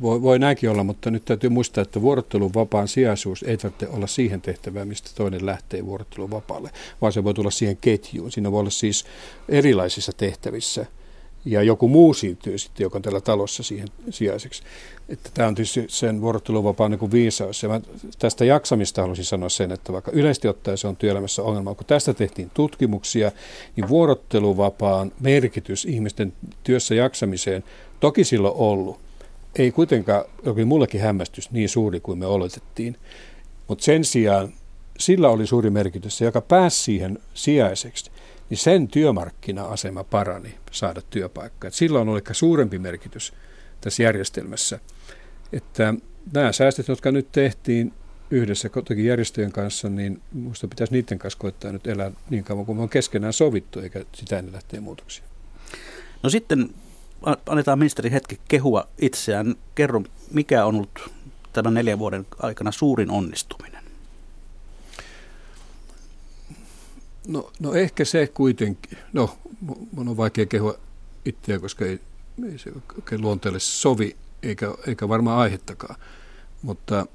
voi, 0.00 0.22
voi 0.22 0.38
näinkin 0.38 0.70
olla, 0.70 0.84
mutta 0.84 1.10
nyt 1.10 1.24
täytyy 1.24 1.50
muistaa, 1.50 1.82
että 1.82 2.02
vuorottelun 2.02 2.54
vapaan 2.54 2.88
sijaisuus 2.88 3.42
ei 3.42 3.56
tarvitse 3.56 3.88
olla 3.88 4.06
siihen 4.06 4.40
tehtävään, 4.40 4.88
mistä 4.88 5.10
toinen 5.14 5.46
lähtee 5.46 5.86
vuorottelun 5.86 6.30
vapaalle, 6.30 6.70
vaan 7.00 7.12
se 7.12 7.24
voi 7.24 7.34
tulla 7.34 7.50
siihen 7.50 7.76
ketjuun. 7.76 8.32
Siinä 8.32 8.52
voi 8.52 8.60
olla 8.60 8.70
siis 8.70 9.04
erilaisissa 9.48 10.12
tehtävissä 10.16 10.86
ja 11.44 11.62
joku 11.62 11.88
muu 11.88 12.14
siirtyy 12.14 12.58
sitten, 12.58 12.84
joka 12.84 12.98
on 12.98 13.02
tällä 13.02 13.20
talossa 13.20 13.62
siihen 13.62 13.88
sijaiseksi. 14.10 14.62
Että 15.08 15.30
tämä 15.34 15.48
on 15.48 15.54
tietysti 15.54 15.84
sen 15.88 16.20
vuorotteluvapaan 16.20 16.90
niin 16.90 17.12
viisaus. 17.12 17.62
Ja 17.62 17.68
mä 17.68 17.80
tästä 18.18 18.44
jaksamista 18.44 19.00
haluaisin 19.00 19.24
sanoa 19.24 19.48
sen, 19.48 19.72
että 19.72 19.92
vaikka 19.92 20.10
yleisesti 20.10 20.48
ottaen 20.48 20.78
se 20.78 20.88
on 20.88 20.96
työelämässä 20.96 21.42
ongelma, 21.42 21.74
kun 21.74 21.86
tästä 21.86 22.14
tehtiin 22.14 22.50
tutkimuksia, 22.54 23.32
niin 23.76 23.88
vuorotteluvapaan 23.88 25.12
merkitys 25.20 25.84
ihmisten 25.84 26.32
työssä 26.64 26.94
jaksamiseen 26.94 27.64
toki 28.02 28.24
silloin 28.24 28.54
ollut. 28.56 29.00
Ei 29.56 29.72
kuitenkaan, 29.72 30.24
jokin 30.44 30.68
mullekin 30.68 31.00
hämmästys, 31.00 31.50
niin 31.50 31.68
suuri 31.68 32.00
kuin 32.00 32.18
me 32.18 32.26
oletettiin. 32.26 32.96
Mutta 33.68 33.84
sen 33.84 34.04
sijaan 34.04 34.52
sillä 34.98 35.28
oli 35.28 35.46
suuri 35.46 35.70
merkitys, 35.70 36.18
se 36.18 36.24
joka 36.24 36.40
pääsi 36.40 36.82
siihen 36.82 37.18
sijaiseksi, 37.34 38.10
niin 38.50 38.58
sen 38.58 38.88
työmarkkina-asema 38.88 40.04
parani 40.04 40.54
saada 40.70 41.02
työpaikkaa. 41.10 41.68
Et 41.68 41.74
silloin 41.74 42.08
oli 42.08 42.18
ehkä 42.18 42.34
suurempi 42.34 42.78
merkitys 42.78 43.32
tässä 43.80 44.02
järjestelmässä. 44.02 44.78
Että 45.52 45.94
nämä 46.32 46.52
säästöt, 46.52 46.88
jotka 46.88 47.10
nyt 47.10 47.32
tehtiin 47.32 47.92
yhdessä 48.30 48.68
kotokin 48.68 49.04
järjestöjen 49.04 49.52
kanssa, 49.52 49.88
niin 49.88 50.20
minusta 50.32 50.68
pitäisi 50.68 50.92
niiden 50.92 51.18
kanssa 51.18 51.38
koittaa 51.38 51.72
nyt 51.72 51.86
elää 51.86 52.10
niin 52.30 52.44
kauan 52.44 52.66
kuin 52.66 52.76
me 52.76 52.82
on 52.82 52.88
keskenään 52.88 53.32
sovittu, 53.32 53.80
eikä 53.80 54.04
sitä 54.14 54.38
ennen 54.38 54.54
lähteä 54.54 54.80
muutoksia. 54.80 55.24
No 56.22 56.30
sitten 56.30 56.70
annetaan 57.46 57.78
ministeri 57.78 58.10
hetki 58.10 58.40
kehua 58.48 58.88
itseään. 58.98 59.54
Kerro, 59.74 60.02
mikä 60.30 60.64
on 60.64 60.74
ollut 60.74 61.10
tämän 61.52 61.74
neljän 61.74 61.98
vuoden 61.98 62.26
aikana 62.38 62.72
suurin 62.72 63.10
onnistuminen? 63.10 63.84
No, 67.28 67.50
no 67.60 67.74
ehkä 67.74 68.04
se 68.04 68.26
kuitenkin, 68.26 68.98
no 69.12 69.38
mun 69.92 70.08
on 70.08 70.16
vaikea 70.16 70.46
kehua 70.46 70.74
itseä, 71.24 71.58
koska 71.58 71.84
ei, 71.84 72.00
ei 72.52 72.58
se 72.58 72.72
oikein 72.94 73.20
luonteelle 73.20 73.60
sovi, 73.60 74.16
eikä, 74.42 74.74
eikä 74.86 75.08
varmaan 75.08 75.38
aihettakaan. 75.38 75.96
Mutta 76.62 77.06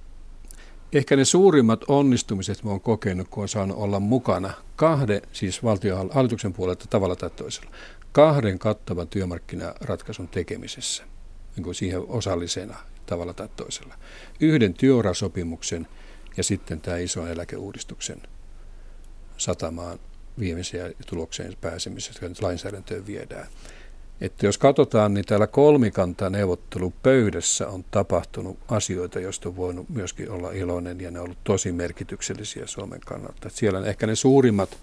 ehkä 0.94 1.16
ne 1.16 1.26
suurimmat 1.26 1.84
onnistumiset 1.88 2.64
mä 2.64 2.70
oon 2.70 2.82
kokenut, 2.82 3.28
kun 3.28 3.44
on 3.44 3.50
saanut 3.50 3.78
olla 3.78 4.00
mukana 4.00 4.54
kahden, 4.76 5.22
siis 5.32 5.64
valtion 5.64 6.10
hallituksen 6.14 6.54
puolelta 6.54 6.86
tavalla 6.90 7.16
tai 7.16 7.30
toisella, 7.30 7.72
kahden 8.12 8.60
kattavan 8.60 9.08
työmarkkinaratkaisun 9.08 10.28
tekemisessä, 10.28 11.04
niin 11.56 11.64
kuin 11.64 11.76
siihen 11.76 12.02
osallisena 12.08 12.78
tavalla 13.06 13.34
tai 13.34 13.50
toisella. 13.56 13.96
Yhden 14.40 14.74
työurasopimuksen 14.74 15.88
ja 16.38 16.44
sitten 16.44 16.82
tämä 16.82 16.98
iso 16.98 17.28
eläkeuudistuksen 17.28 18.22
satamaan 19.38 20.00
viimeisiä 20.40 20.92
tulokseen 21.08 21.54
pääsemisessä, 21.62 22.12
jotka 22.12 22.28
nyt 22.28 22.42
lainsäädäntöön 22.42 23.08
viedään. 23.08 23.48
Että 24.22 24.46
jos 24.46 24.58
katsotaan, 24.58 25.14
niin 25.14 25.26
täällä 25.26 25.48
kolmikantaneuvottelupöydässä 25.48 27.68
on 27.68 27.86
tapahtunut 27.92 28.58
asioita, 28.68 29.20
joista 29.20 29.50
on 29.50 29.56
voinut 29.56 29.90
myöskin 29.90 30.32
olla 30.32 30.52
iloinen 30.52 31.02
ja 31.02 31.12
ne 31.12 31.20
on 31.20 31.26
ollut 31.26 31.44
tosi 31.44 31.72
merkityksellisiä 31.72 32.68
Suomen 32.68 33.02
kannalta. 33.06 33.48
Että 33.48 33.60
siellä 33.60 33.86
ehkä 33.86 34.08
ne 34.08 34.16
suurimmat 34.16 34.78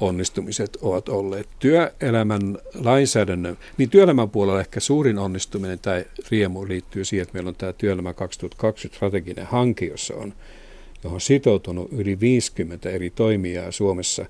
onnistumiset 0.00 0.78
ovat 0.82 1.08
olleet 1.08 1.48
työelämän 1.58 2.58
lainsäädännön, 2.74 3.58
niin 3.78 3.90
työelämän 3.90 4.30
puolella 4.30 4.60
ehkä 4.60 4.80
suurin 4.80 5.18
onnistuminen 5.18 5.78
tai 5.78 6.04
riemu 6.30 6.68
liittyy 6.68 7.04
siihen, 7.04 7.22
että 7.22 7.34
meillä 7.34 7.48
on 7.48 7.54
tämä 7.54 7.72
työelämä 7.72 8.14
2020 8.14 8.96
strateginen 8.96 9.46
hanke, 9.46 9.86
jossa 9.86 10.14
on, 10.14 10.34
johon 11.04 11.14
on 11.14 11.20
sitoutunut 11.20 11.92
yli 11.92 12.20
50 12.20 12.90
eri 12.90 13.10
toimijaa 13.10 13.72
Suomessa, 13.72 14.26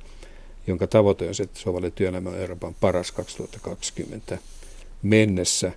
jonka 0.66 0.86
tavoite 0.86 1.28
on 1.28 1.34
se, 1.34 1.42
että 1.42 1.58
sovalle 1.58 1.90
työelämä 1.90 2.30
on 2.30 2.38
Euroopan 2.38 2.74
paras 2.80 3.12
2020 3.12 4.38
mennessä. 5.02 5.72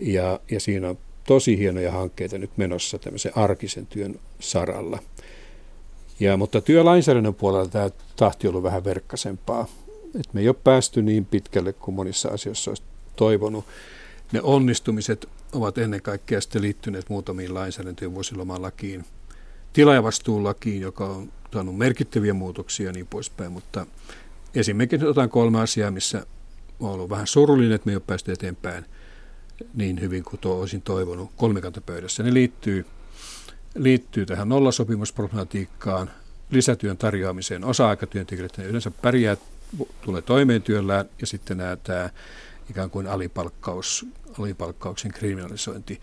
Ja, 0.00 0.40
ja 0.50 0.60
siinä 0.60 0.88
on 0.88 0.98
tosi 1.26 1.58
hienoja 1.58 1.92
hankkeita 1.92 2.38
nyt 2.38 2.50
menossa 2.56 2.98
tämmöisen 2.98 3.36
arkisen 3.36 3.86
työn 3.86 4.20
saralla– 4.40 4.98
ja, 6.20 6.36
mutta 6.36 6.60
työlainsäädännön 6.60 7.34
puolella 7.34 7.68
tämä 7.68 7.90
tahti 8.16 8.46
on 8.46 8.50
ollut 8.50 8.62
vähän 8.62 8.84
verkkasempaa. 8.84 9.66
Et 10.20 10.34
me 10.34 10.40
ei 10.40 10.48
ole 10.48 10.56
päästy 10.64 11.02
niin 11.02 11.24
pitkälle 11.24 11.72
kuin 11.72 11.94
monissa 11.94 12.28
asioissa 12.28 12.70
olisi 12.70 12.82
toivonut. 13.16 13.64
Ne 14.32 14.40
onnistumiset 14.42 15.28
ovat 15.52 15.78
ennen 15.78 16.02
kaikkea 16.02 16.40
sitten 16.40 16.62
liittyneet 16.62 17.08
muutamiin 17.08 17.54
lainsäädäntöön 17.54 18.14
vuosilomalakiin, 18.14 19.04
tilaajavastuulakiin, 19.72 20.82
joka 20.82 21.06
on 21.06 21.32
saanut 21.52 21.78
merkittäviä 21.78 22.34
muutoksia 22.34 22.86
ja 22.86 22.92
niin 22.92 23.06
poispäin, 23.06 23.52
mutta 23.52 23.86
esimerkiksi 24.54 25.06
otan 25.06 25.30
kolme 25.30 25.60
asiaa, 25.60 25.90
missä 25.90 26.26
on 26.80 26.90
ollut 26.90 27.10
vähän 27.10 27.26
surullinen, 27.26 27.72
että 27.72 27.86
me 27.86 27.92
ei 27.92 27.96
ole 27.96 28.02
päästy 28.06 28.32
eteenpäin 28.32 28.84
niin 29.74 30.00
hyvin 30.00 30.24
kuin 30.24 30.40
tuo 30.40 30.60
olisin 30.60 30.82
toivonut 30.82 31.30
kolmikantapöydässä. 31.36 32.22
Ne 32.22 32.34
liittyy 32.34 32.86
liittyy 33.76 34.26
tähän 34.26 34.48
nollasopimusproblematiikkaan, 34.48 36.10
lisätyön 36.50 36.96
tarjoamiseen 36.96 37.64
osa-aikatyöntekijöille, 37.64 38.64
yleensä 38.64 38.90
pärjää, 38.90 39.36
tulee 40.00 40.22
toimeen 40.22 40.62
työllään 40.62 41.08
ja 41.20 41.26
sitten 41.26 41.56
nämä, 41.56 41.76
tämä 41.76 42.10
ikään 42.70 42.90
kuin 42.90 43.06
alipalkkaus, 43.06 44.06
alipalkkauksen 44.38 45.12
kriminalisointi. 45.12 46.00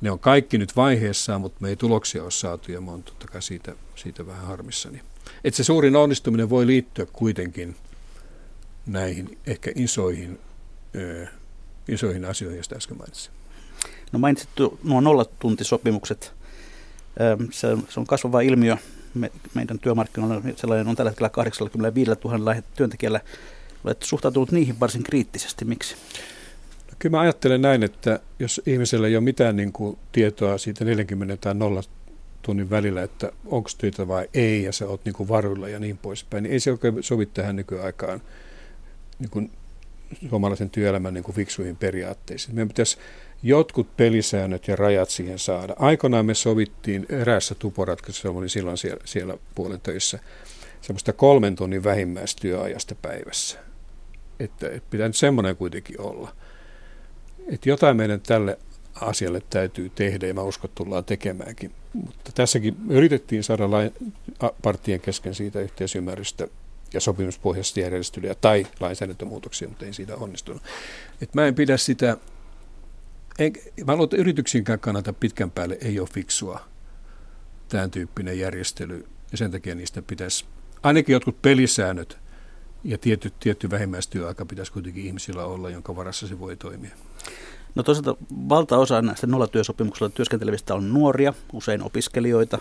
Ne 0.00 0.10
on 0.10 0.18
kaikki 0.18 0.58
nyt 0.58 0.76
vaiheessaan, 0.76 1.40
mutta 1.40 1.58
me 1.60 1.68
ei 1.68 1.76
tuloksia 1.76 2.22
ole 2.22 2.30
saatu 2.30 2.72
ja 2.72 2.80
mä 2.80 2.90
oon 2.90 3.02
totta 3.02 3.26
kai 3.26 3.42
siitä, 3.42 3.74
siitä 3.94 4.26
vähän 4.26 4.46
harmissani. 4.46 5.00
Että 5.44 5.56
se 5.56 5.64
suurin 5.64 5.96
onnistuminen 5.96 6.50
voi 6.50 6.66
liittyä 6.66 7.06
kuitenkin 7.12 7.76
näihin 8.86 9.38
ehkä 9.46 9.72
isoihin, 9.74 10.38
ö, 10.94 11.26
isoihin 11.88 12.24
asioihin, 12.24 12.56
joista 12.56 12.76
äsken 12.76 12.98
mainitsin. 12.98 13.32
No 14.12 14.18
mainitsit 14.18 14.48
nuo 14.84 15.00
nollatuntisopimukset. 15.00 16.41
Se 17.50 17.66
on, 17.96 18.06
kasvava 18.06 18.40
ilmiö 18.40 18.76
me, 19.14 19.30
meidän 19.54 19.78
työmarkkinoilla. 19.78 20.42
Sellainen 20.56 20.88
on 20.88 20.96
tällä 20.96 21.10
hetkellä 21.10 21.28
85 21.28 22.10
000 22.24 22.54
työntekijällä. 22.76 23.20
Olet 23.84 24.02
suhtautunut 24.02 24.52
niihin 24.52 24.80
varsin 24.80 25.02
kriittisesti. 25.02 25.64
Miksi? 25.64 25.94
No, 26.90 26.96
kyllä 26.98 27.16
mä 27.16 27.20
ajattelen 27.20 27.62
näin, 27.62 27.82
että 27.82 28.20
jos 28.38 28.60
ihmisellä 28.66 29.06
ei 29.06 29.16
ole 29.16 29.24
mitään 29.24 29.56
niin 29.56 29.72
kuin, 29.72 29.98
tietoa 30.12 30.58
siitä 30.58 30.84
40 30.84 31.36
tai 31.36 31.54
0 31.54 31.82
tunnin 32.42 32.70
välillä, 32.70 33.02
että 33.02 33.32
onko 33.46 33.70
työtä 33.78 34.08
vai 34.08 34.28
ei, 34.34 34.62
ja 34.62 34.72
sä 34.72 34.88
oot 34.88 35.04
niin 35.04 35.12
kuin 35.12 35.28
varuilla 35.28 35.68
ja 35.68 35.78
niin 35.78 35.98
poispäin, 35.98 36.42
niin 36.42 36.52
ei 36.52 36.60
se 36.60 36.70
oikein 36.70 37.02
sovi 37.02 37.26
tähän 37.26 37.56
nykyaikaan 37.56 38.22
niin 39.18 39.30
kuin 39.30 39.50
suomalaisen 40.30 40.70
työelämän 40.70 41.14
niin 41.14 41.24
kuin 41.24 41.34
fiksuihin 41.34 41.76
periaatteisiin. 41.76 42.54
Meidän 42.54 42.68
pitäisi 42.68 42.98
jotkut 43.42 43.96
pelisäännöt 43.96 44.68
ja 44.68 44.76
rajat 44.76 45.10
siihen 45.10 45.38
saada. 45.38 45.74
Aikoinaan 45.78 46.26
me 46.26 46.34
sovittiin 46.34 47.06
eräässä 47.08 47.54
tuporatkaisussa, 47.54 48.30
oli 48.30 48.48
silloin 48.48 48.78
siellä, 48.78 49.00
siellä 49.04 49.36
puolen 49.54 49.80
töissä, 49.80 50.18
semmoista 50.80 51.12
kolmen 51.12 51.56
tunnin 51.56 51.84
vähimmäistyöajasta 51.84 52.94
päivässä. 52.94 53.58
Että, 54.40 54.66
että 54.66 54.90
pitää 54.90 55.08
nyt 55.08 55.16
semmoinen 55.16 55.56
kuitenkin 55.56 56.00
olla. 56.00 56.32
Että 57.48 57.68
jotain 57.68 57.96
meidän 57.96 58.20
tälle 58.20 58.58
asialle 59.00 59.42
täytyy 59.50 59.90
tehdä 59.90 60.26
ja 60.26 60.34
mä 60.34 60.42
uskon, 60.42 60.68
että 60.68 60.84
tullaan 60.84 61.04
tekemäänkin. 61.04 61.72
Mutta 61.92 62.32
tässäkin 62.34 62.76
yritettiin 62.88 63.44
saada 63.44 63.70
lain, 63.70 63.94
partien 64.62 65.00
kesken 65.00 65.34
siitä 65.34 65.60
yhteisymmärrystä 65.60 66.48
ja 66.94 67.00
sopimuspohjaisesti 67.00 67.80
järjestelyjä 67.80 68.34
tai 68.34 68.66
lainsäädäntömuutoksia, 68.80 69.68
mutta 69.68 69.86
ei 69.86 69.92
siitä 69.92 70.16
onnistunut. 70.16 70.62
Et 71.20 71.34
mä 71.34 71.46
en 71.46 71.54
pidä 71.54 71.76
sitä 71.76 72.16
en, 73.38 73.52
mä 73.86 73.92
luulen, 73.92 74.04
että 74.04 74.16
yrityksinkään 74.16 74.80
kannalta 74.80 75.12
pitkän 75.12 75.50
päälle 75.50 75.78
ei 75.80 76.00
ole 76.00 76.08
fiksua 76.12 76.60
tämän 77.68 77.90
tyyppinen 77.90 78.38
järjestely. 78.38 79.06
Ja 79.32 79.38
sen 79.38 79.50
takia 79.50 79.74
niistä 79.74 80.02
pitäisi, 80.02 80.44
ainakin 80.82 81.12
jotkut 81.12 81.42
pelisäännöt 81.42 82.18
ja 82.84 82.98
tietty, 82.98 83.32
tietty 83.40 83.70
vähimmäistyöaika 83.70 84.46
pitäisi 84.46 84.72
kuitenkin 84.72 85.06
ihmisillä 85.06 85.44
olla, 85.44 85.70
jonka 85.70 85.96
varassa 85.96 86.26
se 86.26 86.38
voi 86.38 86.56
toimia. 86.56 86.90
No 87.74 87.82
toisaalta 87.82 88.16
valtaosa 88.30 89.02
näistä 89.02 89.26
nollatyösopimuksilla 89.26 90.10
työskentelevistä 90.10 90.74
on 90.74 90.94
nuoria, 90.94 91.34
usein 91.52 91.82
opiskelijoita. 91.82 92.58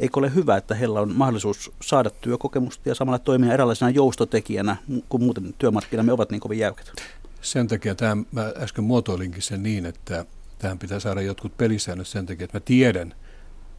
Eikö 0.00 0.18
ole 0.18 0.34
hyvä, 0.34 0.56
että 0.56 0.74
heillä 0.74 1.00
on 1.00 1.16
mahdollisuus 1.16 1.72
saada 1.82 2.10
työkokemusta 2.10 2.88
ja 2.88 2.94
samalla 2.94 3.18
toimia 3.18 3.54
eräänlaisena 3.54 3.90
joustotekijänä, 3.90 4.76
kun 5.08 5.22
muuten 5.22 5.54
työmarkkinamme 5.58 6.12
ovat 6.12 6.30
niin 6.30 6.40
kovin 6.40 6.58
jäykät? 6.58 6.92
Sen 7.40 7.68
takia 7.68 7.94
tämä, 7.94 8.16
mä 8.32 8.52
äsken 8.56 8.84
muotoilinkin 8.84 9.42
sen 9.42 9.62
niin, 9.62 9.86
että 9.86 10.24
tähän 10.58 10.78
pitää 10.78 11.00
saada 11.00 11.20
jotkut 11.20 11.56
pelisäännöt 11.56 12.06
sen 12.08 12.26
takia, 12.26 12.44
että 12.44 12.56
mä 12.56 12.62
tiedän, 12.64 13.14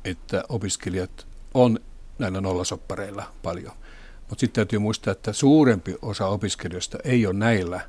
että 0.06 0.44
opiskelijat 0.50 1.28
on 1.54 1.80
näillä 2.20 2.42
nollasoppareilla 2.42 3.32
paljon. 3.44 3.74
Mutta 4.20 4.40
sitten 4.40 4.56
täytyy 4.56 4.80
muistaa, 4.80 5.12
että 5.12 5.34
suurempi 5.34 5.96
osa 6.02 6.28
opiskelijoista 6.28 6.98
ei 7.04 7.26
ole 7.26 7.34
näillä, 7.34 7.82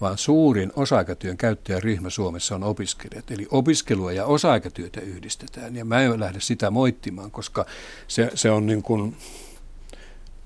vaan 0.00 0.18
suurin 0.18 0.72
osa-aikatyön 0.76 1.36
käyttäjäryhmä 1.36 2.10
Suomessa 2.10 2.54
on 2.54 2.64
opiskelijat. 2.64 3.30
Eli 3.30 3.46
opiskelua 3.50 4.12
ja 4.12 4.24
osa-aikatyötä 4.24 5.00
yhdistetään. 5.00 5.76
Ja 5.76 5.84
mä 5.84 6.00
en 6.00 6.20
lähde 6.20 6.40
sitä 6.40 6.70
moittimaan, 6.70 7.30
koska 7.30 7.66
se, 8.08 8.30
se 8.34 8.50
on 8.50 8.66
niin 8.66 8.82
kuin 8.82 9.16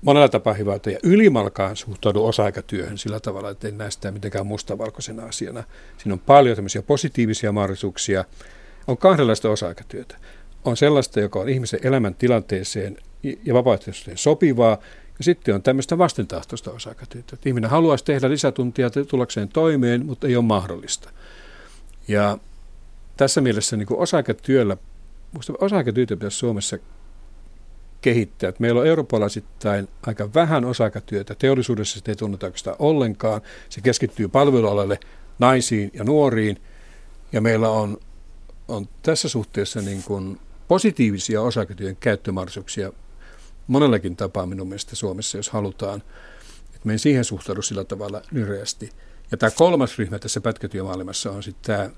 monella 0.05 0.29
tapaa 0.29 0.53
hyvä, 0.53 0.73
ja 0.85 0.99
ylimalkaan 1.03 1.75
suhtaudu 1.75 2.25
osa-aikatyöhön 2.25 2.97
sillä 2.97 3.19
tavalla, 3.19 3.49
että 3.49 3.67
en 3.67 3.77
näe 3.77 3.91
sitä 3.91 4.11
mitenkään 4.11 4.47
mustavalkoisena 4.47 5.25
asiana. 5.25 5.63
Siinä 5.97 6.13
on 6.13 6.19
paljon 6.19 6.55
tämmöisiä 6.55 6.81
positiivisia 6.81 7.51
mahdollisuuksia. 7.51 8.25
On 8.87 8.97
kahdenlaista 8.97 9.49
osa-aikatyötä. 9.49 10.17
On 10.65 10.77
sellaista, 10.77 11.19
joka 11.19 11.39
on 11.39 11.49
ihmisen 11.49 11.79
elämän 11.83 12.15
tilanteeseen 12.15 12.97
ja 13.45 13.53
vapaaehtoisuuteen 13.53 14.17
sopivaa, 14.17 14.77
ja 15.17 15.23
sitten 15.23 15.55
on 15.55 15.63
tämmöistä 15.63 15.97
vastentahtoista 15.97 16.71
osa-aikatyötä. 16.71 17.33
Että 17.33 17.49
ihminen 17.49 17.69
haluaisi 17.69 18.05
tehdä 18.05 18.29
lisätuntia 18.29 18.89
tullakseen 18.89 19.49
toimeen, 19.49 20.05
mutta 20.05 20.27
ei 20.27 20.35
ole 20.35 20.45
mahdollista. 20.45 21.09
Ja 22.07 22.37
tässä 23.17 23.41
mielessä 23.41 23.77
niin 23.77 23.87
osa-aikatyöllä, 23.89 24.77
osa-aikatyötä 25.59 26.15
pitäisi 26.15 26.37
Suomessa 26.37 26.77
kehittää. 28.05 28.49
Että 28.49 28.61
meillä 28.61 28.81
on 28.81 28.87
eurooppalaisittain 28.87 29.87
aika 30.07 30.33
vähän 30.33 30.65
osa-aikatyötä. 30.65 31.35
Teollisuudessa 31.35 31.97
sitä 31.97 32.11
ei 32.11 32.15
tunneta 32.15 32.45
oikeastaan 32.45 32.75
ollenkaan. 32.79 33.41
Se 33.69 33.81
keskittyy 33.81 34.27
palvelualalle, 34.27 34.99
naisiin 35.39 35.91
ja 35.93 36.03
nuoriin. 36.03 36.57
Ja 37.31 37.41
meillä 37.41 37.69
on, 37.69 37.97
on 38.67 38.87
tässä 39.01 39.29
suhteessa 39.29 39.81
niin 39.81 40.03
kuin 40.03 40.39
positiivisia 40.67 41.41
osa-aikatyön 41.41 41.95
käyttömahdollisuuksia 41.95 42.91
monellakin 43.67 44.15
tapaa 44.15 44.45
minun 44.45 44.67
mielestä 44.67 44.95
Suomessa, 44.95 45.37
jos 45.37 45.49
halutaan. 45.49 46.03
Että 46.65 46.87
me 46.87 46.93
en 46.93 46.99
siihen 46.99 47.23
suhtaudu 47.23 47.61
sillä 47.61 47.83
tavalla 47.83 48.21
nyreästi. 48.31 48.89
Ja 49.31 49.37
tämä 49.37 49.51
kolmas 49.51 49.97
ryhmä 49.97 50.19
tässä 50.19 50.41
pätkätyömaailmassa 50.41 51.31
on 51.31 51.43
sitten 51.43 51.75
tämä 51.75 51.89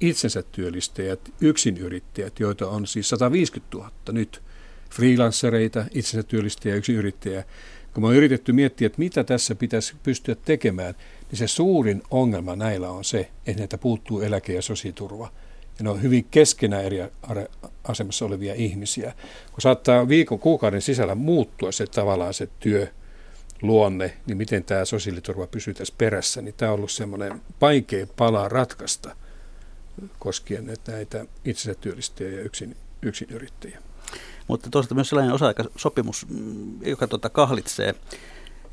itsensä 0.00 0.42
työllistäjät, 0.42 1.20
yksinyrittäjät, 1.40 2.40
joita 2.40 2.68
on 2.68 2.86
siis 2.86 3.08
150 3.08 3.76
000 3.76 3.90
nyt– 4.12 4.42
freelancereita, 4.94 5.84
itsensä 5.94 6.22
työllistäjiä, 6.22 6.76
yksi 6.76 6.92
yrittäjä. 6.92 7.44
Kun 7.94 8.02
me 8.02 8.06
on 8.06 8.14
yritetty 8.14 8.52
miettiä, 8.52 8.86
että 8.86 8.98
mitä 8.98 9.24
tässä 9.24 9.54
pitäisi 9.54 9.94
pystyä 10.02 10.34
tekemään, 10.34 10.94
niin 11.30 11.38
se 11.38 11.46
suurin 11.46 12.02
ongelma 12.10 12.56
näillä 12.56 12.90
on 12.90 13.04
se, 13.04 13.30
että 13.46 13.60
näitä 13.60 13.78
puuttuu 13.78 14.20
eläke- 14.20 14.54
ja 14.54 14.62
sosiaaliturva. 14.62 15.32
Ja 15.78 15.84
ne 15.84 15.90
on 15.90 16.02
hyvin 16.02 16.26
keskenään 16.30 16.84
eri 16.84 16.98
asemassa 17.84 18.24
olevia 18.24 18.54
ihmisiä. 18.54 19.14
Kun 19.52 19.60
saattaa 19.60 20.08
viikon, 20.08 20.38
kuukauden 20.38 20.82
sisällä 20.82 21.14
muuttua 21.14 21.72
se 21.72 21.86
tavallaan 21.86 22.34
se 22.34 22.48
työ, 22.60 22.88
luonne, 23.62 24.16
niin 24.26 24.36
miten 24.36 24.64
tämä 24.64 24.84
sosiaaliturva 24.84 25.46
pysyy 25.46 25.74
tässä 25.74 25.94
perässä, 25.98 26.42
niin 26.42 26.54
tämä 26.56 26.72
on 26.72 26.76
ollut 26.76 26.90
semmoinen 26.90 27.40
vaikea 27.60 28.06
pala 28.16 28.48
ratkaista 28.48 29.16
koskien 30.18 30.72
näitä 30.86 31.26
itsensä 31.44 31.80
työllistäjiä 31.80 32.38
ja 32.38 32.44
yksin, 32.44 32.76
yksin 33.02 33.28
yrittäjiä. 33.30 33.78
Mutta 34.48 34.70
toisaalta 34.70 34.94
myös 34.94 35.08
sellainen 35.08 35.34
osa-aikasopimus, 35.34 36.26
mm, 36.28 36.86
joka 36.86 37.06
tuota, 37.06 37.28
kahlitsee. 37.28 37.94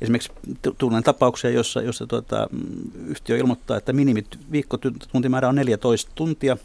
Esimerkiksi 0.00 0.32
tunnen 0.78 1.02
tapauksia, 1.02 1.50
jossa, 1.50 1.82
jossa 1.82 2.06
tuota, 2.06 2.48
mm, 2.50 2.60
yhtiö 3.06 3.36
ilmoittaa, 3.36 3.76
että 3.76 3.92
minimit 3.92 4.26
viikkotuntimäärä 4.52 5.48
on 5.48 5.54
14 5.54 6.12
tuntia. 6.14 6.56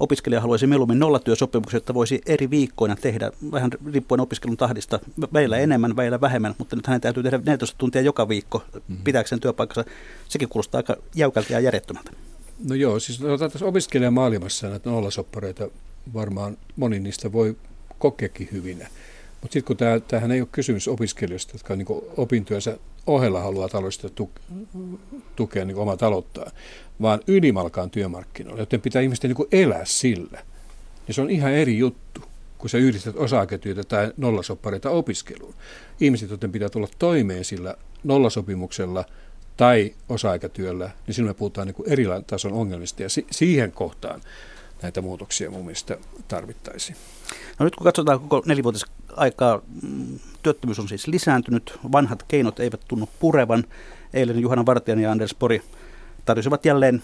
Opiskelija 0.00 0.40
haluaisi 0.40 0.66
mieluummin 0.66 0.98
nollatyösopimuksen, 0.98 1.78
että 1.78 1.94
voisi 1.94 2.20
eri 2.26 2.50
viikkoina 2.50 2.96
tehdä, 2.96 3.30
vähän 3.52 3.70
riippuen 3.92 4.20
opiskelun 4.20 4.56
tahdista, 4.56 5.00
meillä 5.30 5.58
enemmän, 5.58 5.96
meillä 5.96 6.20
vähemmän, 6.20 6.54
mutta 6.58 6.76
nyt 6.76 6.86
hänen 6.86 7.00
täytyy 7.00 7.22
tehdä 7.22 7.38
14 7.38 7.78
tuntia 7.78 8.00
joka 8.00 8.28
viikko 8.28 8.62
mm-hmm. 8.72 9.04
pitääkseen 9.04 9.40
työpaikkansa. 9.40 9.90
Sekin 10.28 10.48
kuulostaa 10.48 10.78
aika 10.78 10.96
jäykältä 11.14 11.52
ja 11.52 11.60
järjettömältä. 11.60 12.10
No 12.68 12.74
joo, 12.74 12.98
siis 13.00 13.22
otetaan 13.22 13.50
tässä 13.50 13.66
opiskelijamaailmassa 13.66 14.68
näitä 14.68 14.90
nollasoppareita, 14.90 15.68
varmaan 16.14 16.56
moni 16.76 17.00
niistä 17.00 17.32
voi 17.32 17.56
kokeekin 18.04 18.48
hyvinä. 18.52 18.88
Mutta 19.40 19.52
sitten 19.52 19.64
kun 19.64 19.76
tämä, 19.76 20.00
tämähän 20.00 20.32
ei 20.32 20.40
ole 20.40 20.48
kysymys 20.52 20.88
opiskelijoista, 20.88 21.54
jotka 21.54 21.76
niin 21.76 21.86
opintojensa 22.16 22.78
ohella 23.06 23.40
haluaa 23.40 23.68
taloudellisesti 23.68 24.12
tuke, 24.14 24.40
tukea 25.36 25.64
niin 25.64 25.76
omaa 25.76 25.96
talouttaan, 25.96 26.52
vaan 27.02 27.20
ylimalkaan 27.26 27.90
työmarkkinoilla, 27.90 28.62
joten 28.62 28.80
pitää 28.80 29.02
ihmisten 29.02 29.30
niin 29.30 29.62
elää 29.66 29.84
sillä. 29.84 30.42
Ja 31.08 31.14
se 31.14 31.20
on 31.22 31.30
ihan 31.30 31.52
eri 31.52 31.78
juttu, 31.78 32.20
kun 32.58 32.70
sä 32.70 32.78
yhdistät 32.78 33.16
osa-aikatyötä 33.16 33.84
tai 33.84 34.12
nollasoppareita 34.16 34.90
opiskeluun. 34.90 35.54
Ihmiset, 36.00 36.30
joten 36.30 36.52
pitää 36.52 36.68
tulla 36.68 36.88
toimeen 36.98 37.44
sillä 37.44 37.74
nollasopimuksella 38.04 39.04
tai 39.56 39.94
osa-aikatyöllä, 40.08 40.90
niin 41.06 41.14
silloin 41.14 41.36
me 41.36 41.38
puhutaan 41.38 41.66
niin 41.66 41.90
erilaisen 41.92 42.24
tason 42.24 42.52
ongelmista 42.52 43.02
ja 43.02 43.08
si- 43.08 43.26
siihen 43.30 43.72
kohtaan 43.72 44.20
näitä 44.82 45.00
muutoksia 45.00 45.50
mun 45.50 45.64
mielestä 45.64 45.98
tarvittaisiin. 46.28 46.96
No 47.58 47.64
nyt 47.64 47.76
kun 47.76 47.84
katsotaan 47.84 48.20
koko 48.20 48.42
nelivuotisaikaa, 48.46 49.62
mm, 49.82 50.18
työttömyys 50.42 50.78
on 50.78 50.88
siis 50.88 51.06
lisääntynyt, 51.06 51.78
vanhat 51.92 52.22
keinot 52.28 52.60
eivät 52.60 52.80
tunnu 52.88 53.08
purevan. 53.20 53.64
Eilen 54.14 54.40
Juhana 54.40 54.66
Vartijan 54.66 54.98
ja 54.98 55.12
Anders 55.12 55.34
Pori 55.34 55.62
tarjosivat 56.24 56.64
jälleen 56.64 57.02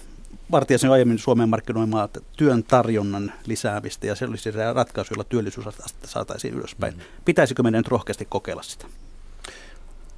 Vartijasen 0.51 0.90
aiemmin 0.90 1.18
Suomeen 1.18 1.48
markkinoimaa 1.48 2.09
työn 2.36 2.62
tarjonnan 2.62 3.32
lisäämistä 3.46 4.07
ja 4.07 4.14
se 4.14 4.24
olisi 4.24 4.53
se 4.53 4.72
ratkaisu, 4.72 5.14
jolla 5.14 5.24
työllisyysastetta 5.24 6.09
saataisiin 6.09 6.55
ylöspäin. 6.55 6.94
Mm. 6.94 7.01
Pitäisikö 7.24 7.62
meidän 7.62 7.78
nyt 7.78 7.88
rohkeasti 7.88 8.24
kokeilla 8.24 8.62
sitä? 8.62 8.86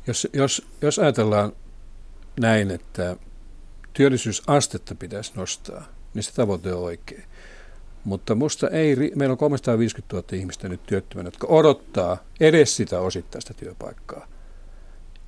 Jos, 0.07 0.29
jos, 0.33 0.67
jos 0.83 0.99
ajatellaan 0.99 1.53
näin, 2.41 2.71
että 2.71 3.17
työllisyysastetta 3.93 4.95
pitäisi 4.95 5.33
nostaa, 5.37 5.85
niin 6.15 6.23
se 6.23 6.35
tavoite 6.35 6.75
on 6.75 6.83
oikein. 6.83 7.25
Mutta 8.05 8.35
musta 8.35 8.69
ei, 8.69 9.13
meillä 9.15 9.33
on 9.33 9.39
350 9.39 10.17
000 10.17 10.29
ihmistä 10.33 10.69
nyt 10.69 10.81
työttömänä, 10.87 11.27
jotka 11.27 11.47
odottaa 11.47 12.25
edes 12.41 12.77
sitä 12.77 13.01
osittaista 13.01 13.55
työpaikkaa. 13.55 14.27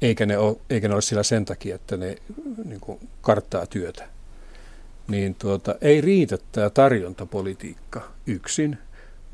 Eikä 0.02 0.26
ne 0.26 0.38
ole, 0.38 0.56
eikä 0.70 0.88
ne 0.88 0.94
ole 0.94 1.02
sillä 1.02 1.22
sen 1.22 1.44
takia, 1.44 1.74
että 1.74 1.96
ne 1.96 2.16
niin 2.64 2.80
kuin, 2.80 3.08
karttaa 3.20 3.66
työtä. 3.66 4.08
Niin 5.08 5.34
tuota, 5.34 5.74
ei 5.80 6.00
riitä 6.00 6.38
tämä 6.52 6.70
tarjontapolitiikka 6.70 8.10
yksin, 8.26 8.78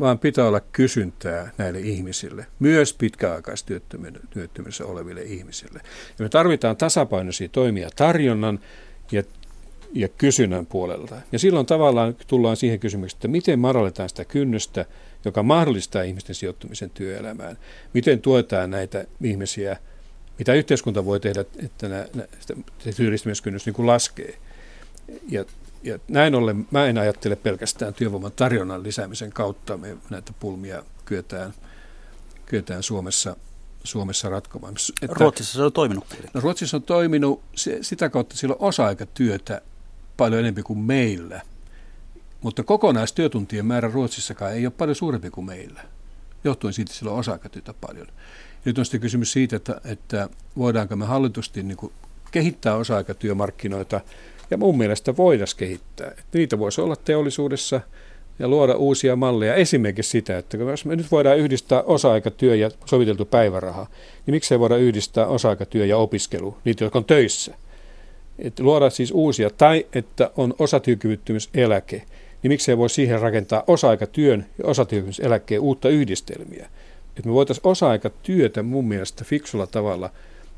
vaan 0.01 0.19
pitää 0.19 0.47
olla 0.47 0.61
kysyntää 0.61 1.51
näille 1.59 1.81
ihmisille, 1.81 2.47
myös 2.59 2.95
pitkäaikaistyöttömyydessä 2.95 4.85
oleville 4.87 5.23
ihmisille. 5.23 5.81
Ja 6.19 6.23
me 6.23 6.29
tarvitaan 6.29 6.77
tasapainoisia 6.77 7.49
toimia 7.49 7.91
tarjonnan 7.97 8.61
ja 9.13 9.23
ja 9.93 10.09
kysynnän 10.09 10.67
puolelta. 10.67 11.17
Ja 11.33 11.39
silloin 11.39 11.67
tavallaan 11.67 12.17
tullaan 12.27 12.57
siihen 12.57 12.81
kysymykseen, 12.81 13.19
että 13.19 13.29
miten 13.29 13.59
madalletaan 13.59 14.09
sitä 14.09 14.25
kynnystä, 14.25 14.85
joka 15.25 15.43
mahdollistaa 15.43 16.03
ihmisten 16.03 16.35
sijoittumisen 16.35 16.91
työelämään. 16.91 17.59
Miten 17.95 18.21
tuetaan 18.21 18.71
näitä 18.71 19.05
ihmisiä, 19.23 19.77
mitä 20.39 20.55
yhteiskunta 20.55 21.05
voi 21.05 21.21
tehdä, 21.21 21.41
että 21.41 21.89
nämä, 21.89 22.07
se 22.79 22.93
työllistymiskynnys 22.97 23.67
niin 23.67 23.75
kuin 23.75 23.87
laskee. 23.87 24.39
Ja, 25.29 25.45
ja 25.83 25.99
näin 26.09 26.35
ollen 26.35 26.67
mä 26.71 26.87
en 26.87 26.99
ajattele 26.99 27.37
pelkästään 27.37 27.95
työvoiman 27.95 28.33
tarjonnan 28.33 28.83
lisäämisen 28.83 29.33
kautta 29.33 29.77
me 29.77 29.97
näitä 30.11 30.33
pulmia 30.41 30.83
kyetään, 31.05 31.55
kyetään 32.47 32.83
Suomessa 32.83 33.37
Suomessa 33.85 34.29
ratkomaan. 34.29 34.75
Että, 35.03 35.17
Ruotsissa 35.21 35.53
se 35.53 35.63
on 35.63 35.73
toiminut. 35.73 36.05
No, 36.35 36.41
Ruotsissa 36.41 36.77
on 36.77 36.83
toiminut 36.83 37.43
se, 37.55 37.79
sitä 37.83 38.09
kautta, 38.09 38.35
on 38.49 38.57
osa-aikatyötä 38.59 39.63
paljon 40.21 40.41
enemmän 40.41 40.65
kuin 40.65 40.79
meillä. 40.79 41.41
Mutta 42.41 42.63
kokonaistyötuntien 42.63 43.67
määrä 43.67 43.91
Ruotsissakaan 43.93 44.55
ei 44.55 44.67
ole 44.67 44.73
paljon 44.79 44.95
suurempi 44.95 45.31
kuin 45.31 45.45
meillä, 45.45 45.81
johtuen 46.45 46.73
siitä, 46.73 46.89
että 46.89 46.99
sillä 46.99 47.13
on 47.13 47.19
osa-aikatyötä 47.19 47.75
paljon. 47.81 48.07
Nyt 48.65 48.79
on 48.79 48.85
sitten 48.85 49.01
kysymys 49.01 49.33
siitä, 49.33 49.57
että, 49.57 49.81
että 49.85 50.29
voidaanko 50.59 50.97
me 50.97 51.05
hallitusti 51.05 51.63
niin 51.63 51.77
kuin 51.77 51.93
kehittää 52.31 52.77
osa-aikatyömarkkinoita, 52.77 54.01
ja 54.51 54.57
mun 54.57 54.79
mielestä 54.79 55.17
voitaisiin 55.17 55.59
kehittää. 55.59 56.09
Että 56.09 56.39
niitä 56.39 56.59
voisi 56.59 56.81
olla 56.81 56.97
teollisuudessa 56.97 57.81
ja 58.39 58.49
luoda 58.49 58.75
uusia 58.77 59.17
malleja. 59.17 59.55
Esimerkiksi 59.55 60.11
sitä, 60.11 60.39
että 60.39 60.57
jos 60.57 60.85
me 60.85 60.97
nyt 60.97 61.11
voidaan 61.11 61.39
yhdistää 61.39 61.83
osa-aikatyö 61.83 62.55
ja 62.55 62.71
soviteltu 62.85 63.25
päiväraha, 63.25 63.87
niin 64.27 64.35
miksei 64.35 64.59
voida 64.59 64.77
yhdistää 64.77 65.27
osa-aikatyö 65.27 65.87
ja 65.87 65.97
opiskelu, 65.97 66.57
niitä, 66.65 66.85
jotka 66.85 66.99
on 66.99 67.05
töissä– 67.05 67.55
että 68.41 68.63
luoda 68.63 68.91
siis 68.91 69.13
uusia, 69.13 69.51
tai 69.51 69.87
että 69.93 70.31
on 70.37 70.55
osatyökyvyttömyyseläke, 70.59 72.03
niin 72.43 72.51
miksei 72.51 72.79
voi 72.79 72.91
siihen 72.91 73.21
rakentaa 73.21 73.65
osa-aikatyön 73.67 74.47
ja 74.59 74.65
osatyökyvyttömyyseläkkeen 74.67 75.61
uutta 75.61 75.89
yhdistelmiä. 75.89 76.69
Että 77.17 77.29
me 77.29 77.33
voitaisiin 77.33 77.67
osa-aikatyötä 77.67 78.63
mun 78.63 78.89
mielestä 78.89 79.25
fiksulla 79.25 79.67
tavalla 79.67 80.11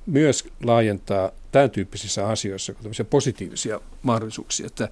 myös 0.07 0.49
laajentaa 0.63 1.33
tämän 1.53 1.71
tyyppisissä 1.71 2.29
asioissa 2.29 2.73
kuin 2.73 3.07
positiivisia 3.11 3.81
mahdollisuuksia. 4.03 4.67
Että 4.67 4.89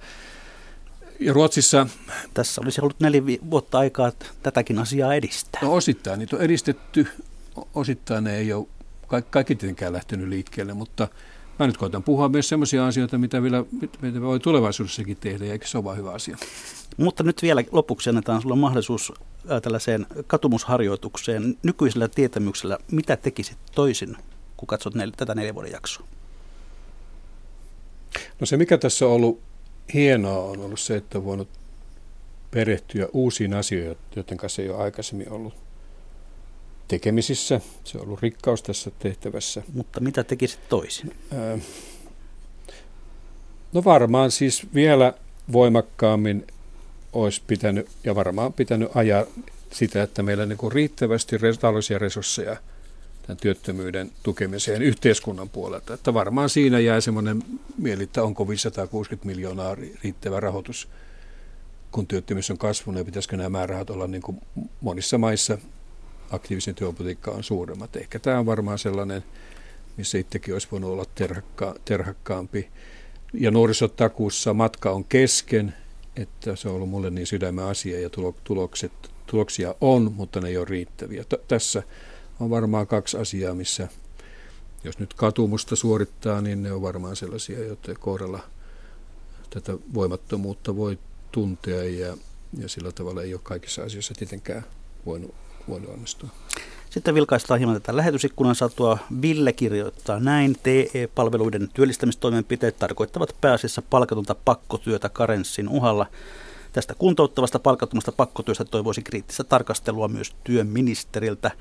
ja 1.19 1.33
Ruotsissa... 1.33 1.87
Tässä 2.33 2.61
olisi 2.61 2.81
ollut 2.81 2.99
neljä 2.99 3.21
vuotta 3.51 3.79
aikaa 3.79 4.11
tätäkin 4.43 4.79
asiaa 4.79 5.13
edistää. 5.13 5.61
No 5.61 5.73
osittain 5.73 6.19
niitä 6.19 6.35
on 6.35 6.41
edistetty, 6.41 7.07
osittain 7.73 8.23
ne 8.23 8.37
ei 8.37 8.53
ole 8.53 8.67
kaikki 9.29 9.55
tietenkään 9.55 9.93
lähtenyt 9.93 10.29
liikkeelle, 10.29 10.73
mutta– 10.73 11.07
Mä 11.59 11.67
nyt 11.67 11.77
koitan 11.77 12.03
puhua 12.03 12.29
myös 12.29 12.49
sellaisia 12.49 12.87
asioita, 12.87 13.17
mitä 13.17 13.43
vielä 13.43 13.65
mitä 14.01 14.21
voi 14.21 14.39
tulevaisuudessakin 14.39 15.17
tehdä, 15.17 15.45
ja 15.45 15.51
eikö 15.51 15.67
se 15.67 15.77
ole 15.77 15.83
vain 15.85 15.97
hyvä 15.97 16.11
asia? 16.11 16.37
Mutta 16.97 17.23
nyt 17.23 17.41
vielä 17.41 17.63
lopuksi 17.71 18.09
annetaan 18.09 18.41
sinulle 18.41 18.59
mahdollisuus 18.59 19.13
tällaiseen 19.61 20.07
katumusharjoitukseen 20.27 21.57
nykyisellä 21.63 22.07
tietämyksellä, 22.07 22.77
mitä 22.91 23.17
tekisit 23.17 23.57
toisin, 23.75 24.17
kun 24.57 24.67
katsot 24.67 24.95
nel, 24.95 25.11
tätä 25.17 25.35
neljän 25.35 25.55
vuoden 25.55 25.71
jaksoa? 25.71 26.07
No 28.39 28.45
se, 28.45 28.57
mikä 28.57 28.77
tässä 28.77 29.05
on 29.05 29.11
ollut 29.11 29.41
hienoa, 29.93 30.43
on 30.43 30.59
ollut 30.59 30.79
se, 30.79 30.95
että 30.95 31.17
on 31.17 31.25
voinut 31.25 31.49
perehtyä 32.51 33.07
uusiin 33.13 33.53
asioihin, 33.53 33.97
joiden 34.15 34.37
kanssa 34.37 34.61
ei 34.61 34.69
ole 34.69 34.83
aikaisemmin 34.83 35.31
ollut 35.31 35.53
tekemisissä. 36.91 37.61
Se 37.83 37.97
on 37.97 38.03
ollut 38.03 38.21
rikkaus 38.21 38.63
tässä 38.63 38.91
tehtävässä. 38.99 39.63
Mutta 39.73 39.99
mitä 39.99 40.23
tekisit 40.23 40.69
toisin? 40.69 41.15
No 43.73 43.83
varmaan 43.83 44.31
siis 44.31 44.67
vielä 44.73 45.13
voimakkaammin 45.51 46.47
olisi 47.13 47.41
pitänyt, 47.47 47.87
ja 48.03 48.15
varmaan 48.15 48.53
pitänyt 48.53 48.89
ajaa 48.95 49.25
sitä, 49.71 50.03
että 50.03 50.23
meillä 50.23 50.45
niin 50.45 50.57
kuin 50.57 50.71
riittävästi 50.71 51.37
taloudellisia 51.59 51.99
resursseja 51.99 52.57
tämän 53.21 53.37
työttömyyden 53.37 54.11
tukemiseen 54.23 54.81
yhteiskunnan 54.81 55.49
puolelta. 55.49 55.93
Että 55.93 56.13
varmaan 56.13 56.49
siinä 56.49 56.79
jää 56.79 57.01
semmoinen 57.01 57.43
mieli, 57.77 58.03
että 58.03 58.23
onko 58.23 58.47
560 58.47 59.27
miljoonaa 59.27 59.75
riittävä 60.03 60.39
rahoitus, 60.39 60.87
kun 61.91 62.07
työttömyys 62.07 62.51
on 62.51 62.57
kasvanut, 62.57 62.99
ja 62.99 63.05
pitäisikö 63.05 63.37
nämä 63.37 63.49
määrärahat 63.49 63.89
olla 63.89 64.07
niin 64.07 64.21
kuin 64.21 64.41
monissa 64.81 65.17
maissa 65.17 65.57
aktiivisen 66.31 66.75
työpolitiikka 66.75 67.31
on 67.31 67.43
suuremmat. 67.43 67.95
Ehkä 67.95 68.19
tämä 68.19 68.39
on 68.39 68.45
varmaan 68.45 68.79
sellainen, 68.79 69.23
missä 69.97 70.17
itsekin 70.17 70.53
olisi 70.53 70.67
voinut 70.71 70.91
olla 70.91 71.05
terhakka, 71.15 71.75
terhakkaampi. 71.85 72.69
Ja 73.33 73.51
nuorisotakuussa 73.51 74.53
matka 74.53 74.91
on 74.91 75.03
kesken, 75.03 75.73
että 76.15 76.55
se 76.55 76.69
on 76.69 76.75
ollut 76.75 76.89
mulle 76.89 77.09
niin 77.09 77.27
sydämen 77.27 77.65
asia 77.65 77.99
ja 77.99 78.09
tulokset, 78.43 78.91
tuloksia 79.25 79.75
on, 79.81 80.13
mutta 80.15 80.41
ne 80.41 80.49
ei 80.49 80.57
ole 80.57 80.65
riittäviä. 80.69 81.23
T- 81.23 81.47
tässä 81.47 81.83
on 82.39 82.49
varmaan 82.49 82.87
kaksi 82.87 83.17
asiaa, 83.17 83.55
missä 83.55 83.87
jos 84.83 84.99
nyt 84.99 85.13
katumusta 85.13 85.75
suorittaa, 85.75 86.41
niin 86.41 86.63
ne 86.63 86.71
on 86.71 86.81
varmaan 86.81 87.15
sellaisia, 87.15 87.59
joiden 87.59 87.99
kohdalla 87.99 88.39
tätä 89.49 89.73
voimattomuutta 89.93 90.75
voi 90.75 90.99
tuntea 91.31 91.83
ja, 91.83 92.17
ja 92.57 92.69
sillä 92.69 92.91
tavalla 92.91 93.23
ei 93.23 93.33
ole 93.33 93.41
kaikissa 93.43 93.83
asioissa 93.83 94.13
tietenkään 94.17 94.65
voinut, 95.05 95.35
voinut 95.69 95.89
onnistua. 95.89 96.29
Sitten 96.89 97.15
vilkaistaan 97.15 97.59
hieman 97.59 97.81
tätä 97.81 97.97
lähetysikkunan 97.97 98.55
satua. 98.55 98.97
Ville 99.21 99.53
kirjoittaa 99.53 100.19
näin. 100.19 100.55
TE-palveluiden 100.63 101.69
työllistämistoimenpiteet 101.73 102.79
tarkoittavat 102.79 103.35
pääasiassa 103.41 103.81
palkatonta 103.81 104.35
pakkotyötä 104.45 105.09
karenssin 105.09 105.69
uhalla. 105.69 106.05
Tästä 106.73 106.95
kuntouttavasta 106.95 107.59
palkattomasta 107.59 108.11
pakkotyöstä 108.11 108.65
toivoisi 108.65 109.01
kriittistä 109.01 109.43
tarkastelua 109.43 110.07
myös 110.07 110.35
työministeriltä. 110.43 111.51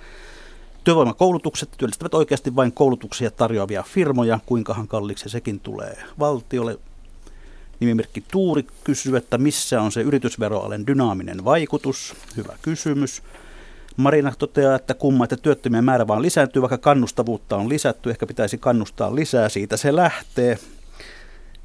Työvoimakoulutukset 0.84 1.68
työllistävät 1.78 2.14
oikeasti 2.14 2.56
vain 2.56 2.72
koulutuksia 2.72 3.30
tarjoavia 3.30 3.82
firmoja. 3.82 4.40
Kuinkahan 4.46 4.88
kalliiksi 4.88 5.28
sekin 5.28 5.60
tulee 5.60 6.02
valtiolle? 6.18 6.78
Nimimerkki 7.80 8.24
Tuuri 8.30 8.66
kysyy, 8.84 9.16
että 9.16 9.38
missä 9.38 9.82
on 9.82 9.92
se 9.92 10.00
yritysveroalen 10.00 10.86
dynaaminen 10.86 11.44
vaikutus? 11.44 12.14
Hyvä 12.36 12.58
kysymys. 12.62 13.22
Marina 14.00 14.32
toteaa, 14.38 14.76
että 14.76 14.94
kumma, 14.94 15.24
että 15.24 15.36
työttömien 15.36 15.84
määrä 15.84 16.06
vaan 16.06 16.22
lisääntyy, 16.22 16.62
vaikka 16.62 16.78
kannustavuutta 16.78 17.56
on 17.56 17.68
lisätty. 17.68 18.10
Ehkä 18.10 18.26
pitäisi 18.26 18.58
kannustaa 18.58 19.14
lisää, 19.14 19.48
siitä 19.48 19.76
se 19.76 19.96
lähtee. 19.96 20.58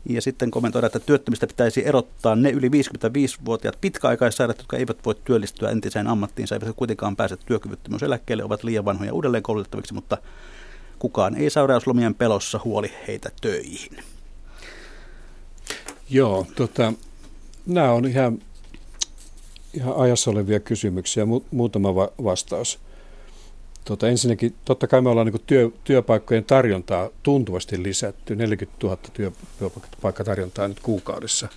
Ja 0.09 0.21
sitten 0.21 0.51
kommentoida, 0.51 0.87
että 0.87 0.99
työttömistä 0.99 1.47
pitäisi 1.47 1.87
erottaa 1.87 2.35
ne 2.35 2.49
yli 2.49 2.69
55-vuotiaat 2.69 3.77
pitkäaikaissairaat, 3.81 4.57
jotka 4.57 4.77
eivät 4.77 4.97
voi 5.05 5.15
työllistyä 5.23 5.69
entiseen 5.69 6.07
ammattiinsa, 6.07 6.55
eivät 6.55 6.75
kuitenkaan 6.75 7.15
pääse 7.15 7.37
työkyvyttömyyseläkkeelle, 7.37 8.43
ovat 8.43 8.63
liian 8.63 8.85
vanhoja 8.85 9.13
uudelleen 9.13 9.43
koulutettaviksi, 9.43 9.93
mutta 9.93 10.17
kukaan 10.99 11.35
ei 11.35 11.49
sairauslomien 11.49 12.15
pelossa 12.15 12.59
huoli 12.63 12.93
heitä 13.07 13.29
töihin. 13.41 13.97
Joo, 16.09 16.47
tota, 16.55 16.93
nämä 17.65 17.91
on 17.91 18.05
ihan 18.05 18.39
ihan 19.75 19.95
ajassa 19.95 20.31
olevia 20.31 20.59
kysymyksiä. 20.59 21.23
Mu- 21.23 21.43
muutama 21.51 21.95
va- 21.95 22.11
vastaus. 22.23 22.79
Tota, 23.85 24.07
ensinnäkin, 24.07 24.55
totta 24.65 24.87
kai 24.87 25.01
me 25.01 25.09
ollaan 25.09 25.27
niin 25.27 25.41
työ, 25.47 25.69
työpaikkojen 25.83 26.43
tarjontaa 26.43 27.09
tuntuvasti 27.23 27.83
lisätty. 27.83 28.35
40 28.35 28.87
000 28.87 28.97
työpaikkatarjontaa 29.59 30.67
nyt 30.67 30.79
kuukaudessa 30.79 31.47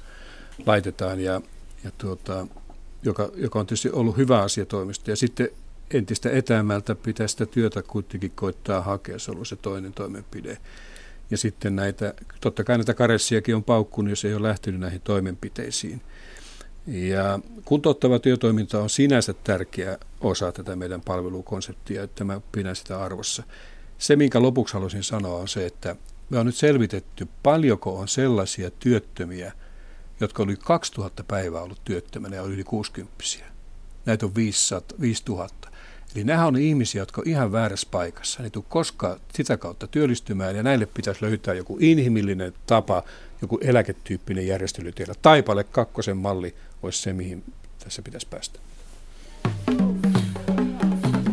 laitetaan, 0.66 1.20
ja, 1.20 1.40
ja 1.84 1.90
tuota, 1.98 2.46
joka, 3.02 3.30
joka 3.34 3.58
on 3.58 3.66
tietysti 3.66 3.90
ollut 3.90 4.16
hyvä 4.16 4.42
asia 4.42 4.66
toimista. 4.66 5.10
Ja 5.10 5.16
sitten 5.16 5.48
entistä 5.90 6.30
etäämältä 6.30 6.94
pitää 6.94 7.28
sitä 7.28 7.46
työtä 7.46 7.82
kuitenkin 7.82 8.32
koittaa 8.34 8.80
hakea, 8.80 9.18
se 9.18 9.30
on 9.30 9.34
ollut 9.34 9.48
se 9.48 9.56
toinen 9.56 9.92
toimenpide. 9.92 10.58
Ja 11.30 11.38
sitten 11.38 11.76
näitä, 11.76 12.14
totta 12.40 12.64
kai 12.64 12.78
näitä 12.78 12.94
karessiakin 12.94 13.56
on 13.56 13.64
paukkunut, 13.64 14.10
jos 14.10 14.24
ei 14.24 14.34
ole 14.34 14.48
lähtenyt 14.48 14.80
näihin 14.80 15.00
toimenpiteisiin. 15.00 16.00
Ja 16.88 17.38
kuntouttava 17.64 18.18
työtoiminta 18.18 18.82
on 18.82 18.90
sinänsä 18.90 19.34
tärkeä 19.44 19.98
osa 20.20 20.52
tätä 20.52 20.76
meidän 20.76 21.00
palvelukonseptia, 21.00 22.02
että 22.02 22.24
mä 22.24 22.40
pidän 22.52 22.76
sitä 22.76 23.00
arvossa. 23.02 23.42
Se, 23.98 24.16
minkä 24.16 24.42
lopuksi 24.42 24.74
haluaisin 24.74 25.02
sanoa, 25.02 25.38
on 25.38 25.48
se, 25.48 25.66
että 25.66 25.96
me 26.30 26.38
on 26.38 26.46
nyt 26.46 26.54
selvitetty, 26.54 27.28
paljonko 27.42 27.98
on 27.98 28.08
sellaisia 28.08 28.70
työttömiä, 28.70 29.52
jotka 30.20 30.42
oli 30.42 30.56
2000 30.56 31.24
päivää 31.24 31.62
ollut 31.62 31.80
työttömänä 31.84 32.36
ja 32.36 32.42
oli 32.42 32.54
yli 32.54 32.64
60 32.64 33.24
Näitä 34.06 34.26
on 34.26 34.34
500, 34.34 34.98
5000. 35.00 35.68
Eli 36.16 36.24
nämä 36.24 36.46
on 36.46 36.56
ihmisiä, 36.56 37.02
jotka 37.02 37.20
on 37.20 37.28
ihan 37.28 37.52
väärässä 37.52 37.88
paikassa. 37.90 38.42
Ne 38.42 38.46
ei 38.46 38.50
tule 38.50 38.64
koskaan 38.68 39.20
sitä 39.34 39.56
kautta 39.56 39.86
työllistymään 39.86 40.56
ja 40.56 40.62
näille 40.62 40.86
pitäisi 40.86 41.22
löytää 41.22 41.54
joku 41.54 41.78
inhimillinen 41.80 42.54
tapa, 42.66 43.02
joku 43.42 43.58
eläketyyppinen 43.62 44.46
järjestelytiellä. 44.46 45.14
Taipale 45.22 45.64
kakkosen 45.64 46.16
malli 46.16 46.54
olisi 46.82 47.02
se, 47.02 47.12
mihin 47.12 47.44
tässä 47.84 48.02
pitäisi 48.02 48.26
päästä. 48.30 48.58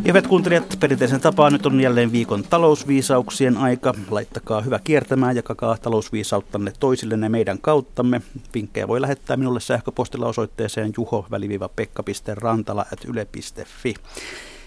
Hyvät 0.08 0.28
kuuntelijat, 0.28 0.78
perinteisen 0.80 1.22
tapaan 1.22 1.54
nyt 1.54 1.66
on 1.66 1.82
jälleen 1.82 2.12
viikon 2.12 2.44
talousviisauksien 2.44 3.58
aika. 3.58 3.94
Laittakaa 4.10 4.62
hyvä 4.62 4.80
kiertämään, 4.84 5.36
jakakaa 5.36 5.78
talousviisauttanne 5.78 6.74
toisillenne 6.80 7.30
meidän 7.30 7.60
kauttamme. 7.62 8.22
Vinkkejä 8.54 8.88
voi 8.88 9.02
lähettää 9.02 9.38
minulle 9.38 9.60
sähköpostilla 9.60 10.28
osoitteeseen 10.28 10.94
juho-pekka.rantala.yle.fi. 10.98 13.94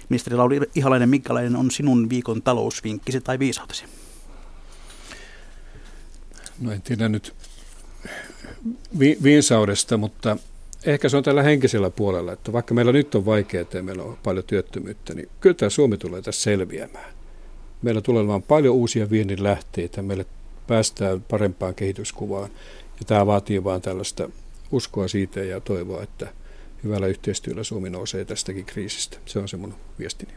Ministeri 0.09 0.37
Lauri 0.37 0.61
Ihalainen, 0.74 1.09
minkälainen 1.09 1.57
on 1.57 1.70
sinun 1.70 2.11
viikon 2.11 2.43
talousvinkkisi 2.43 3.20
tai 3.20 3.39
viisautesi? 3.39 3.85
No 6.61 6.72
en 6.72 6.83
tiedä 6.83 7.09
nyt 7.09 7.35
vi- 8.99 9.18
viisaudesta, 9.22 9.97
mutta 9.97 10.37
ehkä 10.87 11.09
se 11.09 11.16
on 11.16 11.22
tällä 11.22 11.43
henkisellä 11.43 11.91
puolella, 11.91 12.33
että 12.33 12.53
vaikka 12.53 12.74
meillä 12.74 12.93
nyt 12.93 13.14
on 13.14 13.26
vaikeaa 13.26 13.64
ja 13.74 13.83
meillä 13.83 14.03
on 14.03 14.18
paljon 14.22 14.45
työttömyyttä, 14.45 15.14
niin 15.14 15.29
kyllä 15.41 15.55
tämä 15.55 15.70
Suomi 15.70 15.97
tulee 15.97 16.22
tässä 16.22 16.43
selviämään. 16.43 17.12
Meillä 17.83 18.01
tulee 18.01 18.20
olemaan 18.20 18.43
paljon 18.43 18.74
uusia 18.74 19.11
viennin 19.11 19.43
lähteitä, 19.43 20.03
meille 20.03 20.26
päästään 20.66 21.22
parempaan 21.22 21.74
kehityskuvaan 21.74 22.51
ja 23.01 23.05
tämä 23.07 23.26
vaatii 23.26 23.64
vain 23.64 23.83
tällaista 23.83 24.31
uskoa 24.70 25.09
siitä 25.09 25.41
ja 25.41 25.61
toivoa, 25.61 26.03
että 26.03 26.33
hyvällä 26.85 27.07
yhteistyöllä 27.07 27.64
Suomi 27.64 27.91
nousee 27.91 28.24
tästäkin 28.24 28.64
kriisistä. 28.64 29.18
Se 29.26 29.39
on 29.39 29.49
se 29.49 29.57
mun 29.57 29.74
viestini. 29.99 30.33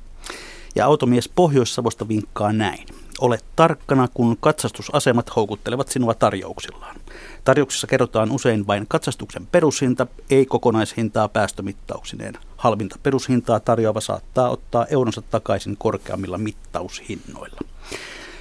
Ja 0.75 0.85
automies 0.85 1.29
Pohjois-Savosta 1.29 2.07
vinkkaa 2.07 2.53
näin. 2.53 2.85
Ole 3.21 3.39
tarkkana, 3.55 4.07
kun 4.13 4.37
katsastusasemat 4.39 5.35
houkuttelevat 5.35 5.87
sinua 5.87 6.13
tarjouksillaan. 6.13 6.95
Tarjouksissa 7.43 7.87
kerrotaan 7.87 8.31
usein 8.31 8.67
vain 8.67 8.85
katsastuksen 8.87 9.47
perushinta, 9.47 10.07
ei 10.29 10.45
kokonaishintaa 10.45 11.27
päästömittauksineen. 11.27 12.37
Halvinta 12.57 12.95
perushintaa 13.03 13.59
tarjoava 13.59 14.01
saattaa 14.01 14.49
ottaa 14.49 14.85
euronsa 14.85 15.21
takaisin 15.21 15.77
korkeammilla 15.77 16.37
mittaushinnoilla. 16.37 17.59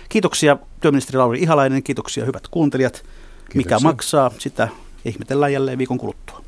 Kiitoksia 0.08 0.58
työministeri 0.80 1.18
Lauri 1.18 1.40
Ihalainen, 1.40 1.82
kiitoksia 1.82 2.24
hyvät 2.24 2.48
kuuntelijat. 2.48 2.92
Kiitoksia. 2.92 3.54
Mikä 3.54 3.78
maksaa, 3.78 4.30
sitä 4.38 4.68
ihmetellään 5.04 5.52
jälleen 5.52 5.78
viikon 5.78 5.98
kuluttua. 5.98 6.39